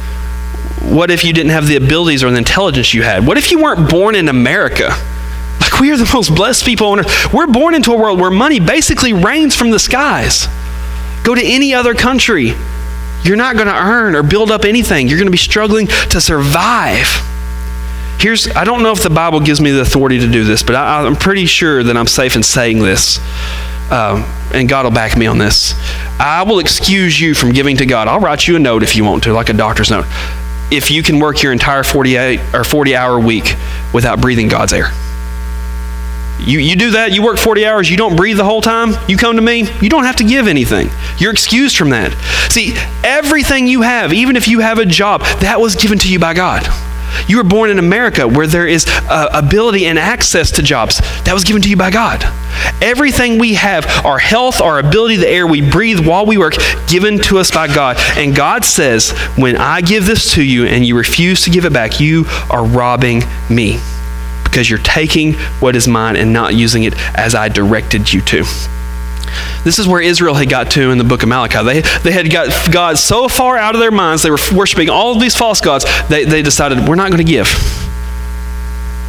what 0.84 1.10
if 1.10 1.24
you 1.24 1.34
didn't 1.34 1.50
have 1.50 1.68
the 1.68 1.76
abilities 1.76 2.24
or 2.24 2.30
the 2.30 2.38
intelligence 2.38 2.94
you 2.94 3.02
had? 3.02 3.26
What 3.26 3.40
if 3.40 3.50
you 3.50 3.64
weren't 3.64 3.90
born 3.90 4.14
in 4.14 4.30
America? 4.30 4.90
Like 5.60 5.80
we 5.80 5.92
are 5.92 5.98
the 5.98 6.10
most 6.14 6.36
blessed 6.36 6.66
people 6.66 6.88
on 6.88 7.00
earth. 7.00 7.34
We're 7.34 7.48
born 7.48 7.74
into 7.74 7.92
a 7.92 7.98
world 7.98 8.20
where 8.20 8.30
money 8.30 8.60
basically 8.60 9.12
rains 9.12 9.56
from 9.56 9.72
the 9.72 9.80
skies. 9.80 10.48
Go 11.24 11.34
to 11.34 11.44
any 11.44 11.74
other 11.74 11.96
country. 11.96 12.54
You're 13.24 13.38
not 13.38 13.56
going 13.56 13.68
to 13.68 13.76
earn 13.76 14.16
or 14.16 14.22
build 14.22 14.52
up 14.52 14.64
anything. 14.66 15.08
You're 15.08 15.18
going 15.18 15.26
to 15.26 15.32
be 15.32 15.38
struggling 15.40 15.88
to 15.88 16.22
survive. 16.22 17.08
Here's, 18.26 18.48
I 18.48 18.64
don't 18.64 18.82
know 18.82 18.92
if 18.92 19.04
the 19.04 19.12
Bible 19.12 19.40
gives 19.40 19.62
me 19.62 19.70
the 19.70 19.82
authority 19.82 20.18
to 20.18 20.28
do 20.28 20.44
this, 20.44 20.64
but 20.64 20.74
I, 20.74 21.06
am 21.06 21.16
pretty 21.16 21.46
sure 21.46 21.84
that 21.84 21.96
I'm 21.96 22.08
safe 22.08 22.36
in 22.36 22.42
saying 22.42 22.80
this. 22.80 23.20
Um, 23.92 24.26
and 24.52 24.68
God 24.68 24.84
will 24.84 24.92
back 24.92 25.16
me 25.16 25.28
on 25.28 25.38
this. 25.38 25.76
I 26.20 26.42
will 26.42 26.58
excuse 26.58 27.22
you 27.22 27.36
from 27.36 27.52
giving 27.52 27.78
to 27.78 27.86
God. 27.86 28.08
I'll 28.08 28.20
write 28.20 28.48
you 28.48 28.56
a 28.56 28.60
note 28.60 28.82
if 28.82 28.96
you 28.96 29.04
want 29.04 29.26
to, 29.26 29.34
like 29.34 29.50
a 29.50 29.54
doctor's 29.54 29.92
note 29.92 30.08
if 30.72 30.90
you 30.90 31.04
can 31.04 31.20
work 31.20 31.44
your 31.44 31.52
entire 31.52 31.84
48 31.84 32.56
or 32.56 32.64
40 32.64 32.96
hour 32.96 33.20
week 33.20 33.56
without 33.94 34.20
breathing 34.20 34.48
God's 34.48 34.74
air. 34.74 34.90
You, 36.40 36.58
you 36.58 36.76
do 36.76 36.90
that, 36.94 37.12
you 37.12 37.22
work 37.22 37.38
40 37.38 37.64
hours, 37.68 37.92
you 37.92 37.96
don't 37.96 38.16
breathe 38.16 38.38
the 38.38 38.44
whole 38.44 38.64
time, 38.64 38.94
you 39.08 39.18
come 39.18 39.36
to 39.36 39.42
me, 39.44 39.70
you 39.84 39.90
don't 39.90 40.06
have 40.06 40.16
to 40.16 40.24
give 40.24 40.48
anything. 40.48 40.90
You're 41.20 41.32
excused 41.32 41.78
from 41.78 41.92
that. 41.92 42.12
See, 42.50 42.74
everything 43.04 43.68
you 43.68 43.84
have, 43.84 44.14
even 44.14 44.36
if 44.36 44.48
you 44.48 44.62
have 44.62 44.80
a 44.80 44.86
job, 44.88 45.22
that 45.42 45.62
was 45.62 45.76
given 45.76 46.00
to 46.00 46.12
you 46.12 46.18
by 46.18 46.34
God. 46.34 46.68
You 47.28 47.38
were 47.38 47.44
born 47.44 47.70
in 47.70 47.80
America 47.80 48.28
where 48.28 48.48
there 48.48 48.68
is 48.68 48.86
uh, 48.88 49.30
ability 49.34 49.86
and 49.86 49.98
access 50.00 50.52
to 50.52 50.62
jobs. 50.62 51.00
That 51.24 51.34
was 51.34 51.44
given 51.44 51.62
to 51.62 51.70
you 51.70 51.78
by 51.78 51.92
God. 51.92 52.24
Everything 52.82 53.38
we 53.38 53.54
have, 53.56 53.86
our 54.06 54.20
health, 54.20 54.62
our 54.62 54.80
ability, 54.80 55.18
the 55.18 55.30
air 55.30 55.46
we 55.48 55.62
breathe 55.68 56.06
while 56.06 56.26
we 56.26 56.38
work, 56.38 56.56
given 56.88 57.20
to 57.20 57.38
us 57.38 57.52
by 57.52 57.68
God. 57.68 57.98
And 58.18 58.36
God 58.36 58.66
says, 58.66 59.12
when 59.38 59.56
I 59.58 59.82
give 59.82 60.06
this 60.06 60.34
to 60.34 60.44
you 60.44 60.66
and 60.66 60.86
you 60.86 60.98
refuse 60.98 61.44
to 61.44 61.50
give 61.50 61.66
it 61.66 61.74
back, 61.74 62.00
you 62.00 62.26
are 62.50 62.66
robbing 62.66 63.24
me. 63.50 63.80
because 64.44 64.70
you're 64.70 64.80
taking 64.80 65.34
what 65.60 65.76
is 65.76 65.86
mine 65.86 66.16
and 66.16 66.32
not 66.32 66.54
using 66.56 66.84
it 66.84 66.94
as 67.18 67.36
I 67.36 67.50
directed 67.50 68.14
you 68.14 68.22
to. 68.22 68.46
This 69.64 69.80
is 69.80 69.88
where 69.88 70.02
Israel 70.02 70.36
had 70.36 70.50
got 70.50 70.72
to 70.72 70.92
in 70.92 70.98
the 70.98 71.04
book 71.04 71.24
of 71.24 71.30
Malachi. 71.30 71.64
They, 71.64 71.82
they 72.04 72.12
had 72.12 72.32
got 72.32 72.72
God 72.72 72.98
so 72.98 73.28
far 73.28 73.58
out 73.58 73.74
of 73.74 73.82
their 73.82 73.92
minds, 73.92 74.24
they 74.24 74.30
were 74.30 74.38
worshiping 74.54 74.90
all 74.90 75.14
of 75.16 75.22
these 75.22 75.36
false 75.36 75.62
gods, 75.62 75.86
they, 76.08 76.26
they 76.26 76.42
decided, 76.42 76.88
we're 76.88 76.96
not 76.96 77.12
going 77.12 77.26
to 77.26 77.32
give. 77.32 77.48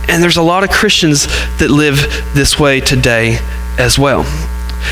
And 0.09 0.23
there's 0.23 0.37
a 0.37 0.43
lot 0.43 0.65
of 0.65 0.71
Christians 0.71 1.27
that 1.59 1.71
live 1.71 1.97
this 2.33 2.59
way 2.59 2.81
today 2.81 3.39
as 3.79 3.99
well. 3.99 4.25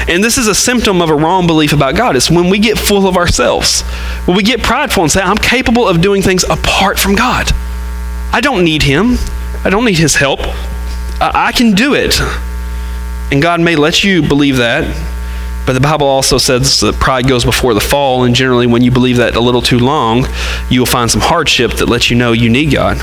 And 0.09 0.23
this 0.23 0.39
is 0.39 0.49
a 0.49 0.55
symptom 0.55 1.01
of 1.01 1.09
a 1.09 1.15
wrong 1.15 1.47
belief 1.47 1.73
about 1.73 1.95
God. 1.95 2.17
It's 2.17 2.31
when 2.31 2.51
we 2.51 2.59
get 2.59 2.79
full 2.79 3.07
of 3.07 3.17
ourselves, 3.17 3.83
when 4.27 4.37
we 4.37 4.43
get 4.43 4.63
prideful 4.63 5.05
and 5.05 5.13
say, 5.13 5.21
I'm 5.21 5.37
capable 5.37 5.89
of 5.89 6.01
doing 6.01 6.21
things 6.21 6.45
apart 6.45 6.99
from 6.99 7.15
God. 7.15 7.53
I 8.33 8.41
don't 8.41 8.65
need 8.65 8.83
Him, 8.83 9.17
I 9.65 9.71
don't 9.71 9.85
need 9.85 9.99
His 9.99 10.17
help. 10.17 10.41
I, 11.21 11.31
I 11.49 11.53
can 11.53 11.73
do 11.73 11.95
it. 11.95 12.21
And 13.31 13.43
God 13.43 13.61
may 13.61 13.77
let 13.77 14.05
you 14.05 14.23
believe 14.23 14.59
that, 14.59 14.85
but 15.67 15.73
the 15.73 15.81
Bible 15.81 16.07
also 16.07 16.39
says 16.39 16.81
that 16.81 16.95
pride 16.97 17.27
goes 17.27 17.45
before 17.45 17.75
the 17.75 17.81
fall, 17.81 18.25
and 18.25 18.35
generally, 18.35 18.67
when 18.67 18.83
you 18.83 18.91
believe 18.91 19.17
that 19.17 19.35
a 19.35 19.41
little 19.41 19.63
too 19.63 19.79
long, 19.79 20.27
you 20.69 20.81
will 20.81 20.87
find 20.87 21.11
some 21.11 21.23
hardship 21.23 21.73
that 21.75 21.89
lets 21.89 22.11
you 22.11 22.17
know 22.17 22.33
you 22.33 22.51
need 22.51 22.71
God. 22.71 22.99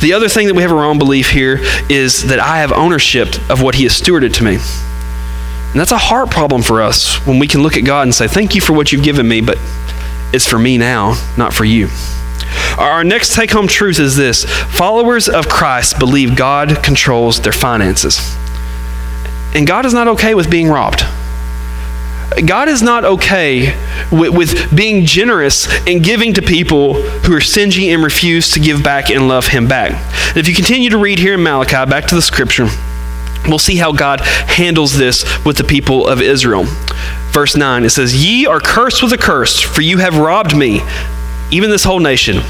The 0.00 0.12
other 0.12 0.28
thing 0.28 0.48
that 0.48 0.54
we 0.54 0.62
have 0.62 0.72
a 0.72 0.74
wrong 0.74 0.98
belief 0.98 1.30
here 1.30 1.60
is 1.88 2.24
that 2.28 2.40
I 2.40 2.58
have 2.58 2.72
ownership 2.72 3.28
of 3.48 3.62
what 3.62 3.76
He 3.76 3.84
has 3.84 3.92
stewarded 3.92 4.34
to 4.34 4.44
me. 4.44 4.54
And 4.54 5.80
that's 5.80 5.92
a 5.92 5.98
heart 5.98 6.30
problem 6.30 6.62
for 6.62 6.82
us 6.82 7.24
when 7.26 7.38
we 7.38 7.46
can 7.46 7.62
look 7.62 7.76
at 7.76 7.84
God 7.84 8.02
and 8.02 8.14
say, 8.14 8.26
Thank 8.26 8.54
you 8.54 8.60
for 8.60 8.72
what 8.72 8.90
you've 8.90 9.04
given 9.04 9.28
me, 9.28 9.40
but 9.40 9.58
it's 10.32 10.46
for 10.46 10.58
me 10.58 10.78
now, 10.78 11.14
not 11.36 11.52
for 11.52 11.64
you. 11.64 11.88
Our 12.78 13.04
next 13.04 13.34
take 13.34 13.50
home 13.50 13.66
truth 13.66 13.98
is 13.98 14.16
this 14.16 14.44
followers 14.44 15.28
of 15.28 15.48
Christ 15.48 15.98
believe 15.98 16.36
God 16.36 16.82
controls 16.82 17.40
their 17.40 17.52
finances. 17.52 18.36
And 19.54 19.66
God 19.66 19.86
is 19.86 19.94
not 19.94 20.08
okay 20.08 20.34
with 20.34 20.50
being 20.50 20.68
robbed. 20.68 21.02
God 22.46 22.68
is 22.68 22.82
not 22.82 23.04
okay 23.04 23.74
with, 24.12 24.30
with, 24.30 24.76
being 24.76 25.06
generous 25.06 25.66
and 25.86 26.04
giving 26.04 26.34
to 26.34 26.42
people 26.42 26.94
who 27.02 27.34
are 27.34 27.40
stingy 27.40 27.90
and 27.90 28.02
refuse 28.02 28.52
to 28.52 28.60
give 28.60 28.82
back 28.82 29.10
and 29.10 29.28
love 29.28 29.48
Him 29.48 29.66
back. 29.66 29.92
And 30.28 30.36
if 30.36 30.46
you 30.46 30.54
continue 30.54 30.90
to 30.90 30.98
read 30.98 31.18
here 31.18 31.34
in 31.34 31.42
Malachi, 31.42 31.90
back 31.90 32.06
to 32.08 32.14
the 32.14 32.22
scripture, 32.22 32.68
we'll 33.48 33.58
see 33.58 33.76
how 33.76 33.92
God 33.92 34.20
handles 34.20 34.96
this 34.96 35.24
with 35.44 35.56
the 35.56 35.64
people 35.64 36.06
of 36.06 36.20
Israel. 36.20 36.64
Verse 37.30 37.56
9, 37.56 37.84
it 37.84 37.90
says, 37.90 38.24
Ye 38.24 38.46
are 38.46 38.60
cursed 38.60 39.02
with 39.02 39.12
a 39.12 39.18
curse, 39.18 39.58
for 39.58 39.80
you 39.80 39.98
have 39.98 40.18
robbed 40.18 40.56
me, 40.56 40.82
even 41.50 41.70
this 41.70 41.84
whole 41.84 42.00
nation. 42.00 42.42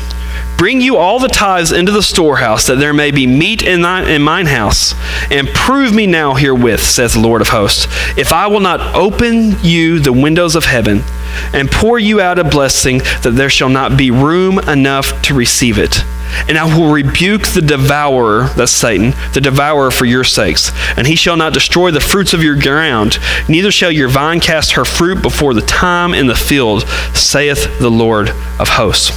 Bring 0.59 0.81
you 0.81 0.97
all 0.97 1.21
the 1.21 1.29
tithes 1.29 1.71
into 1.71 1.93
the 1.93 2.03
storehouse, 2.03 2.67
that 2.67 2.81
there 2.81 2.93
may 2.93 3.13
be 3.13 3.29
meat 3.29 3.63
in, 3.63 3.83
thine, 3.83 4.09
in 4.09 4.23
mine 4.23 4.47
house. 4.47 4.93
And 5.31 5.47
prove 5.49 5.95
me 5.95 6.09
now 6.09 6.35
herewith, 6.35 6.81
says 6.81 7.15
the 7.15 7.21
Lord 7.21 7.41
of 7.41 7.51
hosts, 7.51 7.87
if 8.19 8.33
I 8.33 8.49
will 8.49 8.59
not 8.59 8.81
open 8.97 9.55
you 9.63 10.01
the 10.01 10.13
windows 10.13 10.57
of 10.57 10.65
heaven 10.65 11.05
and 11.53 11.71
pour 11.71 11.97
you 12.01 12.21
out 12.21 12.41
a 12.41 12.45
blessing, 12.45 12.99
that 13.23 13.35
there 13.37 13.49
shall 13.49 13.69
not 13.69 13.97
be 13.97 14.11
room 14.11 14.59
enough 14.59 15.23
to 15.23 15.35
receive 15.35 15.79
it. 15.79 16.03
And 16.49 16.57
I 16.59 16.65
will 16.65 16.93
rebuke 16.93 17.49
the 17.49 17.63
devourer, 17.63 18.49
that's 18.57 18.73
Satan, 18.73 19.13
the 19.33 19.41
devourer 19.41 19.91
for 19.91 20.05
your 20.05 20.25
sakes. 20.25 20.71
And 20.97 21.07
he 21.07 21.17
shall 21.17 21.37
not 21.37 21.53
destroy 21.53 21.91
the 21.91 22.01
fruits 22.01 22.33
of 22.33 22.43
your 22.43 22.57
ground, 22.61 23.19
neither 23.49 23.71
shall 23.71 23.91
your 23.93 24.09
vine 24.09 24.41
cast 24.41 24.73
her 24.73 24.85
fruit 24.85 25.23
before 25.23 25.55
the 25.55 25.63
time 25.63 26.15
in 26.15 26.27
the 26.27 26.35
field, 26.35 26.87
saith 27.15 27.79
the 27.79 27.91
Lord 27.91 28.31
of 28.59 28.69
hosts. 28.69 29.11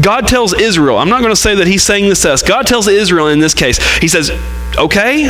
God 0.00 0.28
tells 0.28 0.54
Israel, 0.54 0.98
I'm 0.98 1.08
not 1.08 1.20
going 1.20 1.32
to 1.32 1.40
say 1.40 1.54
that 1.56 1.66
he's 1.66 1.82
saying 1.82 2.08
this 2.08 2.22
to 2.22 2.32
us. 2.32 2.42
God 2.42 2.66
tells 2.66 2.86
Israel 2.86 3.28
in 3.28 3.40
this 3.40 3.54
case, 3.54 3.78
he 3.98 4.08
says, 4.08 4.30
okay, 4.76 5.28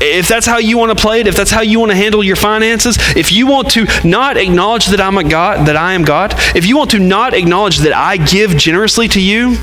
if 0.00 0.28
that's 0.28 0.46
how 0.46 0.58
you 0.58 0.78
want 0.78 0.96
to 0.96 1.00
play 1.00 1.20
it, 1.20 1.26
if 1.26 1.36
that's 1.36 1.50
how 1.50 1.60
you 1.60 1.78
want 1.78 1.90
to 1.90 1.96
handle 1.96 2.24
your 2.24 2.36
finances, 2.36 2.96
if 3.16 3.32
you 3.32 3.46
want 3.46 3.70
to 3.72 3.86
not 4.02 4.38
acknowledge 4.38 4.86
that 4.86 5.00
I'm 5.00 5.18
a 5.18 5.24
God, 5.24 5.68
that 5.68 5.76
I 5.76 5.92
am 5.92 6.04
God, 6.04 6.32
if 6.56 6.66
you 6.66 6.78
want 6.78 6.92
to 6.92 6.98
not 6.98 7.34
acknowledge 7.34 7.78
that 7.78 7.92
I 7.92 8.16
give 8.16 8.56
generously 8.56 9.08
to 9.08 9.20
you, 9.20 9.58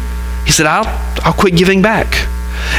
he 0.47 0.53
said, 0.53 0.65
I'll, 0.65 0.87
I'll 1.25 1.33
quit 1.33 1.57
giving 1.57 1.81
back. 1.81 2.25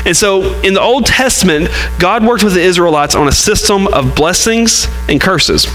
And 0.07 0.17
so 0.17 0.59
in 0.63 0.73
the 0.73 0.81
Old 0.81 1.05
Testament, 1.05 1.69
God 1.99 2.25
worked 2.25 2.43
with 2.43 2.55
the 2.55 2.63
Israelites 2.63 3.15
on 3.15 3.29
a 3.29 3.33
system 3.33 3.87
of 3.89 4.17
blessings 4.17 4.89
and 5.07 5.21
curses. 5.21 5.67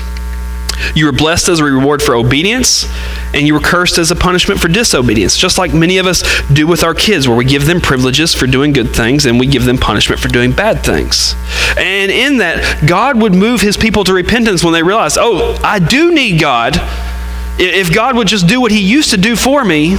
You 0.95 1.05
were 1.05 1.11
blessed 1.11 1.49
as 1.49 1.59
a 1.59 1.63
reward 1.63 2.01
for 2.01 2.15
obedience, 2.15 2.91
and 3.31 3.45
you 3.45 3.53
were 3.53 3.59
cursed 3.59 3.99
as 3.99 4.09
a 4.09 4.15
punishment 4.15 4.59
for 4.59 4.69
disobedience, 4.69 5.37
just 5.37 5.59
like 5.59 5.71
many 5.71 5.99
of 5.99 6.07
us 6.07 6.23
do 6.51 6.65
with 6.65 6.83
our 6.83 6.95
kids, 6.95 7.27
where 7.27 7.37
we 7.37 7.45
give 7.45 7.67
them 7.67 7.79
privileges 7.79 8.33
for 8.33 8.47
doing 8.47 8.73
good 8.73 8.89
things 8.89 9.27
and 9.27 9.39
we 9.39 9.45
give 9.45 9.65
them 9.65 9.77
punishment 9.77 10.19
for 10.19 10.29
doing 10.29 10.51
bad 10.51 10.83
things. 10.83 11.35
And 11.77 12.11
in 12.11 12.39
that, 12.39 12.85
God 12.87 13.21
would 13.21 13.35
move 13.35 13.61
his 13.61 13.77
people 13.77 14.03
to 14.05 14.13
repentance 14.13 14.63
when 14.63 14.73
they 14.73 14.81
realized, 14.81 15.19
oh, 15.19 15.59
I 15.63 15.77
do 15.77 16.11
need 16.11 16.41
God. 16.41 16.73
If 17.59 17.93
God 17.93 18.17
would 18.17 18.27
just 18.27 18.47
do 18.47 18.59
what 18.59 18.71
he 18.71 18.79
used 18.79 19.11
to 19.11 19.17
do 19.17 19.35
for 19.35 19.63
me, 19.63 19.97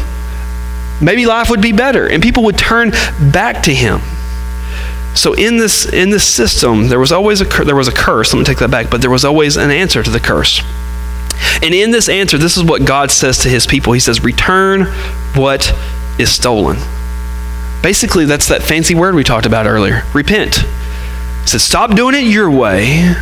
maybe 1.01 1.27
life 1.27 1.51
would 1.51 1.63
be 1.63 1.73
better, 1.73 2.07
and 2.07 2.23
people 2.23 2.45
would 2.45 2.59
turn 2.59 2.93
back 3.33 3.63
to 3.65 3.75
him. 3.75 4.01
So 5.15 5.33
in 5.33 5.59
this 5.59 5.87
in 5.87 6.11
this 6.11 6.27
system, 6.27 6.89
there 6.89 6.99
was 6.99 7.13
always 7.13 7.41
a 7.41 7.45
there 7.45 7.77
was 7.77 7.89
a 7.89 7.93
curse. 7.93 8.33
Let 8.33 8.41
me 8.41 8.45
take 8.45 8.59
that 8.59 8.71
back. 8.71 8.91
But 8.91 9.01
there 9.01 9.11
was 9.11 9.25
always 9.25 9.57
an 9.57 9.71
answer 9.71 10.03
to 10.03 10.11
the 10.11 10.21
curse. 10.21 10.61
And 11.63 11.73
in 11.75 11.93
this 11.93 12.09
answer, 12.09 12.37
this 12.37 12.57
is 12.57 12.65
what 12.65 12.85
God 12.85 13.11
says 13.11 13.39
to 13.39 13.49
His 13.49 13.67
people. 13.67 13.93
He 13.93 14.01
says, 14.01 14.23
"Return 14.23 14.87
what 15.35 15.73
is 16.19 16.33
stolen." 16.33 16.79
Basically, 17.83 18.25
that's 18.25 18.49
that 18.49 18.63
fancy 18.63 18.95
word 18.95 19.15
we 19.15 19.25
talked 19.25 19.47
about 19.47 19.67
earlier. 19.67 20.05
Repent. 20.13 20.57
He 21.43 21.49
says, 21.49 21.63
"Stop 21.63 21.95
doing 21.95 22.15
it 22.15 22.25
your 22.25 22.51
way, 22.51 23.15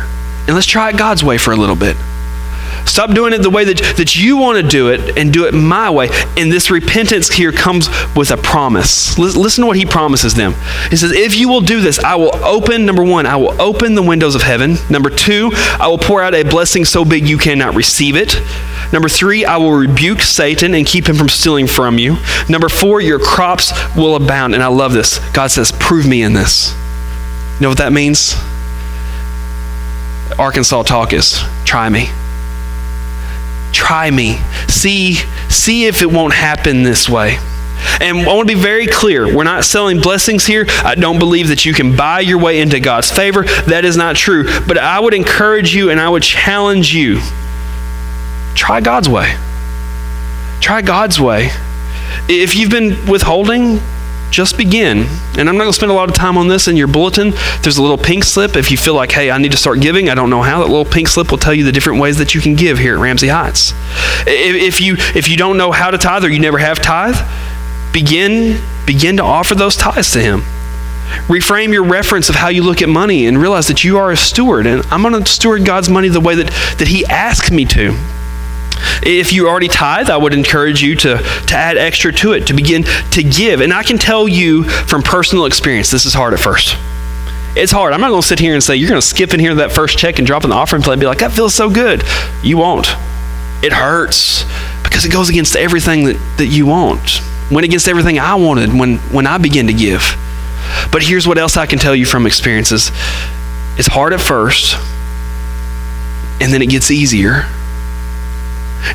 and 0.47 0.55
let's 0.55 0.65
try 0.65 0.89
it 0.89 0.97
God's 0.97 1.23
way 1.23 1.37
for 1.37 1.51
a 1.51 1.55
little 1.55 1.75
bit." 1.75 1.95
Stop 2.85 3.11
doing 3.11 3.33
it 3.33 3.41
the 3.41 3.49
way 3.49 3.63
that, 3.65 3.77
that 3.97 4.15
you 4.15 4.37
want 4.37 4.61
to 4.61 4.67
do 4.67 4.89
it 4.89 5.17
and 5.17 5.31
do 5.31 5.45
it 5.45 5.53
my 5.53 5.89
way. 5.89 6.09
And 6.37 6.51
this 6.51 6.69
repentance 6.69 7.29
here 7.29 7.51
comes 7.51 7.89
with 8.15 8.31
a 8.31 8.37
promise. 8.37 9.17
Listen 9.17 9.63
to 9.63 9.67
what 9.67 9.77
he 9.77 9.85
promises 9.85 10.33
them. 10.33 10.53
He 10.89 10.95
says, 10.95 11.11
If 11.11 11.35
you 11.35 11.49
will 11.49 11.61
do 11.61 11.81
this, 11.81 11.99
I 11.99 12.15
will 12.15 12.35
open, 12.43 12.85
number 12.85 13.03
one, 13.03 13.25
I 13.25 13.35
will 13.37 13.59
open 13.61 13.95
the 13.95 14.03
windows 14.03 14.35
of 14.35 14.41
heaven. 14.41 14.75
Number 14.89 15.09
two, 15.09 15.51
I 15.79 15.87
will 15.87 15.97
pour 15.97 16.21
out 16.21 16.35
a 16.35 16.43
blessing 16.43 16.85
so 16.85 17.05
big 17.05 17.27
you 17.27 17.37
cannot 17.37 17.75
receive 17.75 18.15
it. 18.15 18.35
Number 18.91 19.09
three, 19.09 19.43
I 19.43 19.57
will 19.57 19.73
rebuke 19.73 20.21
Satan 20.21 20.75
and 20.75 20.85
keep 20.85 21.07
him 21.07 21.15
from 21.15 21.29
stealing 21.29 21.67
from 21.67 21.97
you. 21.97 22.17
Number 22.47 22.69
four, 22.69 23.01
your 23.01 23.19
crops 23.19 23.71
will 23.95 24.15
abound. 24.15 24.53
And 24.53 24.61
I 24.61 24.67
love 24.67 24.93
this. 24.93 25.19
God 25.31 25.49
says, 25.49 25.71
Prove 25.71 26.07
me 26.07 26.21
in 26.21 26.33
this. 26.33 26.75
You 27.55 27.61
know 27.61 27.69
what 27.69 27.79
that 27.79 27.93
means? 27.93 28.35
Arkansas 30.37 30.83
talk 30.83 31.13
is 31.13 31.41
try 31.65 31.89
me. 31.89 32.09
Try 33.83 34.09
me. 34.09 34.39
See, 34.69 35.15
see 35.49 35.85
if 35.85 36.01
it 36.01 36.09
won't 36.09 36.33
happen 36.33 36.83
this 36.83 37.09
way. 37.09 37.37
And 37.99 38.19
I 38.19 38.33
want 38.33 38.47
to 38.47 38.55
be 38.55 38.59
very 38.59 38.87
clear. 38.87 39.35
We're 39.35 39.43
not 39.43 39.65
selling 39.65 39.99
blessings 39.99 40.45
here. 40.45 40.65
I 40.83 40.95
don't 40.95 41.19
believe 41.19 41.49
that 41.49 41.65
you 41.65 41.73
can 41.73 41.95
buy 41.95 42.21
your 42.21 42.39
way 42.39 42.61
into 42.61 42.79
God's 42.79 43.11
favor. 43.11 43.43
That 43.43 43.83
is 43.83 43.97
not 43.97 44.15
true. 44.15 44.45
But 44.65 44.77
I 44.77 44.99
would 44.99 45.13
encourage 45.13 45.75
you 45.75 45.89
and 45.89 45.99
I 45.99 46.07
would 46.07 46.23
challenge 46.23 46.95
you 46.95 47.19
try 48.55 48.79
God's 48.79 49.09
way. 49.09 49.35
Try 50.61 50.81
God's 50.81 51.19
way. 51.19 51.49
If 52.29 52.55
you've 52.55 52.71
been 52.71 53.05
withholding, 53.05 53.81
just 54.33 54.57
begin. 54.57 55.05
And 55.37 55.47
I'm 55.47 55.55
not 55.55 55.63
going 55.63 55.69
to 55.69 55.73
spend 55.73 55.91
a 55.91 55.95
lot 55.95 56.09
of 56.09 56.15
time 56.15 56.37
on 56.37 56.47
this 56.47 56.67
in 56.67 56.75
your 56.75 56.87
bulletin. 56.87 57.31
There's 57.61 57.77
a 57.77 57.81
little 57.81 57.97
pink 57.97 58.23
slip. 58.23 58.55
If 58.55 58.71
you 58.71 58.77
feel 58.77 58.95
like, 58.95 59.11
hey, 59.11 59.31
I 59.31 59.37
need 59.37 59.51
to 59.51 59.57
start 59.57 59.79
giving, 59.79 60.09
I 60.09 60.15
don't 60.15 60.29
know 60.29 60.41
how, 60.41 60.59
that 60.61 60.67
little 60.67 60.85
pink 60.85 61.07
slip 61.07 61.31
will 61.31 61.37
tell 61.37 61.53
you 61.53 61.63
the 61.63 61.71
different 61.71 62.01
ways 62.01 62.17
that 62.17 62.35
you 62.35 62.41
can 62.41 62.55
give 62.55 62.79
here 62.79 62.95
at 62.95 62.99
Ramsey 62.99 63.27
Heights. 63.27 63.73
If 64.25 64.81
you, 64.81 64.95
if 65.15 65.29
you 65.29 65.37
don't 65.37 65.57
know 65.57 65.71
how 65.71 65.91
to 65.91 65.97
tithe 65.97 66.25
or 66.25 66.29
you 66.29 66.39
never 66.39 66.57
have 66.57 66.81
tithe, 66.81 67.15
begin, 67.93 68.59
begin 68.85 69.17
to 69.17 69.23
offer 69.23 69.55
those 69.55 69.75
tithes 69.75 70.11
to 70.11 70.19
Him. 70.19 70.41
Reframe 71.27 71.71
your 71.71 71.83
reference 71.83 72.29
of 72.29 72.35
how 72.35 72.47
you 72.47 72.63
look 72.63 72.81
at 72.81 72.89
money 72.89 73.27
and 73.27 73.37
realize 73.37 73.67
that 73.67 73.83
you 73.83 73.97
are 73.99 74.11
a 74.11 74.17
steward. 74.17 74.65
And 74.65 74.83
I'm 74.87 75.03
going 75.03 75.23
to 75.23 75.29
steward 75.29 75.63
God's 75.63 75.89
money 75.89 76.09
the 76.09 76.19
way 76.19 76.35
that, 76.35 76.47
that 76.79 76.87
He 76.87 77.05
asked 77.05 77.51
me 77.51 77.65
to. 77.65 77.95
If 79.03 79.33
you 79.33 79.47
already 79.47 79.67
tithe, 79.67 80.09
I 80.09 80.17
would 80.17 80.33
encourage 80.33 80.81
you 80.81 80.95
to, 80.95 81.17
to 81.17 81.55
add 81.55 81.77
extra 81.77 82.11
to 82.13 82.33
it, 82.33 82.47
to 82.47 82.53
begin 82.53 82.83
to 83.11 83.23
give. 83.23 83.61
And 83.61 83.73
I 83.73 83.83
can 83.83 83.97
tell 83.97 84.27
you 84.27 84.63
from 84.63 85.01
personal 85.01 85.45
experience, 85.45 85.91
this 85.91 86.05
is 86.05 86.13
hard 86.13 86.33
at 86.33 86.39
first. 86.39 86.75
It's 87.55 87.71
hard. 87.71 87.93
I'm 87.93 88.01
not 88.01 88.09
going 88.09 88.21
to 88.21 88.27
sit 88.27 88.39
here 88.39 88.53
and 88.53 88.63
say, 88.63 88.75
you're 88.75 88.89
going 88.89 89.01
to 89.01 89.05
skip 89.05 89.33
in 89.33 89.39
here 89.39 89.53
that 89.55 89.71
first 89.71 89.97
check 89.97 90.17
and 90.17 90.25
drop 90.25 90.43
in 90.43 90.49
the 90.49 90.55
offering 90.55 90.81
plate 90.81 90.93
and 90.93 90.99
be 90.99 91.05
like, 91.05 91.19
that 91.19 91.31
feels 91.31 91.53
so 91.53 91.69
good. 91.69 92.03
You 92.41 92.57
won't. 92.57 92.87
It 93.61 93.71
hurts 93.71 94.45
because 94.83 95.05
it 95.05 95.11
goes 95.11 95.29
against 95.29 95.55
everything 95.55 96.05
that, 96.05 96.35
that 96.37 96.47
you 96.47 96.65
want. 96.65 97.21
Went 97.51 97.65
against 97.65 97.87
everything 97.87 98.19
I 98.19 98.35
wanted 98.35 98.73
when, 98.73 98.97
when 98.97 99.27
I 99.27 99.37
began 99.37 99.67
to 99.67 99.73
give. 99.73 100.15
But 100.91 101.03
here's 101.03 101.27
what 101.27 101.37
else 101.37 101.57
I 101.57 101.65
can 101.65 101.77
tell 101.77 101.95
you 101.95 102.05
from 102.05 102.25
experiences 102.25 102.91
it's 103.75 103.87
hard 103.87 104.13
at 104.13 104.21
first, 104.21 104.75
and 106.39 106.53
then 106.53 106.61
it 106.61 106.69
gets 106.69 106.91
easier 106.91 107.47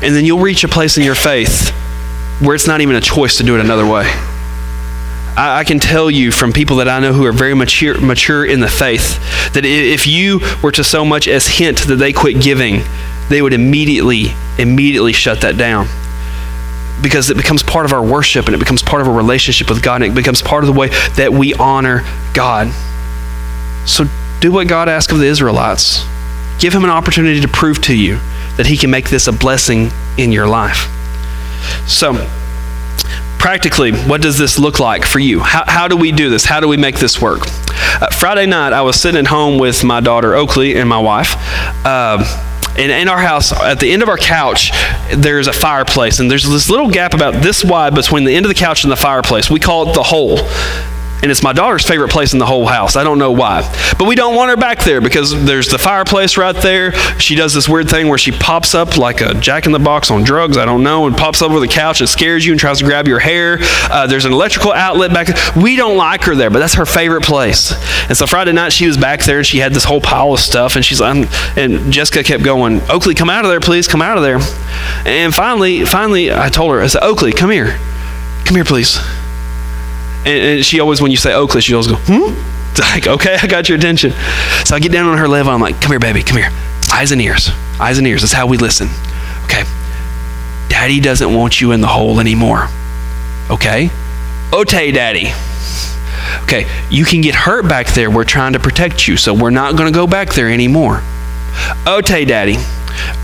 and 0.01 0.15
then 0.15 0.25
you'll 0.25 0.39
reach 0.39 0.63
a 0.63 0.67
place 0.67 0.97
in 0.97 1.03
your 1.03 1.15
faith 1.15 1.69
where 2.39 2.55
it's 2.55 2.67
not 2.67 2.81
even 2.81 2.95
a 2.95 3.01
choice 3.01 3.37
to 3.37 3.43
do 3.43 3.55
it 3.55 3.61
another 3.61 3.85
way. 3.85 4.03
I, 5.35 5.59
I, 5.59 5.63
can 5.63 5.79
tell 5.79 6.09
you 6.09 6.31
from 6.31 6.53
people 6.53 6.77
that 6.77 6.87
I 6.87 6.99
know 6.99 7.13
who 7.13 7.25
are 7.25 7.31
very 7.31 7.53
mature, 7.53 7.99
mature 7.99 8.45
in 8.45 8.59
the 8.59 8.69
faith 8.69 9.19
that 9.53 9.65
if 9.65 10.07
you 10.07 10.39
were 10.63 10.71
to 10.71 10.83
so 10.83 11.03
much 11.03 11.27
as 11.27 11.47
hint 11.47 11.79
that 11.87 11.95
they 11.95 12.13
quit 12.13 12.41
giving, 12.41 12.81
they 13.29 13.41
would 13.41 13.53
immediately, 13.53 14.27
immediately 14.57 15.13
shut 15.13 15.41
that 15.41 15.57
down 15.57 15.87
because 17.01 17.29
it 17.29 17.37
becomes 17.37 17.63
part 17.63 17.85
of 17.85 17.93
our 17.93 18.03
worship 18.03 18.45
and 18.45 18.55
it 18.55 18.59
becomes 18.59 18.81
part 18.81 19.01
of 19.01 19.07
our 19.07 19.13
relationship 19.13 19.69
with 19.69 19.81
God 19.81 20.01
and 20.01 20.11
it 20.11 20.15
becomes 20.15 20.41
part 20.41 20.63
of 20.63 20.67
the 20.67 20.77
way 20.77 20.89
that 21.15 21.31
we 21.31 21.53
honor 21.53 22.03
God. 22.33 22.71
So 23.85 24.05
do 24.39 24.51
what 24.51 24.67
God 24.67 24.89
asked 24.89 25.11
of 25.11 25.19
the 25.19 25.25
Israelites. 25.25 26.05
Give 26.59 26.73
him 26.73 26.83
an 26.83 26.89
opportunity 26.89 27.39
to 27.41 27.47
prove 27.47 27.81
to 27.83 27.95
you 27.95 28.19
that 28.59 28.67
he 28.67 28.75
can 28.75 28.91
make 28.91 29.09
this 29.09 29.27
a 29.27 29.31
blessing 29.31 29.89
in 30.17 30.33
your 30.33 30.45
life. 30.45 30.89
So, 31.87 32.27
practically, 33.37 33.93
what 33.93 34.21
does 34.21 34.37
this 34.37 34.59
look 34.59 34.81
like 34.81 35.05
for 35.05 35.19
you? 35.19 35.39
How, 35.39 35.63
how 35.65 35.87
do 35.87 35.95
we 35.95 36.11
do 36.11 36.29
this? 36.29 36.43
How 36.43 36.59
do 36.59 36.67
we 36.67 36.75
make 36.75 36.99
this 36.99 37.21
work? 37.21 37.43
Uh, 38.01 38.09
Friday 38.09 38.47
night, 38.47 38.73
I 38.73 38.81
was 38.81 38.99
sitting 38.99 39.17
at 39.17 39.27
home 39.27 39.59
with 39.59 39.85
my 39.85 40.01
daughter 40.01 40.35
Oakley 40.35 40.75
and 40.75 40.89
my 40.89 40.99
wife. 40.99 41.35
Uh, 41.85 42.17
and 42.77 42.91
in 42.91 43.07
our 43.07 43.19
house, 43.19 43.53
at 43.53 43.79
the 43.79 43.89
end 43.93 44.03
of 44.03 44.09
our 44.09 44.17
couch, 44.17 44.71
there's 45.15 45.47
a 45.47 45.53
fireplace, 45.53 46.19
and 46.19 46.29
there's 46.29 46.43
this 46.43 46.69
little 46.69 46.89
gap 46.89 47.13
about 47.13 47.41
this 47.41 47.63
wide 47.63 47.95
between 47.95 48.25
the 48.25 48.35
end 48.35 48.45
of 48.45 48.49
the 48.49 48.55
couch 48.55 48.83
and 48.83 48.91
the 48.91 48.97
fireplace. 48.97 49.49
We 49.49 49.61
call 49.61 49.89
it 49.89 49.93
the 49.93 50.03
hole 50.03 50.37
and 51.21 51.31
it's 51.31 51.43
my 51.43 51.53
daughter's 51.53 51.85
favorite 51.85 52.09
place 52.09 52.33
in 52.33 52.39
the 52.39 52.45
whole 52.45 52.65
house. 52.65 52.95
I 52.95 53.03
don't 53.03 53.17
know 53.17 53.31
why. 53.31 53.61
But 53.97 54.07
we 54.07 54.15
don't 54.15 54.35
want 54.35 54.49
her 54.49 54.57
back 54.57 54.83
there 54.83 55.01
because 55.01 55.31
there's 55.45 55.67
the 55.67 55.77
fireplace 55.77 56.37
right 56.37 56.55
there. 56.55 56.93
She 57.19 57.35
does 57.35 57.53
this 57.53 57.67
weird 57.67 57.89
thing 57.89 58.07
where 58.07 58.17
she 58.17 58.31
pops 58.31 58.73
up 58.73 58.97
like 58.97 59.21
a 59.21 59.33
jack 59.33 59.65
in 59.65 59.71
the 59.71 59.79
box 59.79 60.11
on 60.11 60.23
drugs, 60.23 60.57
I 60.57 60.65
don't 60.65 60.83
know, 60.83 61.07
and 61.07 61.17
pops 61.17 61.41
up 61.41 61.51
over 61.51 61.59
the 61.59 61.67
couch 61.67 61.99
and 61.99 62.09
scares 62.09 62.45
you 62.45 62.53
and 62.53 62.59
tries 62.59 62.79
to 62.79 62.85
grab 62.85 63.07
your 63.07 63.19
hair. 63.19 63.57
Uh, 63.89 64.07
there's 64.07 64.25
an 64.25 64.31
electrical 64.31 64.71
outlet 64.71 65.13
back 65.13 65.27
there. 65.27 65.61
We 65.61 65.75
don't 65.75 65.97
like 65.97 66.23
her 66.23 66.35
there, 66.35 66.49
but 66.49 66.59
that's 66.59 66.75
her 66.75 66.85
favorite 66.85 67.23
place. 67.23 67.73
And 68.07 68.17
so 68.17 68.25
Friday 68.25 68.53
night 68.53 68.71
she 68.71 68.87
was 68.87 68.97
back 68.97 69.23
there 69.23 69.39
and 69.39 69.47
she 69.47 69.57
had 69.57 69.73
this 69.73 69.83
whole 69.83 70.01
pile 70.01 70.33
of 70.33 70.39
stuff 70.39 70.75
and 70.75 70.85
she's 70.85 71.01
like, 71.01 71.27
and 71.57 71.91
Jessica 71.91 72.23
kept 72.23 72.43
going, 72.43 72.81
Oakley, 72.89 73.15
come 73.15 73.29
out 73.29 73.43
of 73.43 73.51
there, 73.51 73.59
please, 73.59 73.87
come 73.87 74.01
out 74.01 74.17
of 74.17 74.23
there. 74.23 74.39
And 75.05 75.33
finally, 75.33 75.85
finally, 75.85 76.31
I 76.31 76.49
told 76.49 76.73
her, 76.73 76.81
I 76.81 76.87
said, 76.87 77.03
Oakley, 77.03 77.33
come 77.33 77.49
here. 77.49 77.77
Come 78.45 78.55
here, 78.55 78.65
please. 78.65 78.99
And, 80.25 80.27
and 80.27 80.65
she 80.65 80.79
always, 80.79 81.01
when 81.01 81.11
you 81.11 81.17
say 81.17 81.33
Oakley, 81.33 81.61
she 81.61 81.73
always 81.73 81.87
go, 81.87 81.95
hmm? 81.95 82.33
It's 82.71 82.79
like, 82.93 83.07
okay, 83.07 83.37
I 83.41 83.47
got 83.47 83.69
your 83.69 83.77
attention. 83.77 84.11
So 84.65 84.75
I 84.75 84.79
get 84.79 84.91
down 84.91 85.07
on 85.07 85.17
her 85.17 85.27
level. 85.27 85.51
I'm 85.51 85.61
like, 85.61 85.81
come 85.81 85.91
here, 85.91 85.99
baby, 85.99 86.23
come 86.23 86.37
here. 86.37 86.51
Eyes 86.91 87.11
and 87.11 87.21
ears. 87.21 87.49
Eyes 87.79 87.97
and 87.97 88.07
ears. 88.07 88.21
That's 88.21 88.33
how 88.33 88.47
we 88.47 88.57
listen. 88.57 88.87
Okay. 89.45 89.63
Daddy 90.69 90.99
doesn't 90.99 91.33
want 91.33 91.61
you 91.61 91.71
in 91.71 91.81
the 91.81 91.87
hole 91.87 92.19
anymore. 92.19 92.67
Okay? 93.49 93.89
Ote, 94.51 94.69
daddy. 94.69 95.31
Okay, 96.43 96.69
you 96.89 97.05
can 97.05 97.21
get 97.21 97.33
hurt 97.35 97.67
back 97.67 97.87
there. 97.87 98.11
We're 98.11 98.23
trying 98.23 98.53
to 98.53 98.59
protect 98.59 99.07
you, 99.07 99.17
so 99.17 99.33
we're 99.33 99.49
not 99.49 99.75
going 99.75 99.91
to 99.91 99.95
go 99.95 100.07
back 100.07 100.33
there 100.33 100.49
anymore. 100.49 101.01
Ote, 101.85 102.05
daddy. 102.05 102.55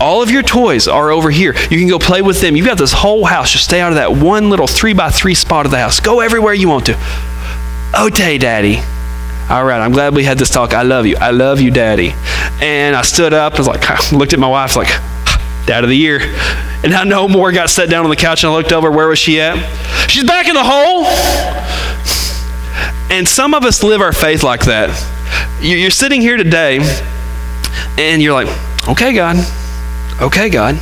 All 0.00 0.22
of 0.22 0.30
your 0.30 0.42
toys 0.42 0.88
are 0.88 1.10
over 1.10 1.30
here. 1.30 1.54
You 1.70 1.78
can 1.78 1.88
go 1.88 1.98
play 1.98 2.22
with 2.22 2.40
them. 2.40 2.56
You've 2.56 2.66
got 2.66 2.78
this 2.78 2.92
whole 2.92 3.24
house. 3.24 3.52
Just 3.52 3.64
stay 3.64 3.80
out 3.80 3.92
of 3.92 3.96
that 3.96 4.12
one 4.12 4.50
little 4.50 4.66
three 4.66 4.92
by 4.92 5.10
three 5.10 5.34
spot 5.34 5.66
of 5.66 5.72
the 5.72 5.78
house. 5.78 6.00
Go 6.00 6.20
everywhere 6.20 6.54
you 6.54 6.68
want 6.68 6.86
to. 6.86 6.98
Okay, 7.98 8.38
Daddy. 8.38 8.78
All 9.48 9.64
right, 9.64 9.80
I'm 9.80 9.92
glad 9.92 10.14
we 10.14 10.24
had 10.24 10.38
this 10.38 10.50
talk. 10.50 10.74
I 10.74 10.82
love 10.82 11.06
you. 11.06 11.16
I 11.16 11.30
love 11.30 11.60
you, 11.60 11.70
Daddy. 11.70 12.14
And 12.60 12.96
I 12.96 13.02
stood 13.02 13.32
up. 13.32 13.54
I 13.54 13.58
was 13.58 13.68
like, 13.68 14.12
looked 14.12 14.32
at 14.32 14.38
my 14.38 14.48
wife, 14.48 14.76
like, 14.76 14.88
Dad 15.66 15.84
of 15.84 15.88
the 15.88 15.96
year. 15.96 16.18
And 16.82 16.92
I 16.92 17.04
no 17.04 17.28
more 17.28 17.52
got 17.52 17.70
set 17.70 17.88
down 17.88 18.04
on 18.04 18.10
the 18.10 18.16
couch 18.16 18.44
and 18.44 18.52
I 18.52 18.56
looked 18.56 18.72
over. 18.72 18.90
Where 18.90 19.08
was 19.08 19.18
she 19.18 19.40
at? 19.40 19.56
She's 20.10 20.24
back 20.24 20.48
in 20.48 20.54
the 20.54 20.64
hole. 20.64 21.06
And 23.10 23.26
some 23.26 23.54
of 23.54 23.64
us 23.64 23.82
live 23.82 24.00
our 24.00 24.12
faith 24.12 24.42
like 24.42 24.64
that. 24.64 24.90
You're 25.60 25.90
sitting 25.90 26.20
here 26.20 26.36
today 26.36 26.80
and 27.98 28.20
you're 28.20 28.34
like, 28.34 28.48
okay, 28.88 29.14
God, 29.14 29.36
okay, 30.20 30.48
God. 30.48 30.80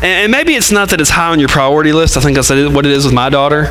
And 0.00 0.32
maybe 0.32 0.54
it's 0.54 0.72
not 0.72 0.88
that 0.90 1.00
it's 1.00 1.10
high 1.10 1.30
on 1.30 1.38
your 1.38 1.48
priority 1.48 1.92
list. 1.92 2.16
I 2.16 2.20
think 2.20 2.34
that's 2.36 2.50
what 2.50 2.86
it 2.86 2.92
is 2.92 3.04
with 3.04 3.14
my 3.14 3.28
daughter. 3.28 3.68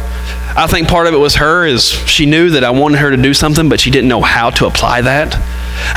I 0.56 0.68
think 0.68 0.88
part 0.88 1.08
of 1.08 1.14
it 1.14 1.18
was 1.18 1.36
her 1.36 1.66
is 1.66 1.90
she 1.90 2.26
knew 2.26 2.52
that 2.52 2.64
I 2.64 2.70
wanted 2.70 3.00
her 3.00 3.10
to 3.12 3.18
do 3.18 3.34
something, 3.34 3.70
but 3.70 3.80
she 3.80 3.90
didn't 3.90 4.10
know 4.10 4.22
how 4.22 4.50
to 4.52 4.66
apply 4.66 5.02
that. 5.02 5.36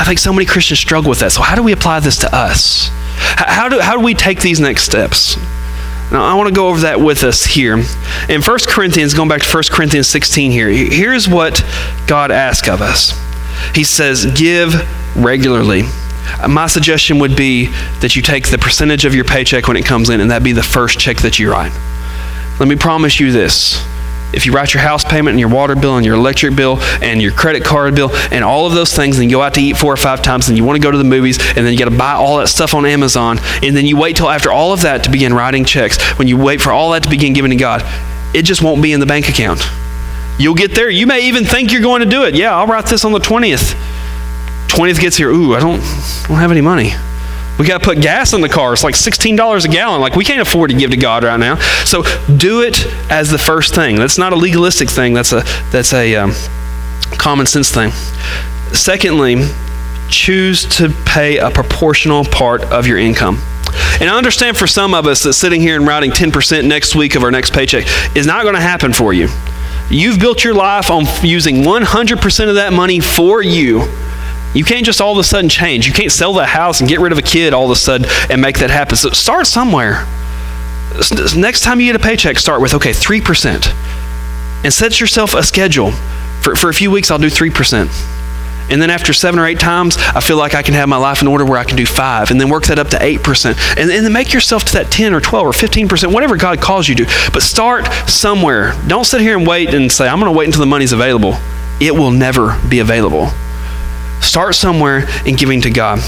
I 0.00 0.04
think 0.04 0.18
so 0.18 0.32
many 0.32 0.46
Christians 0.46 0.80
struggle 0.80 1.10
with 1.10 1.20
that. 1.20 1.32
So 1.32 1.42
how 1.42 1.54
do 1.54 1.62
we 1.62 1.72
apply 1.72 2.00
this 2.00 2.18
to 2.18 2.34
us? 2.34 2.88
How 3.16 3.68
do, 3.68 3.80
how 3.80 3.96
do 3.96 4.04
we 4.04 4.14
take 4.14 4.40
these 4.40 4.60
next 4.60 4.84
steps? 4.84 5.36
Now, 6.10 6.24
I 6.24 6.34
want 6.34 6.48
to 6.48 6.54
go 6.54 6.68
over 6.68 6.80
that 6.80 7.00
with 7.00 7.22
us 7.22 7.44
here. 7.44 7.74
In 8.28 8.42
1 8.42 8.58
Corinthians, 8.68 9.14
going 9.14 9.28
back 9.28 9.42
to 9.42 9.48
1 9.48 9.64
Corinthians 9.70 10.08
16 10.08 10.50
here, 10.50 10.68
here's 10.68 11.28
what 11.28 11.64
God 12.06 12.30
asks 12.30 12.68
of 12.68 12.80
us. 12.80 13.18
He 13.74 13.84
says, 13.84 14.26
Give 14.36 14.74
regularly 15.16 15.84
my 16.48 16.66
suggestion 16.66 17.18
would 17.18 17.36
be 17.36 17.66
that 18.00 18.16
you 18.16 18.22
take 18.22 18.48
the 18.48 18.58
percentage 18.58 19.04
of 19.04 19.14
your 19.14 19.24
paycheck 19.24 19.68
when 19.68 19.76
it 19.76 19.84
comes 19.84 20.10
in, 20.10 20.20
and 20.20 20.30
that 20.30 20.42
be 20.42 20.52
the 20.52 20.62
first 20.62 20.98
check 20.98 21.18
that 21.18 21.38
you 21.38 21.50
write. 21.50 21.72
Let 22.58 22.68
me 22.68 22.76
promise 22.76 23.18
you 23.18 23.32
this. 23.32 23.84
If 24.32 24.46
you 24.46 24.52
write 24.52 24.74
your 24.74 24.82
house 24.82 25.04
payment 25.04 25.30
and 25.30 25.40
your 25.40 25.48
water 25.48 25.76
bill 25.76 25.96
and 25.96 26.04
your 26.04 26.16
electric 26.16 26.56
bill 26.56 26.80
and 27.00 27.22
your 27.22 27.30
credit 27.30 27.64
card 27.64 27.94
bill 27.94 28.10
and 28.32 28.42
all 28.42 28.66
of 28.66 28.74
those 28.74 28.92
things, 28.92 29.18
and 29.18 29.30
you 29.30 29.36
go 29.36 29.42
out 29.42 29.54
to 29.54 29.60
eat 29.60 29.76
four 29.76 29.92
or 29.92 29.96
five 29.96 30.22
times, 30.22 30.48
and 30.48 30.58
you 30.58 30.64
want 30.64 30.76
to 30.76 30.82
go 30.82 30.90
to 30.90 30.98
the 30.98 31.04
movies, 31.04 31.38
and 31.40 31.64
then 31.64 31.72
you 31.72 31.78
got 31.78 31.88
to 31.88 31.96
buy 31.96 32.12
all 32.12 32.38
that 32.38 32.48
stuff 32.48 32.74
on 32.74 32.84
Amazon, 32.84 33.38
and 33.62 33.76
then 33.76 33.86
you 33.86 33.96
wait 33.96 34.16
till 34.16 34.28
after 34.28 34.50
all 34.50 34.72
of 34.72 34.82
that 34.82 35.04
to 35.04 35.10
begin 35.10 35.32
writing 35.32 35.64
checks, 35.64 36.02
when 36.18 36.26
you 36.26 36.36
wait 36.36 36.60
for 36.60 36.72
all 36.72 36.90
that 36.92 37.04
to 37.04 37.10
begin 37.10 37.32
giving 37.32 37.50
to 37.50 37.56
God, 37.56 37.82
it 38.34 38.42
just 38.42 38.62
won't 38.62 38.82
be 38.82 38.92
in 38.92 38.98
the 38.98 39.06
bank 39.06 39.28
account. 39.28 39.62
You'll 40.38 40.54
get 40.54 40.74
there. 40.74 40.90
You 40.90 41.06
may 41.06 41.28
even 41.28 41.44
think 41.44 41.72
you're 41.72 41.82
going 41.82 42.00
to 42.02 42.08
do 42.08 42.24
it. 42.24 42.34
Yeah, 42.34 42.56
I'll 42.56 42.66
write 42.66 42.86
this 42.86 43.04
on 43.04 43.12
the 43.12 43.20
20th. 43.20 43.93
20th 44.74 45.00
gets 45.00 45.16
here, 45.16 45.30
ooh, 45.30 45.54
I 45.54 45.60
don't, 45.60 45.78
don't 46.26 46.38
have 46.38 46.50
any 46.50 46.60
money. 46.60 46.92
We 47.60 47.66
got 47.66 47.80
to 47.80 47.84
put 47.84 48.00
gas 48.00 48.32
in 48.32 48.40
the 48.40 48.48
car. 48.48 48.72
It's 48.72 48.82
like 48.82 48.96
$16 48.96 49.64
a 49.64 49.68
gallon. 49.68 50.00
Like, 50.00 50.16
we 50.16 50.24
can't 50.24 50.40
afford 50.40 50.70
to 50.70 50.76
give 50.76 50.90
to 50.90 50.96
God 50.96 51.22
right 51.22 51.38
now. 51.38 51.56
So, 51.84 52.02
do 52.36 52.62
it 52.62 52.84
as 53.08 53.30
the 53.30 53.38
first 53.38 53.72
thing. 53.72 53.94
That's 53.94 54.18
not 54.18 54.32
a 54.32 54.36
legalistic 54.36 54.90
thing, 54.90 55.14
that's 55.14 55.32
a, 55.32 55.44
that's 55.70 55.92
a 55.92 56.16
um, 56.16 56.32
common 57.12 57.46
sense 57.46 57.70
thing. 57.70 57.92
Secondly, 58.72 59.44
choose 60.08 60.64
to 60.78 60.90
pay 61.06 61.38
a 61.38 61.50
proportional 61.50 62.24
part 62.24 62.62
of 62.64 62.88
your 62.88 62.98
income. 62.98 63.38
And 64.00 64.10
I 64.10 64.18
understand 64.18 64.56
for 64.56 64.66
some 64.66 64.92
of 64.92 65.06
us 65.06 65.22
that 65.22 65.34
sitting 65.34 65.60
here 65.60 65.76
and 65.76 65.86
writing 65.86 66.10
10% 66.10 66.66
next 66.66 66.96
week 66.96 67.14
of 67.14 67.22
our 67.22 67.30
next 67.30 67.52
paycheck 67.52 67.86
is 68.16 68.26
not 68.26 68.42
going 68.42 68.56
to 68.56 68.60
happen 68.60 68.92
for 68.92 69.12
you. 69.12 69.28
You've 69.88 70.18
built 70.18 70.42
your 70.42 70.54
life 70.54 70.90
on 70.90 71.04
using 71.22 71.56
100% 71.56 72.48
of 72.48 72.56
that 72.56 72.72
money 72.72 72.98
for 72.98 73.40
you 73.40 73.88
you 74.54 74.64
can't 74.64 74.86
just 74.86 75.00
all 75.00 75.12
of 75.12 75.18
a 75.18 75.24
sudden 75.24 75.48
change. 75.48 75.86
You 75.86 75.92
can't 75.92 76.12
sell 76.12 76.32
that 76.34 76.48
house 76.48 76.80
and 76.80 76.88
get 76.88 77.00
rid 77.00 77.12
of 77.12 77.18
a 77.18 77.22
kid 77.22 77.52
all 77.52 77.64
of 77.64 77.70
a 77.70 77.76
sudden 77.76 78.08
and 78.30 78.40
make 78.40 78.58
that 78.58 78.70
happen. 78.70 78.96
So 78.96 79.10
start 79.10 79.46
somewhere. 79.46 80.06
Next 81.36 81.62
time 81.62 81.80
you 81.80 81.86
get 81.92 81.96
a 81.96 82.04
paycheck, 82.04 82.38
start 82.38 82.60
with, 82.60 82.74
okay, 82.74 82.90
3%. 82.90 84.64
And 84.64 84.72
set 84.72 85.00
yourself 85.00 85.34
a 85.34 85.42
schedule. 85.42 85.90
For, 86.40 86.54
for 86.54 86.70
a 86.70 86.74
few 86.74 86.90
weeks, 86.90 87.10
I'll 87.10 87.18
do 87.18 87.26
3%. 87.26 87.90
And 88.70 88.80
then 88.80 88.90
after 88.90 89.12
seven 89.12 89.38
or 89.40 89.46
eight 89.46 89.60
times, 89.60 89.98
I 89.98 90.20
feel 90.20 90.38
like 90.38 90.54
I 90.54 90.62
can 90.62 90.74
have 90.74 90.88
my 90.88 90.96
life 90.96 91.20
in 91.20 91.28
order 91.28 91.44
where 91.44 91.58
I 91.58 91.64
can 91.64 91.76
do 91.76 91.84
five, 91.84 92.30
and 92.30 92.40
then 92.40 92.48
work 92.48 92.64
that 92.66 92.78
up 92.78 92.88
to 92.88 92.96
8%. 92.96 93.76
And, 93.76 93.90
and 93.90 94.04
then 94.04 94.12
make 94.12 94.32
yourself 94.32 94.64
to 94.64 94.72
that 94.74 94.90
10 94.90 95.12
or 95.12 95.20
12 95.20 95.46
or 95.46 95.50
15%, 95.50 96.12
whatever 96.12 96.36
God 96.36 96.60
calls 96.60 96.88
you 96.88 96.94
to. 96.94 97.04
But 97.32 97.42
start 97.42 97.86
somewhere. 98.08 98.72
Don't 98.86 99.04
sit 99.04 99.20
here 99.20 99.36
and 99.36 99.46
wait 99.46 99.74
and 99.74 99.92
say, 99.92 100.08
I'm 100.08 100.18
going 100.18 100.32
to 100.32 100.38
wait 100.38 100.46
until 100.46 100.60
the 100.60 100.66
money's 100.66 100.92
available. 100.92 101.34
It 101.80 101.94
will 101.94 102.10
never 102.10 102.58
be 102.68 102.78
available. 102.78 103.28
Start 104.24 104.54
somewhere 104.54 105.06
in 105.26 105.36
giving 105.36 105.60
to 105.60 105.70
God. 105.70 106.00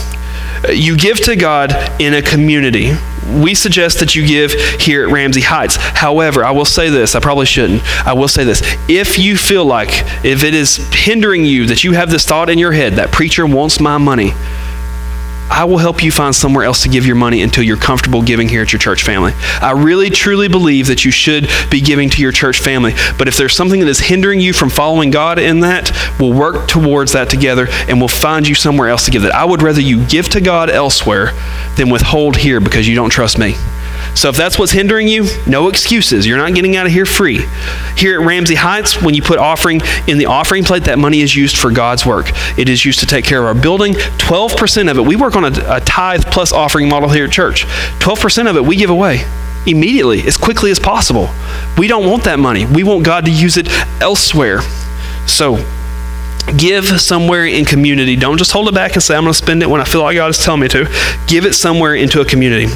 Uh, 0.67 0.73
you 0.73 0.97
give 0.97 1.21
to 1.21 1.37
God 1.37 1.73
in 2.01 2.15
a 2.15 2.23
community. 2.23 2.95
We 3.29 3.55
suggest 3.55 4.01
that 4.01 4.15
you 4.15 4.27
give 4.27 4.53
here 4.81 5.07
at 5.07 5.13
Ramsey 5.13 5.43
Heights. 5.43 5.77
However, 5.77 6.45
I 6.45 6.53
will 6.53 6.65
say 6.65 6.89
this, 6.89 7.15
I 7.15 7.21
probably 7.21 7.47
shouldn't. 7.47 7.83
I 8.07 8.15
will 8.15 8.29
say 8.29 8.45
this. 8.45 8.63
If 8.89 9.19
you 9.19 9.37
feel 9.37 9.65
like, 9.65 9.91
if 10.25 10.45
it 10.45 10.55
is 10.55 10.77
hindering 10.93 11.45
you, 11.45 11.67
that 11.67 11.85
you 11.85 11.93
have 11.93 12.11
this 12.11 12.25
thought 12.25 12.49
in 12.49 12.59
your 12.59 12.73
head, 12.73 12.95
that 12.95 13.13
preacher 13.13 13.47
wants 13.47 13.81
my 13.81 13.99
money, 13.99 14.33
I 15.51 15.65
will 15.65 15.79
help 15.79 16.03
you 16.03 16.11
find 16.11 16.35
somewhere 16.35 16.65
else 16.65 16.83
to 16.83 16.89
give 16.89 17.07
your 17.07 17.17
money 17.17 17.43
until 17.43 17.65
you're 17.65 17.77
comfortable 17.77 18.23
giving 18.23 18.49
here 18.49 18.63
at 18.63 18.73
your 18.73 18.79
church 18.81 19.03
family. 19.03 19.33
I 19.61 19.73
really 19.73 20.11
truly 20.11 20.49
believe 20.49 20.89
that 20.89 21.05
you 21.05 21.11
should 21.11 21.49
be 21.71 21.81
giving 21.81 22.11
to 22.11 22.21
your 22.21 22.33
church 22.33 22.59
family. 22.59 22.95
But 23.17 23.29
if 23.29 23.37
there's 23.37 23.55
something 23.55 23.81
that 23.81 23.89
is 23.89 24.01
hindering 24.01 24.41
you 24.41 24.53
from 24.53 24.71
following 24.71 25.11
God 25.11 25.39
in 25.39 25.61
that, 25.61 25.91
we'll 26.19 26.33
work 26.33 26.69
towards 26.69 27.13
that 27.13 27.31
together 27.31 27.69
and 27.89 27.99
we'll 27.99 28.09
find 28.09 28.47
you 28.47 28.55
somewhere 28.55 28.89
else 28.89 29.05
to 29.05 29.11
give 29.11 29.23
that. 29.23 29.35
I 29.35 29.45
would 29.45 29.63
rather 29.63 29.81
you 29.81 30.05
give 30.07 30.29
to 30.31 30.41
God 30.41 30.69
elsewhere 30.69 31.33
than 31.77 31.91
withhold 31.91 32.37
here 32.37 32.61
because 32.61 32.89
you 32.89 32.95
don't 32.95 33.11
trust 33.11 33.39
me. 33.39 33.55
So 34.17 34.31
if 34.31 34.37
that's 34.37 34.59
what's 34.59 34.73
hindering 34.73 35.09
you, 35.09 35.27
no 35.47 35.69
excuses. 35.69 36.27
You're 36.27 36.39
not 36.39 36.55
getting 36.55 36.75
out 36.75 36.87
of 36.87 36.93
here 36.93 37.05
free. 37.05 37.45
Here 37.97 38.19
at 38.19 38.27
Ramsey 38.27 38.55
Heights, 38.55 39.03
when 39.03 39.15
you 39.15 39.21
put 39.21 39.39
offering 39.39 39.83
in 40.09 40.17
the 40.17 40.27
offering 40.27 40.65
plate, 40.65 40.85
that 40.85 40.99
money 40.99 41.21
is 41.21 41.37
used 41.37 41.59
for 41.59 41.71
God's 41.71 42.07
work. 42.07 42.31
It 42.59 42.71
is 42.71 42.83
used 42.85 43.01
to 43.01 43.07
take 43.07 43.27
care 43.27 43.41
of 43.41 43.45
our 43.55 43.63
building. 43.63 43.93
12% 43.93 44.91
of 44.91 44.97
it, 44.97 45.03
we 45.03 45.17
work 45.17 45.37
on 45.37 45.45
a, 45.45 45.77
a 45.77 45.81
tithe 45.81 46.25
plus 46.25 46.51
offering 46.51 46.89
model 46.89 47.11
here 47.11 47.27
at 47.27 47.31
church. 47.31 47.67
12% 47.99 48.49
of 48.49 48.57
it 48.57 48.65
we 48.65 48.77
give 48.77 48.91
away. 48.91 49.25
immediately, 49.67 50.27
as 50.27 50.37
quickly 50.37 50.71
as 50.71 50.79
possible. 50.79 51.29
We 51.77 51.89
don't 51.89 52.09
want 52.09 52.25
that 52.25 52.39
money. 52.39 52.65
We 52.65 52.85
want 52.85 53.05
God 53.05 53.25
to 53.27 53.31
use 53.31 53.57
it 53.57 53.69
elsewhere. 54.01 54.61
So, 55.27 55.57
give 56.57 57.01
somewhere 57.01 57.45
in 57.45 57.65
community. 57.65 58.17
Don't 58.17 58.39
just 58.39 58.53
hold 58.53 58.69
it 58.69 58.75
back 58.75 58.95
and 58.95 59.03
say, 59.03 59.17
I'm 59.17 59.25
going 59.25 59.33
to 59.33 59.39
spend 59.39 59.63
it 59.63 59.69
when 59.69 59.81
I 59.81 59.85
feel 59.85 60.03
like 60.03 60.17
God 60.17 60.31
is 60.31 60.39
telling 60.39 60.61
me 60.61 60.69
to. 60.69 60.87
Give 61.27 61.45
it 61.45 61.55
somewhere 61.55 61.95
into 61.95 62.21
a 62.21 62.25
community. 62.25 62.73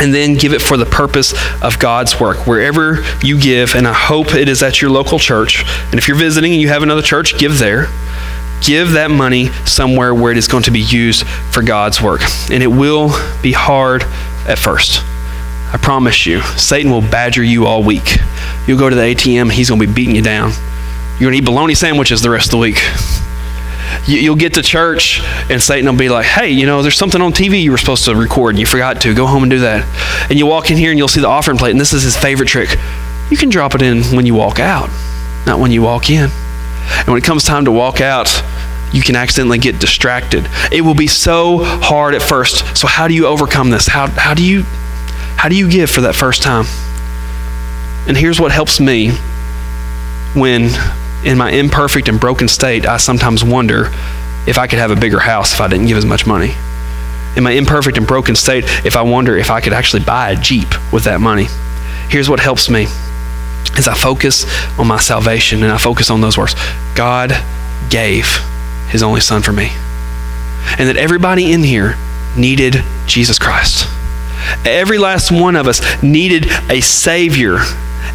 And 0.00 0.14
then 0.14 0.34
give 0.34 0.52
it 0.52 0.62
for 0.62 0.76
the 0.76 0.86
purpose 0.86 1.34
of 1.62 1.78
God's 1.78 2.20
work. 2.20 2.46
Wherever 2.46 3.02
you 3.22 3.40
give, 3.40 3.74
and 3.74 3.86
I 3.86 3.92
hope 3.92 4.34
it 4.34 4.48
is 4.48 4.62
at 4.62 4.80
your 4.80 4.90
local 4.90 5.18
church. 5.18 5.64
And 5.86 5.94
if 5.94 6.06
you're 6.06 6.16
visiting 6.16 6.52
and 6.52 6.60
you 6.60 6.68
have 6.68 6.82
another 6.82 7.02
church, 7.02 7.36
give 7.38 7.58
there. 7.58 7.88
Give 8.60 8.92
that 8.92 9.10
money 9.10 9.48
somewhere 9.64 10.14
where 10.14 10.32
it 10.32 10.38
is 10.38 10.48
going 10.48 10.64
to 10.64 10.70
be 10.70 10.80
used 10.80 11.26
for 11.26 11.62
God's 11.62 12.02
work. 12.02 12.22
And 12.50 12.62
it 12.62 12.68
will 12.68 13.10
be 13.42 13.52
hard 13.52 14.02
at 14.46 14.58
first. 14.58 15.02
I 15.70 15.78
promise 15.80 16.26
you, 16.26 16.40
Satan 16.40 16.90
will 16.90 17.02
badger 17.02 17.42
you 17.42 17.66
all 17.66 17.82
week. 17.82 18.18
You'll 18.66 18.78
go 18.78 18.88
to 18.88 18.96
the 18.96 19.02
ATM, 19.02 19.52
he's 19.52 19.68
going 19.68 19.80
to 19.80 19.86
be 19.86 19.92
beating 19.92 20.16
you 20.16 20.22
down. 20.22 20.50
You're 21.18 21.30
going 21.30 21.32
to 21.32 21.38
eat 21.38 21.44
bologna 21.44 21.74
sandwiches 21.74 22.22
the 22.22 22.30
rest 22.30 22.46
of 22.46 22.50
the 22.52 22.58
week. 22.58 22.78
You'll 24.06 24.36
get 24.36 24.54
to 24.54 24.62
church, 24.62 25.20
and 25.50 25.62
Satan 25.62 25.90
will 25.90 25.98
be 25.98 26.08
like, 26.08 26.26
hey, 26.26 26.50
you 26.50 26.66
know, 26.66 26.82
there's 26.82 26.96
something 26.96 27.20
on 27.20 27.32
TV 27.32 27.62
you 27.62 27.70
were 27.70 27.78
supposed 27.78 28.04
to 28.06 28.14
record, 28.14 28.54
and 28.54 28.60
you 28.60 28.66
forgot 28.66 29.00
to. 29.02 29.14
Go 29.14 29.26
home 29.26 29.42
and 29.42 29.50
do 29.50 29.60
that. 29.60 29.84
And 30.30 30.38
you 30.38 30.46
walk 30.46 30.70
in 30.70 30.76
here, 30.76 30.90
and 30.90 30.98
you'll 30.98 31.08
see 31.08 31.20
the 31.20 31.28
offering 31.28 31.58
plate, 31.58 31.72
and 31.72 31.80
this 31.80 31.92
is 31.92 32.02
his 32.02 32.16
favorite 32.16 32.48
trick. 32.48 32.78
You 33.30 33.36
can 33.36 33.50
drop 33.50 33.74
it 33.74 33.82
in 33.82 34.02
when 34.16 34.26
you 34.26 34.34
walk 34.34 34.58
out, 34.58 34.88
not 35.46 35.58
when 35.58 35.70
you 35.70 35.82
walk 35.82 36.10
in. 36.10 36.30
And 36.30 37.08
when 37.08 37.18
it 37.18 37.24
comes 37.24 37.44
time 37.44 37.66
to 37.66 37.72
walk 37.72 38.00
out, 38.00 38.42
you 38.92 39.02
can 39.02 39.16
accidentally 39.16 39.58
get 39.58 39.78
distracted. 39.78 40.48
It 40.72 40.80
will 40.80 40.94
be 40.94 41.06
so 41.06 41.58
hard 41.62 42.14
at 42.14 42.22
first. 42.22 42.76
So 42.76 42.86
how 42.86 43.06
do 43.08 43.14
you 43.14 43.26
overcome 43.26 43.70
this? 43.70 43.86
How, 43.86 44.06
how 44.08 44.32
do 44.34 44.42
you 44.42 44.64
how 45.36 45.48
do 45.48 45.54
you 45.54 45.70
give 45.70 45.88
for 45.88 46.00
that 46.00 46.16
first 46.16 46.42
time? 46.42 46.64
And 48.08 48.16
here's 48.16 48.40
what 48.40 48.50
helps 48.50 48.80
me 48.80 49.10
when, 50.34 50.70
in 51.24 51.38
my 51.38 51.50
imperfect 51.50 52.08
and 52.08 52.20
broken 52.20 52.48
state, 52.48 52.86
I 52.86 52.96
sometimes 52.96 53.44
wonder 53.44 53.90
if 54.46 54.58
I 54.58 54.66
could 54.66 54.78
have 54.78 54.90
a 54.90 54.96
bigger 54.96 55.20
house 55.20 55.52
if 55.52 55.60
I 55.60 55.68
didn't 55.68 55.86
give 55.86 55.96
as 55.96 56.06
much 56.06 56.26
money. 56.26 56.54
In 57.36 57.44
my 57.44 57.52
imperfect 57.52 57.98
and 57.98 58.06
broken 58.06 58.34
state, 58.34 58.64
if 58.84 58.96
I 58.96 59.02
wonder 59.02 59.36
if 59.36 59.50
I 59.50 59.60
could 59.60 59.72
actually 59.72 60.02
buy 60.02 60.30
a 60.30 60.36
Jeep 60.36 60.68
with 60.92 61.04
that 61.04 61.20
money. 61.20 61.46
Here's 62.08 62.30
what 62.30 62.40
helps 62.40 62.70
me 62.70 62.86
as 63.76 63.86
I 63.86 63.94
focus 63.94 64.46
on 64.78 64.86
my 64.86 64.98
salvation 64.98 65.62
and 65.62 65.70
I 65.70 65.78
focus 65.78 66.10
on 66.10 66.20
those 66.20 66.38
words 66.38 66.54
God 66.94 67.32
gave 67.90 68.26
his 68.88 69.02
only 69.02 69.20
son 69.20 69.42
for 69.42 69.52
me. 69.52 69.70
And 70.78 70.88
that 70.88 70.96
everybody 70.96 71.52
in 71.52 71.62
here 71.62 71.96
needed 72.36 72.82
Jesus 73.06 73.38
Christ. 73.38 73.86
Every 74.64 74.98
last 74.98 75.30
one 75.30 75.56
of 75.56 75.66
us 75.66 76.02
needed 76.02 76.46
a 76.70 76.80
Savior. 76.80 77.58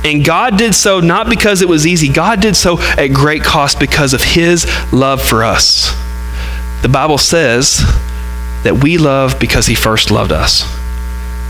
And 0.04 0.24
God 0.26 0.58
did 0.58 0.76
so 0.76 1.00
not 1.00 1.30
because 1.30 1.62
it 1.62 1.70
was 1.70 1.88
easy, 1.88 2.10
God 2.10 2.42
did 2.42 2.56
so 2.56 2.80
at 2.80 3.08
great 3.08 3.44
cost 3.44 3.80
because 3.80 4.14
of 4.14 4.22
His 4.24 4.66
love 4.92 5.22
for 5.22 5.44
us. 5.44 5.96
The 6.82 6.90
Bible 6.90 7.18
says 7.18 7.82
that 8.64 8.80
we 8.84 8.98
love 8.98 9.40
because 9.40 9.68
He 9.68 9.76
first 9.76 10.12
loved 10.12 10.32
us. 10.32 10.64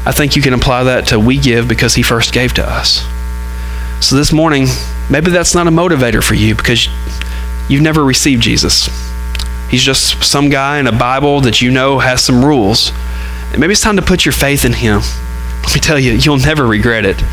I 0.06 0.12
think 0.12 0.36
you 0.36 0.42
can 0.42 0.54
apply 0.54 0.84
that 0.84 1.08
to 1.08 1.20
we 1.20 1.40
give 1.40 1.68
because 1.68 1.96
He 1.96 2.04
first 2.04 2.34
gave 2.34 2.54
to 2.54 2.70
us. 2.70 3.06
So 4.00 4.16
this 4.16 4.32
morning, 4.32 4.68
maybe 5.10 5.32
that's 5.32 5.56
not 5.56 5.66
a 5.66 5.72
motivator 5.72 6.24
for 6.24 6.36
you 6.36 6.56
because 6.56 6.88
you've 7.70 7.82
never 7.82 8.04
received 8.04 8.44
Jesus. 8.44 8.90
He's 9.70 9.82
just 9.82 10.24
some 10.24 10.50
guy 10.50 10.78
in 10.78 10.86
a 10.86 10.92
Bible 10.92 11.42
that 11.42 11.62
you 11.62 11.72
know 11.72 11.98
has 11.98 12.24
some 12.24 12.46
rules. 12.46 12.92
And 13.52 13.60
maybe 13.60 13.72
it's 13.72 13.82
time 13.82 13.96
to 13.96 14.04
put 14.04 14.26
your 14.26 14.34
faith 14.34 14.66
in 14.66 14.74
Him. 14.74 15.02
Let 15.64 15.74
me 15.74 15.80
tell 15.80 15.98
you, 15.98 16.12
you'll 16.12 16.38
never 16.38 16.68
regret 16.68 17.06
it. 17.06 17.24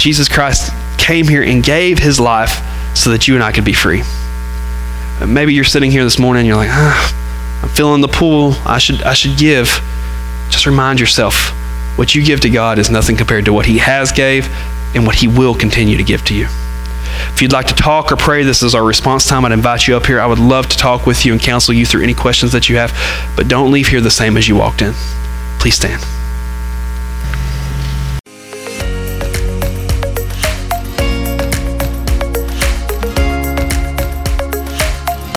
Jesus 0.00 0.30
Christ 0.30 0.72
came 0.96 1.28
here 1.28 1.42
and 1.42 1.62
gave 1.62 1.98
His 1.98 2.18
life 2.18 2.66
so 2.96 3.10
that 3.10 3.28
you 3.28 3.34
and 3.34 3.44
I 3.44 3.52
could 3.52 3.64
be 3.64 3.74
free. 3.74 4.02
Maybe 5.26 5.52
you're 5.52 5.64
sitting 5.64 5.90
here 5.90 6.04
this 6.04 6.18
morning 6.18 6.40
and 6.40 6.46
you're 6.48 6.56
like, 6.56 6.70
ah, 6.70 7.60
I'm 7.62 7.68
feeling 7.68 8.00
the 8.00 8.08
pull. 8.08 8.54
I 8.64 8.78
should, 8.78 9.02
I 9.02 9.12
should 9.12 9.36
give. 9.38 9.68
Just 10.48 10.64
remind 10.64 10.98
yourself 10.98 11.50
what 11.98 12.14
you 12.14 12.24
give 12.24 12.40
to 12.40 12.50
God 12.50 12.78
is 12.78 12.88
nothing 12.88 13.16
compared 13.16 13.44
to 13.44 13.52
what 13.52 13.66
He 13.66 13.76
has 13.76 14.10
gave 14.10 14.48
and 14.94 15.04
what 15.04 15.16
He 15.16 15.28
will 15.28 15.54
continue 15.54 15.98
to 15.98 16.02
give 16.02 16.24
to 16.24 16.34
you. 16.34 16.46
If 17.34 17.42
you'd 17.42 17.52
like 17.52 17.66
to 17.66 17.74
talk 17.74 18.10
or 18.10 18.16
pray, 18.16 18.42
this 18.42 18.62
is 18.62 18.74
our 18.74 18.82
response 18.82 19.26
time. 19.26 19.44
I'd 19.44 19.52
invite 19.52 19.86
you 19.86 19.96
up 19.96 20.06
here. 20.06 20.18
I 20.18 20.26
would 20.26 20.38
love 20.38 20.66
to 20.68 20.78
talk 20.78 21.04
with 21.04 21.26
you 21.26 21.32
and 21.32 21.40
counsel 21.42 21.74
you 21.74 21.84
through 21.84 22.04
any 22.04 22.14
questions 22.14 22.52
that 22.52 22.70
you 22.70 22.76
have, 22.76 22.92
but 23.36 23.48
don't 23.48 23.70
leave 23.70 23.88
here 23.88 24.00
the 24.00 24.10
same 24.10 24.38
as 24.38 24.48
you 24.48 24.56
walked 24.56 24.80
in. 24.80 24.94
Please 25.58 25.74
stand. 25.74 26.02